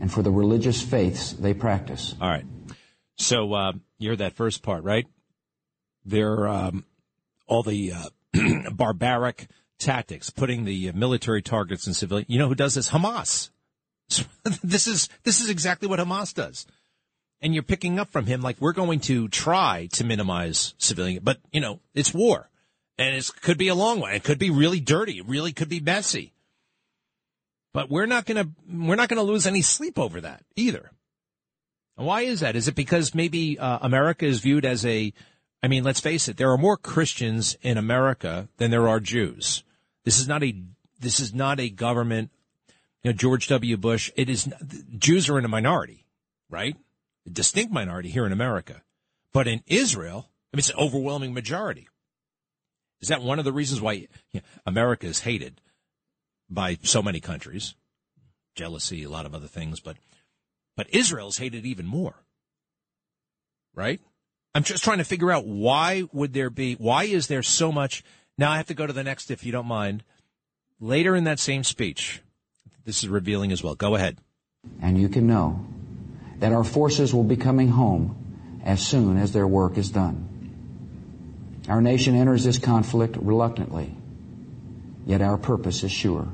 and 0.00 0.12
for 0.12 0.20
the 0.20 0.32
religious 0.32 0.82
faiths 0.82 1.32
they 1.32 1.54
practice. 1.54 2.14
All 2.20 2.28
right. 2.28 2.44
So, 3.16 3.54
uh, 3.54 3.72
you 3.98 4.10
heard 4.10 4.18
that 4.18 4.32
first 4.32 4.62
part, 4.64 4.82
right? 4.82 5.06
They're 6.04 6.48
um, 6.48 6.84
all 7.46 7.62
the 7.62 7.92
uh, 7.92 8.70
barbaric 8.72 9.46
tactics, 9.78 10.28
putting 10.28 10.64
the 10.64 10.90
military 10.90 11.40
targets 11.40 11.86
in 11.86 11.94
civilian. 11.94 12.26
You 12.28 12.40
know 12.40 12.48
who 12.48 12.56
does 12.56 12.74
this? 12.74 12.90
Hamas. 12.90 13.50
this 14.62 14.88
is 14.88 15.08
this 15.22 15.40
is 15.40 15.48
exactly 15.48 15.86
what 15.86 16.00
Hamas 16.00 16.34
does. 16.34 16.66
And 17.40 17.54
you're 17.54 17.62
picking 17.62 18.00
up 18.00 18.10
from 18.10 18.26
him 18.26 18.40
like 18.40 18.56
we're 18.58 18.72
going 18.72 18.98
to 19.00 19.28
try 19.28 19.88
to 19.92 20.02
minimize 20.02 20.74
civilian, 20.78 21.22
but 21.22 21.38
you 21.52 21.60
know 21.60 21.78
it's 21.94 22.12
war, 22.12 22.50
and 22.98 23.14
it 23.14 23.30
could 23.40 23.58
be 23.58 23.68
a 23.68 23.76
long 23.76 24.00
one. 24.00 24.14
It 24.14 24.24
could 24.24 24.40
be 24.40 24.50
really 24.50 24.80
dirty. 24.80 25.18
It 25.18 25.28
really 25.28 25.52
could 25.52 25.68
be 25.68 25.78
messy. 25.78 26.32
But 27.78 27.90
we're 27.90 28.06
not 28.06 28.26
gonna 28.26 28.48
we're 28.68 28.96
not 28.96 29.08
gonna 29.08 29.22
lose 29.22 29.46
any 29.46 29.62
sleep 29.62 30.00
over 30.00 30.20
that 30.22 30.42
either. 30.56 30.90
Why 31.94 32.22
is 32.22 32.40
that? 32.40 32.56
Is 32.56 32.66
it 32.66 32.74
because 32.74 33.14
maybe 33.14 33.56
uh, 33.56 33.78
America 33.82 34.26
is 34.26 34.40
viewed 34.40 34.64
as 34.64 34.84
a, 34.84 35.12
I 35.62 35.68
mean, 35.68 35.84
let's 35.84 36.00
face 36.00 36.26
it, 36.26 36.38
there 36.38 36.50
are 36.50 36.58
more 36.58 36.76
Christians 36.76 37.56
in 37.62 37.78
America 37.78 38.48
than 38.56 38.72
there 38.72 38.88
are 38.88 38.98
Jews. 38.98 39.62
This 40.04 40.18
is 40.18 40.26
not 40.26 40.42
a, 40.42 40.60
this 40.98 41.20
is 41.20 41.32
not 41.32 41.60
a 41.60 41.70
government, 41.70 42.32
you 43.04 43.12
know, 43.12 43.16
George 43.16 43.46
W. 43.46 43.76
Bush, 43.76 44.10
it 44.16 44.28
is, 44.28 44.52
Jews 44.98 45.28
are 45.28 45.38
in 45.38 45.44
a 45.44 45.48
minority, 45.48 46.04
right? 46.50 46.76
A 47.28 47.30
distinct 47.30 47.72
minority 47.72 48.08
here 48.08 48.26
in 48.26 48.32
America. 48.32 48.82
But 49.32 49.46
in 49.46 49.62
Israel, 49.68 50.30
I 50.52 50.56
mean, 50.56 50.58
it's 50.58 50.70
an 50.70 50.78
overwhelming 50.78 51.32
majority. 51.32 51.86
Is 53.00 53.06
that 53.06 53.22
one 53.22 53.38
of 53.38 53.44
the 53.44 53.52
reasons 53.52 53.80
why 53.80 53.92
you 53.92 54.08
know, 54.34 54.40
America 54.66 55.06
is 55.06 55.20
hated 55.20 55.60
by 56.48 56.78
so 56.82 57.02
many 57.02 57.20
countries? 57.20 57.74
Jealousy, 58.54 59.04
a 59.04 59.10
lot 59.10 59.26
of 59.26 59.34
other 59.34 59.46
things, 59.46 59.80
but 59.80 59.96
but 60.76 60.88
Israel's 60.94 61.38
hated 61.38 61.66
even 61.66 61.86
more. 61.86 62.14
Right? 63.74 64.00
I'm 64.54 64.62
just 64.62 64.82
trying 64.82 64.98
to 64.98 65.04
figure 65.04 65.30
out 65.30 65.46
why 65.46 66.04
would 66.12 66.32
there 66.32 66.50
be, 66.50 66.74
why 66.74 67.04
is 67.04 67.26
there 67.26 67.42
so 67.42 67.70
much? 67.70 68.02
Now 68.36 68.50
I 68.50 68.56
have 68.56 68.66
to 68.66 68.74
go 68.74 68.86
to 68.86 68.92
the 68.92 69.04
next, 69.04 69.30
if 69.30 69.44
you 69.44 69.52
don't 69.52 69.66
mind. 69.66 70.04
Later 70.80 71.14
in 71.14 71.24
that 71.24 71.38
same 71.38 71.64
speech, 71.64 72.22
this 72.84 73.02
is 73.02 73.08
revealing 73.08 73.52
as 73.52 73.62
well. 73.62 73.74
Go 73.74 73.94
ahead. 73.94 74.18
And 74.80 75.00
you 75.00 75.08
can 75.08 75.26
know 75.26 75.66
that 76.38 76.52
our 76.52 76.64
forces 76.64 77.12
will 77.12 77.24
be 77.24 77.36
coming 77.36 77.68
home 77.68 78.60
as 78.64 78.84
soon 78.84 79.18
as 79.18 79.32
their 79.32 79.46
work 79.46 79.76
is 79.76 79.90
done. 79.90 80.24
Our 81.68 81.80
nation 81.80 82.14
enters 82.14 82.44
this 82.44 82.58
conflict 82.58 83.16
reluctantly, 83.20 83.94
yet 85.06 85.20
our 85.20 85.36
purpose 85.36 85.82
is 85.82 85.92
sure. 85.92 86.28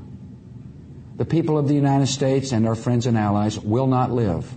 The 1.15 1.25
people 1.25 1.57
of 1.57 1.67
the 1.67 1.75
United 1.75 2.07
States 2.07 2.51
and 2.51 2.67
our 2.67 2.75
friends 2.75 3.05
and 3.05 3.17
allies 3.17 3.59
will 3.59 3.87
not 3.87 4.11
live 4.11 4.51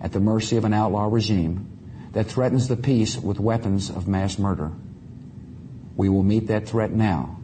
at 0.00 0.12
the 0.12 0.20
mercy 0.20 0.56
of 0.56 0.64
an 0.64 0.72
outlaw 0.72 1.06
regime 1.06 1.66
that 2.12 2.26
threatens 2.26 2.66
the 2.66 2.76
peace 2.76 3.16
with 3.16 3.38
weapons 3.38 3.90
of 3.90 4.08
mass 4.08 4.38
murder. 4.38 4.72
We 5.96 6.08
will 6.08 6.24
meet 6.24 6.48
that 6.48 6.66
threat 6.66 6.90
now 6.90 7.38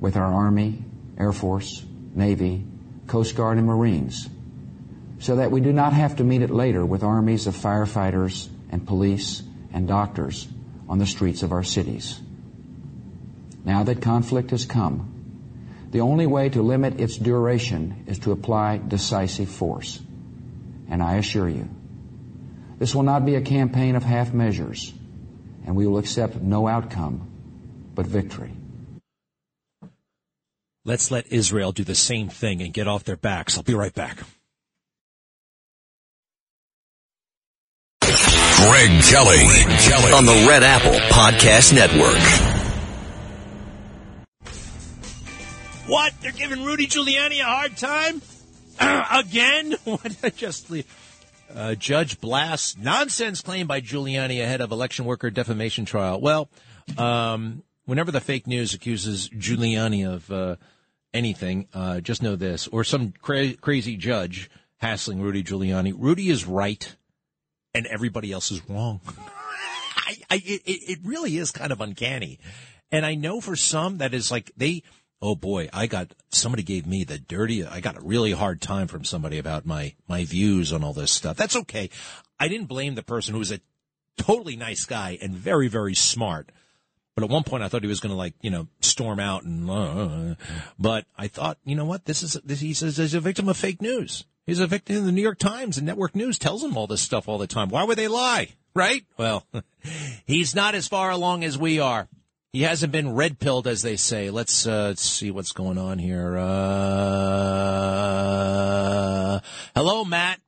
with 0.00 0.16
our 0.16 0.32
Army, 0.32 0.84
Air 1.16 1.32
Force, 1.32 1.84
Navy, 2.14 2.64
Coast 3.06 3.34
Guard, 3.34 3.56
and 3.56 3.66
Marines 3.66 4.28
so 5.18 5.36
that 5.36 5.50
we 5.50 5.60
do 5.60 5.72
not 5.72 5.92
have 5.92 6.16
to 6.16 6.24
meet 6.24 6.42
it 6.42 6.50
later 6.50 6.84
with 6.84 7.02
armies 7.02 7.46
of 7.46 7.56
firefighters 7.56 8.48
and 8.70 8.86
police 8.86 9.42
and 9.72 9.88
doctors 9.88 10.46
on 10.88 10.98
the 10.98 11.06
streets 11.06 11.42
of 11.42 11.52
our 11.52 11.64
cities. 11.64 12.20
Now 13.64 13.82
that 13.84 14.00
conflict 14.00 14.50
has 14.50 14.64
come, 14.64 15.17
the 15.90 16.00
only 16.00 16.26
way 16.26 16.48
to 16.50 16.62
limit 16.62 17.00
its 17.00 17.16
duration 17.16 18.04
is 18.06 18.18
to 18.20 18.32
apply 18.32 18.78
decisive 18.78 19.48
force. 19.48 20.00
And 20.90 21.02
I 21.02 21.16
assure 21.16 21.48
you, 21.48 21.68
this 22.78 22.94
will 22.94 23.02
not 23.02 23.24
be 23.24 23.34
a 23.34 23.40
campaign 23.40 23.96
of 23.96 24.02
half 24.02 24.32
measures, 24.32 24.92
and 25.66 25.74
we 25.74 25.86
will 25.86 25.98
accept 25.98 26.36
no 26.36 26.68
outcome 26.68 27.30
but 27.94 28.06
victory. 28.06 28.52
Let's 30.84 31.10
let 31.10 31.32
Israel 31.32 31.72
do 31.72 31.84
the 31.84 31.94
same 31.94 32.28
thing 32.28 32.62
and 32.62 32.72
get 32.72 32.88
off 32.88 33.04
their 33.04 33.16
backs. 33.16 33.56
I'll 33.56 33.62
be 33.62 33.74
right 33.74 33.94
back. 33.94 34.18
Greg 38.00 39.02
Kelly, 39.04 39.44
Greg 39.44 39.78
Kelly. 39.80 40.12
on 40.12 40.24
the 40.24 40.46
Red 40.48 40.62
Apple 40.62 40.98
Podcast 41.10 41.74
Network. 41.74 42.57
What? 45.88 46.12
They're 46.20 46.32
giving 46.32 46.64
Rudy 46.64 46.86
Giuliani 46.86 47.40
a 47.40 47.44
hard 47.44 47.76
time? 47.78 48.20
Again? 49.10 49.74
What? 49.84 50.36
Just 50.36 50.70
leave. 50.70 50.86
Uh, 51.54 51.74
Judge 51.76 52.20
Blass 52.20 52.76
nonsense 52.76 53.40
claim 53.40 53.66
by 53.66 53.80
Giuliani 53.80 54.42
ahead 54.42 54.60
of 54.60 54.70
election 54.70 55.06
worker 55.06 55.30
defamation 55.30 55.86
trial. 55.86 56.20
Well, 56.20 56.50
um, 56.98 57.62
whenever 57.86 58.12
the 58.12 58.20
fake 58.20 58.46
news 58.46 58.74
accuses 58.74 59.30
Giuliani 59.30 60.06
of 60.06 60.30
uh, 60.30 60.56
anything, 61.14 61.68
uh, 61.72 62.00
just 62.00 62.22
know 62.22 62.36
this, 62.36 62.68
or 62.68 62.84
some 62.84 63.14
cra- 63.22 63.54
crazy 63.54 63.96
judge 63.96 64.50
hassling 64.76 65.22
Rudy 65.22 65.42
Giuliani. 65.42 65.94
Rudy 65.96 66.28
is 66.28 66.44
right, 66.44 66.94
and 67.72 67.86
everybody 67.86 68.30
else 68.30 68.50
is 68.50 68.60
wrong. 68.68 69.00
I, 69.96 70.16
I, 70.30 70.34
it, 70.44 70.62
it 70.66 70.98
really 71.02 71.38
is 71.38 71.50
kind 71.50 71.72
of 71.72 71.80
uncanny, 71.80 72.40
and 72.92 73.06
I 73.06 73.14
know 73.14 73.40
for 73.40 73.56
some 73.56 73.98
that 73.98 74.12
is 74.12 74.30
like 74.30 74.52
they. 74.54 74.82
Oh 75.20 75.34
boy, 75.34 75.68
I 75.72 75.86
got 75.86 76.14
somebody 76.28 76.62
gave 76.62 76.86
me 76.86 77.04
the 77.04 77.18
dirty. 77.18 77.64
I 77.64 77.80
got 77.80 77.96
a 77.96 78.00
really 78.00 78.32
hard 78.32 78.60
time 78.60 78.86
from 78.86 79.04
somebody 79.04 79.38
about 79.38 79.66
my 79.66 79.94
my 80.08 80.24
views 80.24 80.72
on 80.72 80.84
all 80.84 80.92
this 80.92 81.10
stuff. 81.10 81.36
That's 81.36 81.56
okay. 81.56 81.90
I 82.38 82.48
didn't 82.48 82.66
blame 82.66 82.94
the 82.94 83.02
person 83.02 83.32
who 83.34 83.40
was 83.40 83.50
a 83.50 83.60
totally 84.16 84.56
nice 84.56 84.84
guy 84.84 85.18
and 85.20 85.34
very 85.34 85.68
very 85.68 85.94
smart. 85.94 86.50
But 87.18 87.24
at 87.24 87.30
one 87.30 87.42
point, 87.42 87.64
I 87.64 87.68
thought 87.68 87.82
he 87.82 87.88
was 87.88 87.98
going 87.98 88.12
to 88.12 88.16
like, 88.16 88.34
you 88.42 88.50
know, 88.50 88.68
storm 88.80 89.18
out 89.18 89.42
and, 89.42 89.68
uh, 89.68 90.36
but 90.78 91.04
I 91.16 91.26
thought, 91.26 91.58
you 91.64 91.74
know 91.74 91.84
what? 91.84 92.04
This 92.04 92.22
is, 92.22 92.34
this, 92.44 92.60
he 92.60 92.72
says 92.74 92.96
he's 92.96 93.12
a 93.12 93.18
victim 93.18 93.48
of 93.48 93.56
fake 93.56 93.82
news. 93.82 94.24
He's 94.46 94.60
a 94.60 94.68
victim. 94.68 94.98
Of 94.98 95.04
the 95.04 95.10
New 95.10 95.22
York 95.22 95.40
Times 95.40 95.78
and 95.78 95.84
network 95.84 96.14
news 96.14 96.38
tells 96.38 96.62
him 96.62 96.76
all 96.76 96.86
this 96.86 97.02
stuff 97.02 97.28
all 97.28 97.36
the 97.36 97.48
time. 97.48 97.70
Why 97.70 97.82
would 97.82 97.98
they 97.98 98.06
lie? 98.06 98.50
Right? 98.72 99.04
Well, 99.16 99.44
he's 100.26 100.54
not 100.54 100.76
as 100.76 100.86
far 100.86 101.10
along 101.10 101.42
as 101.42 101.58
we 101.58 101.80
are. 101.80 102.06
He 102.58 102.64
hasn't 102.64 102.90
been 102.90 103.14
red 103.14 103.38
pilled, 103.38 103.68
as 103.68 103.82
they 103.82 103.94
say. 103.94 104.30
Let's, 104.30 104.66
uh, 104.66 104.88
let's 104.88 105.02
see 105.02 105.30
what's 105.30 105.52
going 105.52 105.78
on 105.78 106.00
here. 106.00 106.36
Uh, 106.36 106.48
hello, 109.76 110.04
Matt. 110.04 110.40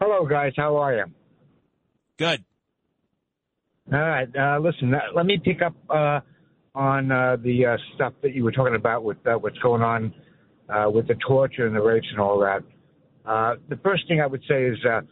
Hello, 0.00 0.24
guys. 0.26 0.54
How 0.56 0.76
are 0.78 0.94
you? 0.96 1.04
Good. 2.16 2.42
All 3.92 3.98
right. 4.00 4.34
Uh, 4.34 4.60
listen, 4.60 4.94
uh, 4.94 5.00
let 5.14 5.26
me 5.26 5.36
pick 5.36 5.60
up 5.60 5.74
uh, 5.90 6.20
on 6.74 7.12
uh, 7.12 7.36
the 7.44 7.66
uh, 7.66 7.76
stuff 7.96 8.14
that 8.22 8.32
you 8.34 8.44
were 8.44 8.52
talking 8.52 8.76
about 8.76 9.04
with 9.04 9.18
uh, 9.26 9.34
what's 9.34 9.58
going 9.58 9.82
on 9.82 10.14
uh, 10.70 10.88
with 10.90 11.06
the 11.06 11.16
torture 11.16 11.66
and 11.66 11.76
the 11.76 11.82
rapes 11.82 12.06
and 12.12 12.18
all 12.18 12.38
that. 12.38 12.62
Uh, 13.26 13.56
the 13.68 13.76
first 13.84 14.08
thing 14.08 14.22
I 14.22 14.26
would 14.26 14.42
say 14.48 14.64
is 14.64 14.78
uh, 14.90 15.02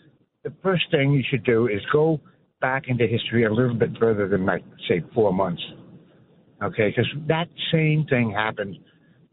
the 0.43 0.55
first 0.63 0.85
thing 0.91 1.13
you 1.13 1.23
should 1.29 1.45
do 1.45 1.67
is 1.67 1.83
go 1.93 2.19
back 2.65 2.85
into 2.89 3.07
history 3.07 3.45
a 3.45 3.53
little 3.53 3.75
bit 3.75 3.91
further 4.01 4.27
than, 4.27 4.47
like, 4.47 4.65
say, 4.89 5.03
four 5.15 5.35
months. 5.35 5.61
Okay? 6.63 6.89
Because 6.89 7.11
that 7.29 7.47
same 7.71 8.07
thing 8.09 8.31
happened 8.31 8.79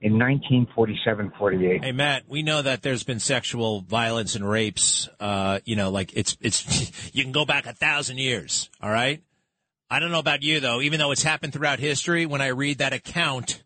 in 0.01 0.19
1947 0.19 1.31
48. 1.39 1.81
Hey 1.81 1.91
Matt, 1.93 2.23
we 2.27 2.43
know 2.43 2.61
that 2.61 2.81
there's 2.81 3.05
been 3.05 3.19
sexual 3.19 3.81
violence 3.81 4.35
and 4.35 4.47
rapes. 4.47 5.07
Uh, 5.17 5.59
you 5.63 5.77
know, 5.77 5.91
like 5.91 6.11
it's 6.13 6.35
it's 6.41 7.09
you 7.15 7.23
can 7.23 7.31
go 7.31 7.45
back 7.45 7.67
a 7.67 7.73
thousand 7.73 8.17
years. 8.17 8.69
All 8.81 8.89
right. 8.89 9.23
I 9.89 9.99
don't 9.99 10.11
know 10.11 10.19
about 10.19 10.43
you 10.43 10.59
though. 10.59 10.81
Even 10.81 10.99
though 10.99 11.11
it's 11.11 11.23
happened 11.23 11.53
throughout 11.53 11.79
history, 11.79 12.25
when 12.25 12.41
I 12.41 12.47
read 12.47 12.79
that 12.79 12.91
account, 12.91 13.63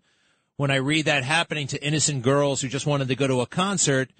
when 0.57 0.69
I 0.69 0.75
read 0.75 1.05
that 1.05 1.23
happening 1.23 1.65
to 1.67 1.83
innocent 1.83 2.21
girls 2.21 2.61
who 2.61 2.67
just 2.67 2.85
wanted 2.85 3.07
to 3.07 3.15
go 3.15 3.25
to 3.25 3.41
a 3.41 3.47
concert, 3.47 4.11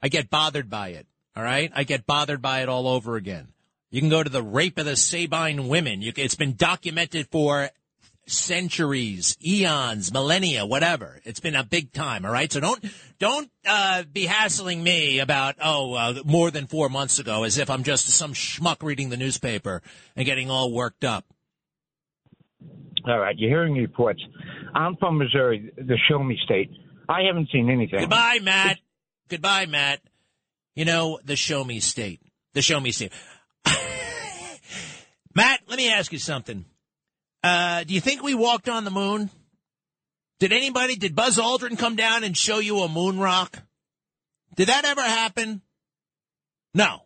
I 0.00 0.08
get 0.08 0.30
bothered 0.30 0.70
by 0.70 0.88
it. 0.90 1.06
All 1.34 1.42
right, 1.42 1.72
I 1.74 1.82
get 1.82 2.06
bothered 2.06 2.40
by 2.40 2.62
it 2.62 2.68
all 2.68 2.86
over 2.86 3.16
again. 3.16 3.48
You 3.94 4.00
can 4.00 4.10
go 4.10 4.24
to 4.24 4.28
the 4.28 4.42
rape 4.42 4.76
of 4.78 4.86
the 4.86 4.96
Sabine 4.96 5.68
women. 5.68 6.02
You, 6.02 6.12
it's 6.16 6.34
been 6.34 6.56
documented 6.56 7.28
for 7.30 7.70
centuries, 8.26 9.36
eons, 9.40 10.12
millennia, 10.12 10.66
whatever. 10.66 11.20
It's 11.22 11.38
been 11.38 11.54
a 11.54 11.62
big 11.62 11.92
time. 11.92 12.26
All 12.26 12.32
right. 12.32 12.52
So 12.52 12.58
don't, 12.58 12.84
don't, 13.20 13.48
uh, 13.64 14.02
be 14.12 14.26
hassling 14.26 14.82
me 14.82 15.20
about, 15.20 15.54
oh, 15.62 15.94
uh, 15.94 16.14
more 16.24 16.50
than 16.50 16.66
four 16.66 16.88
months 16.88 17.20
ago 17.20 17.44
as 17.44 17.56
if 17.56 17.70
I'm 17.70 17.84
just 17.84 18.08
some 18.08 18.32
schmuck 18.32 18.82
reading 18.82 19.10
the 19.10 19.16
newspaper 19.16 19.80
and 20.16 20.26
getting 20.26 20.50
all 20.50 20.72
worked 20.72 21.04
up. 21.04 21.24
All 23.06 23.20
right. 23.20 23.38
You're 23.38 23.50
hearing 23.50 23.74
reports. 23.74 24.24
I'm 24.74 24.96
from 24.96 25.18
Missouri, 25.18 25.70
the 25.76 25.96
show 26.08 26.20
me 26.20 26.36
state. 26.42 26.72
I 27.08 27.20
haven't 27.28 27.48
seen 27.52 27.70
anything. 27.70 28.00
Goodbye, 28.00 28.40
Matt. 28.42 28.80
Goodbye, 29.28 29.66
Matt. 29.66 30.00
You 30.74 30.84
know, 30.84 31.20
the 31.24 31.36
show 31.36 31.62
me 31.62 31.78
state. 31.78 32.20
The 32.54 32.62
show 32.62 32.80
me 32.80 32.90
state. 32.90 33.12
Matt, 35.34 35.60
let 35.68 35.76
me 35.76 35.90
ask 35.90 36.12
you 36.12 36.18
something. 36.18 36.64
Uh, 37.42 37.84
do 37.84 37.92
you 37.94 38.00
think 38.00 38.22
we 38.22 38.34
walked 38.34 38.68
on 38.68 38.84
the 38.84 38.90
moon? 38.90 39.30
Did 40.40 40.52
anybody, 40.52 40.96
did 40.96 41.14
Buzz 41.14 41.38
Aldrin 41.38 41.78
come 41.78 41.96
down 41.96 42.24
and 42.24 42.36
show 42.36 42.58
you 42.58 42.80
a 42.80 42.88
moon 42.88 43.18
rock? 43.18 43.58
Did 44.56 44.68
that 44.68 44.84
ever 44.84 45.02
happen? 45.02 45.62
No. 46.72 47.02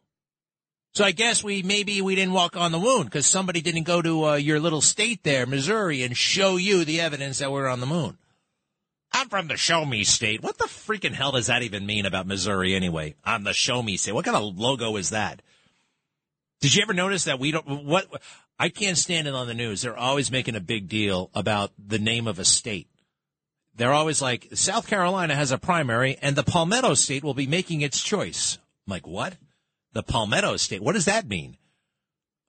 So 0.95 1.05
I 1.05 1.13
guess 1.13 1.45
we, 1.45 1.63
maybe 1.63 2.01
we 2.03 2.15
didn't 2.15 2.33
walk 2.33 2.57
on 2.57 2.73
the 2.73 2.79
moon 2.79 3.05
because 3.05 3.27
somebody 3.27 3.61
didn't 3.61 3.85
go 3.85 4.03
to 4.03 4.25
uh, 4.25 4.35
your 4.35 4.59
little 4.59 4.81
state 4.81 5.23
there, 5.23 5.47
Missouri, 5.47 6.03
and 6.03 6.17
show 6.17 6.57
you 6.57 6.85
the 6.85 7.01
evidence 7.01 7.39
that 7.39 7.53
we're 7.53 7.69
on 7.69 7.81
the 7.81 7.87
moon. 7.87 8.19
I'm 9.13 9.29
from 9.29 9.49
the 9.49 9.57
show 9.57 9.85
me 9.85 10.05
state. 10.05 10.43
What 10.43 10.59
the 10.59 10.65
freaking 10.65 11.15
hell 11.15 11.33
does 11.33 11.47
that 11.47 11.63
even 11.63 11.87
mean 11.87 12.05
about 12.05 12.27
Missouri 12.27 12.75
anyway? 12.75 13.15
I'm 13.25 13.45
the 13.45 13.55
show 13.55 13.83
me 13.83 13.97
state. 13.97 14.13
What 14.15 14.25
kind 14.25 14.37
of 14.37 14.59
logo 14.59 14.97
is 14.97 15.11
that? 15.11 15.41
Did 16.61 16.75
you 16.75 16.83
ever 16.83 16.95
notice 16.95 17.25
that 17.25 17.39
we 17.39 17.53
don't, 17.53 17.85
what, 17.85 18.07
I 18.59 18.69
can't 18.69 18.99
stand 18.99 19.29
it 19.29 19.35
on 19.35 19.47
the 19.47 19.55
news. 19.55 19.83
They're 19.83 19.97
always 19.97 20.31
making 20.31 20.57
a 20.57 20.61
big 20.61 20.89
deal 20.89 21.31
about 21.35 21.71
the 21.79 21.99
name 21.99 22.27
of 22.27 22.39
a 22.39 22.45
state. 22.45 22.89
They're 23.77 23.93
always 23.93 24.21
like, 24.21 24.49
South 24.55 24.89
Carolina 24.89 25.37
has 25.37 25.53
a 25.53 25.59
primary 25.59 26.19
and 26.21 26.35
the 26.35 26.43
Palmetto 26.43 26.95
state 26.95 27.23
will 27.23 27.35
be 27.35 27.47
making 27.47 27.81
its 27.81 28.03
choice. 28.03 28.59
I'm 28.87 28.91
like, 28.91 29.07
what? 29.07 29.37
The 29.93 30.03
Palmetto 30.03 30.57
state? 30.57 30.83
What 30.83 30.95
does 30.95 31.05
that 31.05 31.29
mean? 31.29 31.57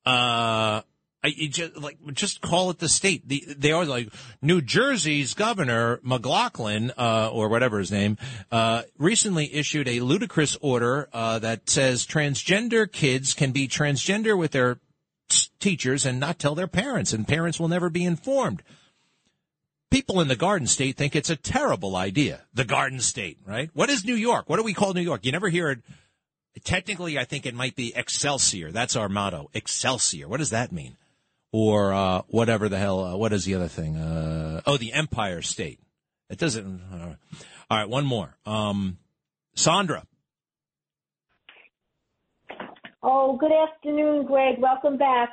Uh, 0.05 0.81
I 1.21 1.31
just 1.49 1.75
like 1.75 1.97
just 2.13 2.39
call 2.39 2.69
it 2.69 2.79
the 2.79 2.87
state. 2.87 3.27
The, 3.27 3.43
they 3.57 3.73
always 3.73 3.89
like 3.89 4.09
New 4.41 4.61
Jersey's 4.61 5.33
governor 5.33 5.99
McLaughlin, 6.01 6.93
uh, 6.97 7.29
or 7.31 7.49
whatever 7.49 7.79
his 7.79 7.91
name, 7.91 8.17
uh, 8.51 8.83
recently 8.97 9.53
issued 9.53 9.89
a 9.89 9.99
ludicrous 9.99 10.57
order 10.61 11.09
uh, 11.11 11.39
that 11.39 11.69
says 11.69 12.05
transgender 12.05 12.89
kids 12.89 13.33
can 13.33 13.51
be 13.51 13.67
transgender 13.67 14.37
with 14.37 14.51
their 14.51 14.79
teachers 15.59 16.05
and 16.05 16.19
not 16.19 16.39
tell 16.39 16.55
their 16.55 16.67
parents, 16.67 17.11
and 17.11 17.27
parents 17.27 17.59
will 17.59 17.67
never 17.67 17.89
be 17.89 18.05
informed. 18.05 18.63
People 19.91 20.21
in 20.21 20.27
the 20.27 20.35
Garden 20.35 20.67
State 20.67 20.95
think 20.95 21.15
it's 21.15 21.29
a 21.29 21.35
terrible 21.35 21.95
idea. 21.95 22.41
The 22.53 22.63
Garden 22.63 22.99
State, 22.99 23.39
right? 23.45 23.69
What 23.73 23.89
is 23.89 24.05
New 24.05 24.15
York? 24.15 24.47
What 24.47 24.57
do 24.57 24.63
we 24.63 24.73
call 24.73 24.93
New 24.93 25.01
York? 25.01 25.25
You 25.25 25.31
never 25.31 25.49
hear 25.49 25.69
it. 25.71 25.79
Technically, 26.63 27.17
I 27.17 27.25
think 27.25 27.45
it 27.45 27.55
might 27.55 27.75
be 27.75 27.93
Excelsior. 27.95 28.71
That's 28.71 28.95
our 28.95 29.09
motto. 29.09 29.49
Excelsior. 29.53 30.27
What 30.27 30.37
does 30.37 30.51
that 30.51 30.71
mean? 30.71 30.95
Or 31.51 31.93
uh, 31.93 32.21
whatever 32.27 32.69
the 32.69 32.77
hell. 32.77 33.03
Uh, 33.03 33.15
what 33.17 33.33
is 33.33 33.45
the 33.45 33.55
other 33.55 33.67
thing? 33.67 33.97
Uh, 33.97 34.61
oh, 34.67 34.77
the 34.77 34.93
Empire 34.93 35.41
State. 35.41 35.79
It 36.29 36.37
doesn't. 36.37 36.81
Uh, 36.91 37.15
all 37.69 37.77
right, 37.77 37.89
one 37.89 38.05
more. 38.05 38.37
Um, 38.45 38.97
Sandra. 39.55 40.05
Oh, 43.01 43.37
good 43.37 43.51
afternoon, 43.51 44.25
Greg. 44.25 44.59
Welcome 44.59 44.97
back. 44.97 45.29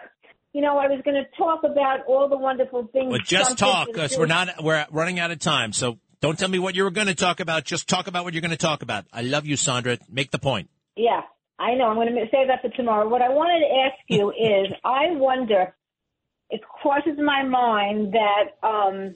You 0.52 0.62
know, 0.62 0.78
I 0.78 0.86
was 0.86 1.02
going 1.04 1.16
to 1.16 1.24
talk 1.36 1.64
about 1.64 2.06
all 2.06 2.28
the 2.28 2.36
wonderful 2.38 2.88
things. 2.92 3.10
Well, 3.10 3.20
just 3.22 3.58
talk, 3.58 3.88
because 3.88 4.16
we're 4.16 4.24
not 4.26 4.62
we're 4.62 4.86
running 4.90 5.18
out 5.18 5.30
of 5.30 5.38
time. 5.38 5.74
So 5.74 5.98
don't 6.22 6.38
tell 6.38 6.48
me 6.48 6.58
what 6.58 6.74
you 6.74 6.84
were 6.84 6.90
going 6.90 7.08
to 7.08 7.14
talk 7.14 7.40
about. 7.40 7.64
Just 7.64 7.88
talk 7.88 8.06
about 8.06 8.24
what 8.24 8.32
you're 8.32 8.40
going 8.40 8.52
to 8.52 8.56
talk 8.56 8.82
about. 8.82 9.04
I 9.12 9.22
love 9.22 9.44
you, 9.44 9.56
Sandra. 9.56 9.98
Make 10.08 10.30
the 10.30 10.38
point. 10.38 10.70
Yeah, 10.96 11.20
I 11.58 11.74
know. 11.74 11.84
I'm 11.84 11.96
going 11.96 12.08
to 12.14 12.26
save 12.32 12.48
that 12.48 12.62
for 12.62 12.74
tomorrow. 12.74 13.06
What 13.08 13.20
I 13.20 13.28
wanted 13.28 13.66
to 13.66 13.74
ask 13.84 14.02
you 14.08 14.30
is, 14.66 14.72
I 14.82 15.10
wonder. 15.10 15.74
It 16.50 16.62
crosses 16.62 17.18
my 17.18 17.42
mind 17.42 18.12
that 18.12 18.56
um, 18.62 19.14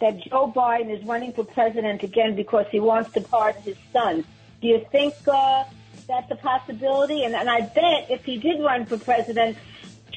that 0.00 0.18
Joe 0.20 0.52
Biden 0.54 0.90
is 0.96 1.04
running 1.04 1.32
for 1.32 1.44
president 1.44 2.02
again 2.02 2.34
because 2.34 2.66
he 2.70 2.80
wants 2.80 3.12
to 3.12 3.20
pardon 3.20 3.62
his 3.62 3.76
son. 3.92 4.24
Do 4.60 4.68
you 4.68 4.84
think 4.90 5.14
uh, 5.28 5.64
that's 6.08 6.30
a 6.30 6.36
possibility? 6.36 7.24
And, 7.24 7.34
and 7.34 7.48
I 7.48 7.60
bet 7.60 8.10
if 8.10 8.24
he 8.24 8.38
did 8.38 8.60
run 8.60 8.86
for 8.86 8.98
president, 8.98 9.56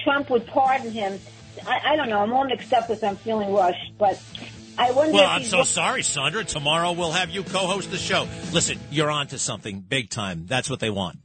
Trump 0.03 0.29
would 0.29 0.47
pardon 0.47 0.91
him. 0.91 1.19
I, 1.67 1.93
I 1.93 1.95
don't 1.95 2.09
know. 2.09 2.21
I'm 2.21 2.33
all 2.33 2.45
mixed 2.45 2.73
up 2.73 2.87
because 2.87 3.03
I'm 3.03 3.15
feeling 3.17 3.53
rushed, 3.53 3.93
but 3.97 4.21
I 4.77 4.91
wonder. 4.91 5.11
If 5.11 5.15
Well, 5.15 5.29
I'm 5.29 5.43
so 5.43 5.63
sorry, 5.63 6.01
Sandra. 6.01 6.43
Tomorrow 6.43 6.93
we'll 6.93 7.11
have 7.11 7.29
you 7.29 7.43
co-host 7.43 7.91
the 7.91 7.97
show. 7.97 8.27
Listen, 8.51 8.79
you're 8.89 9.11
on 9.11 9.27
to 9.27 9.37
something 9.37 9.81
big 9.81 10.09
time. 10.09 10.45
That's 10.47 10.69
what 10.69 10.79
they 10.79 10.89
want. 10.89 11.19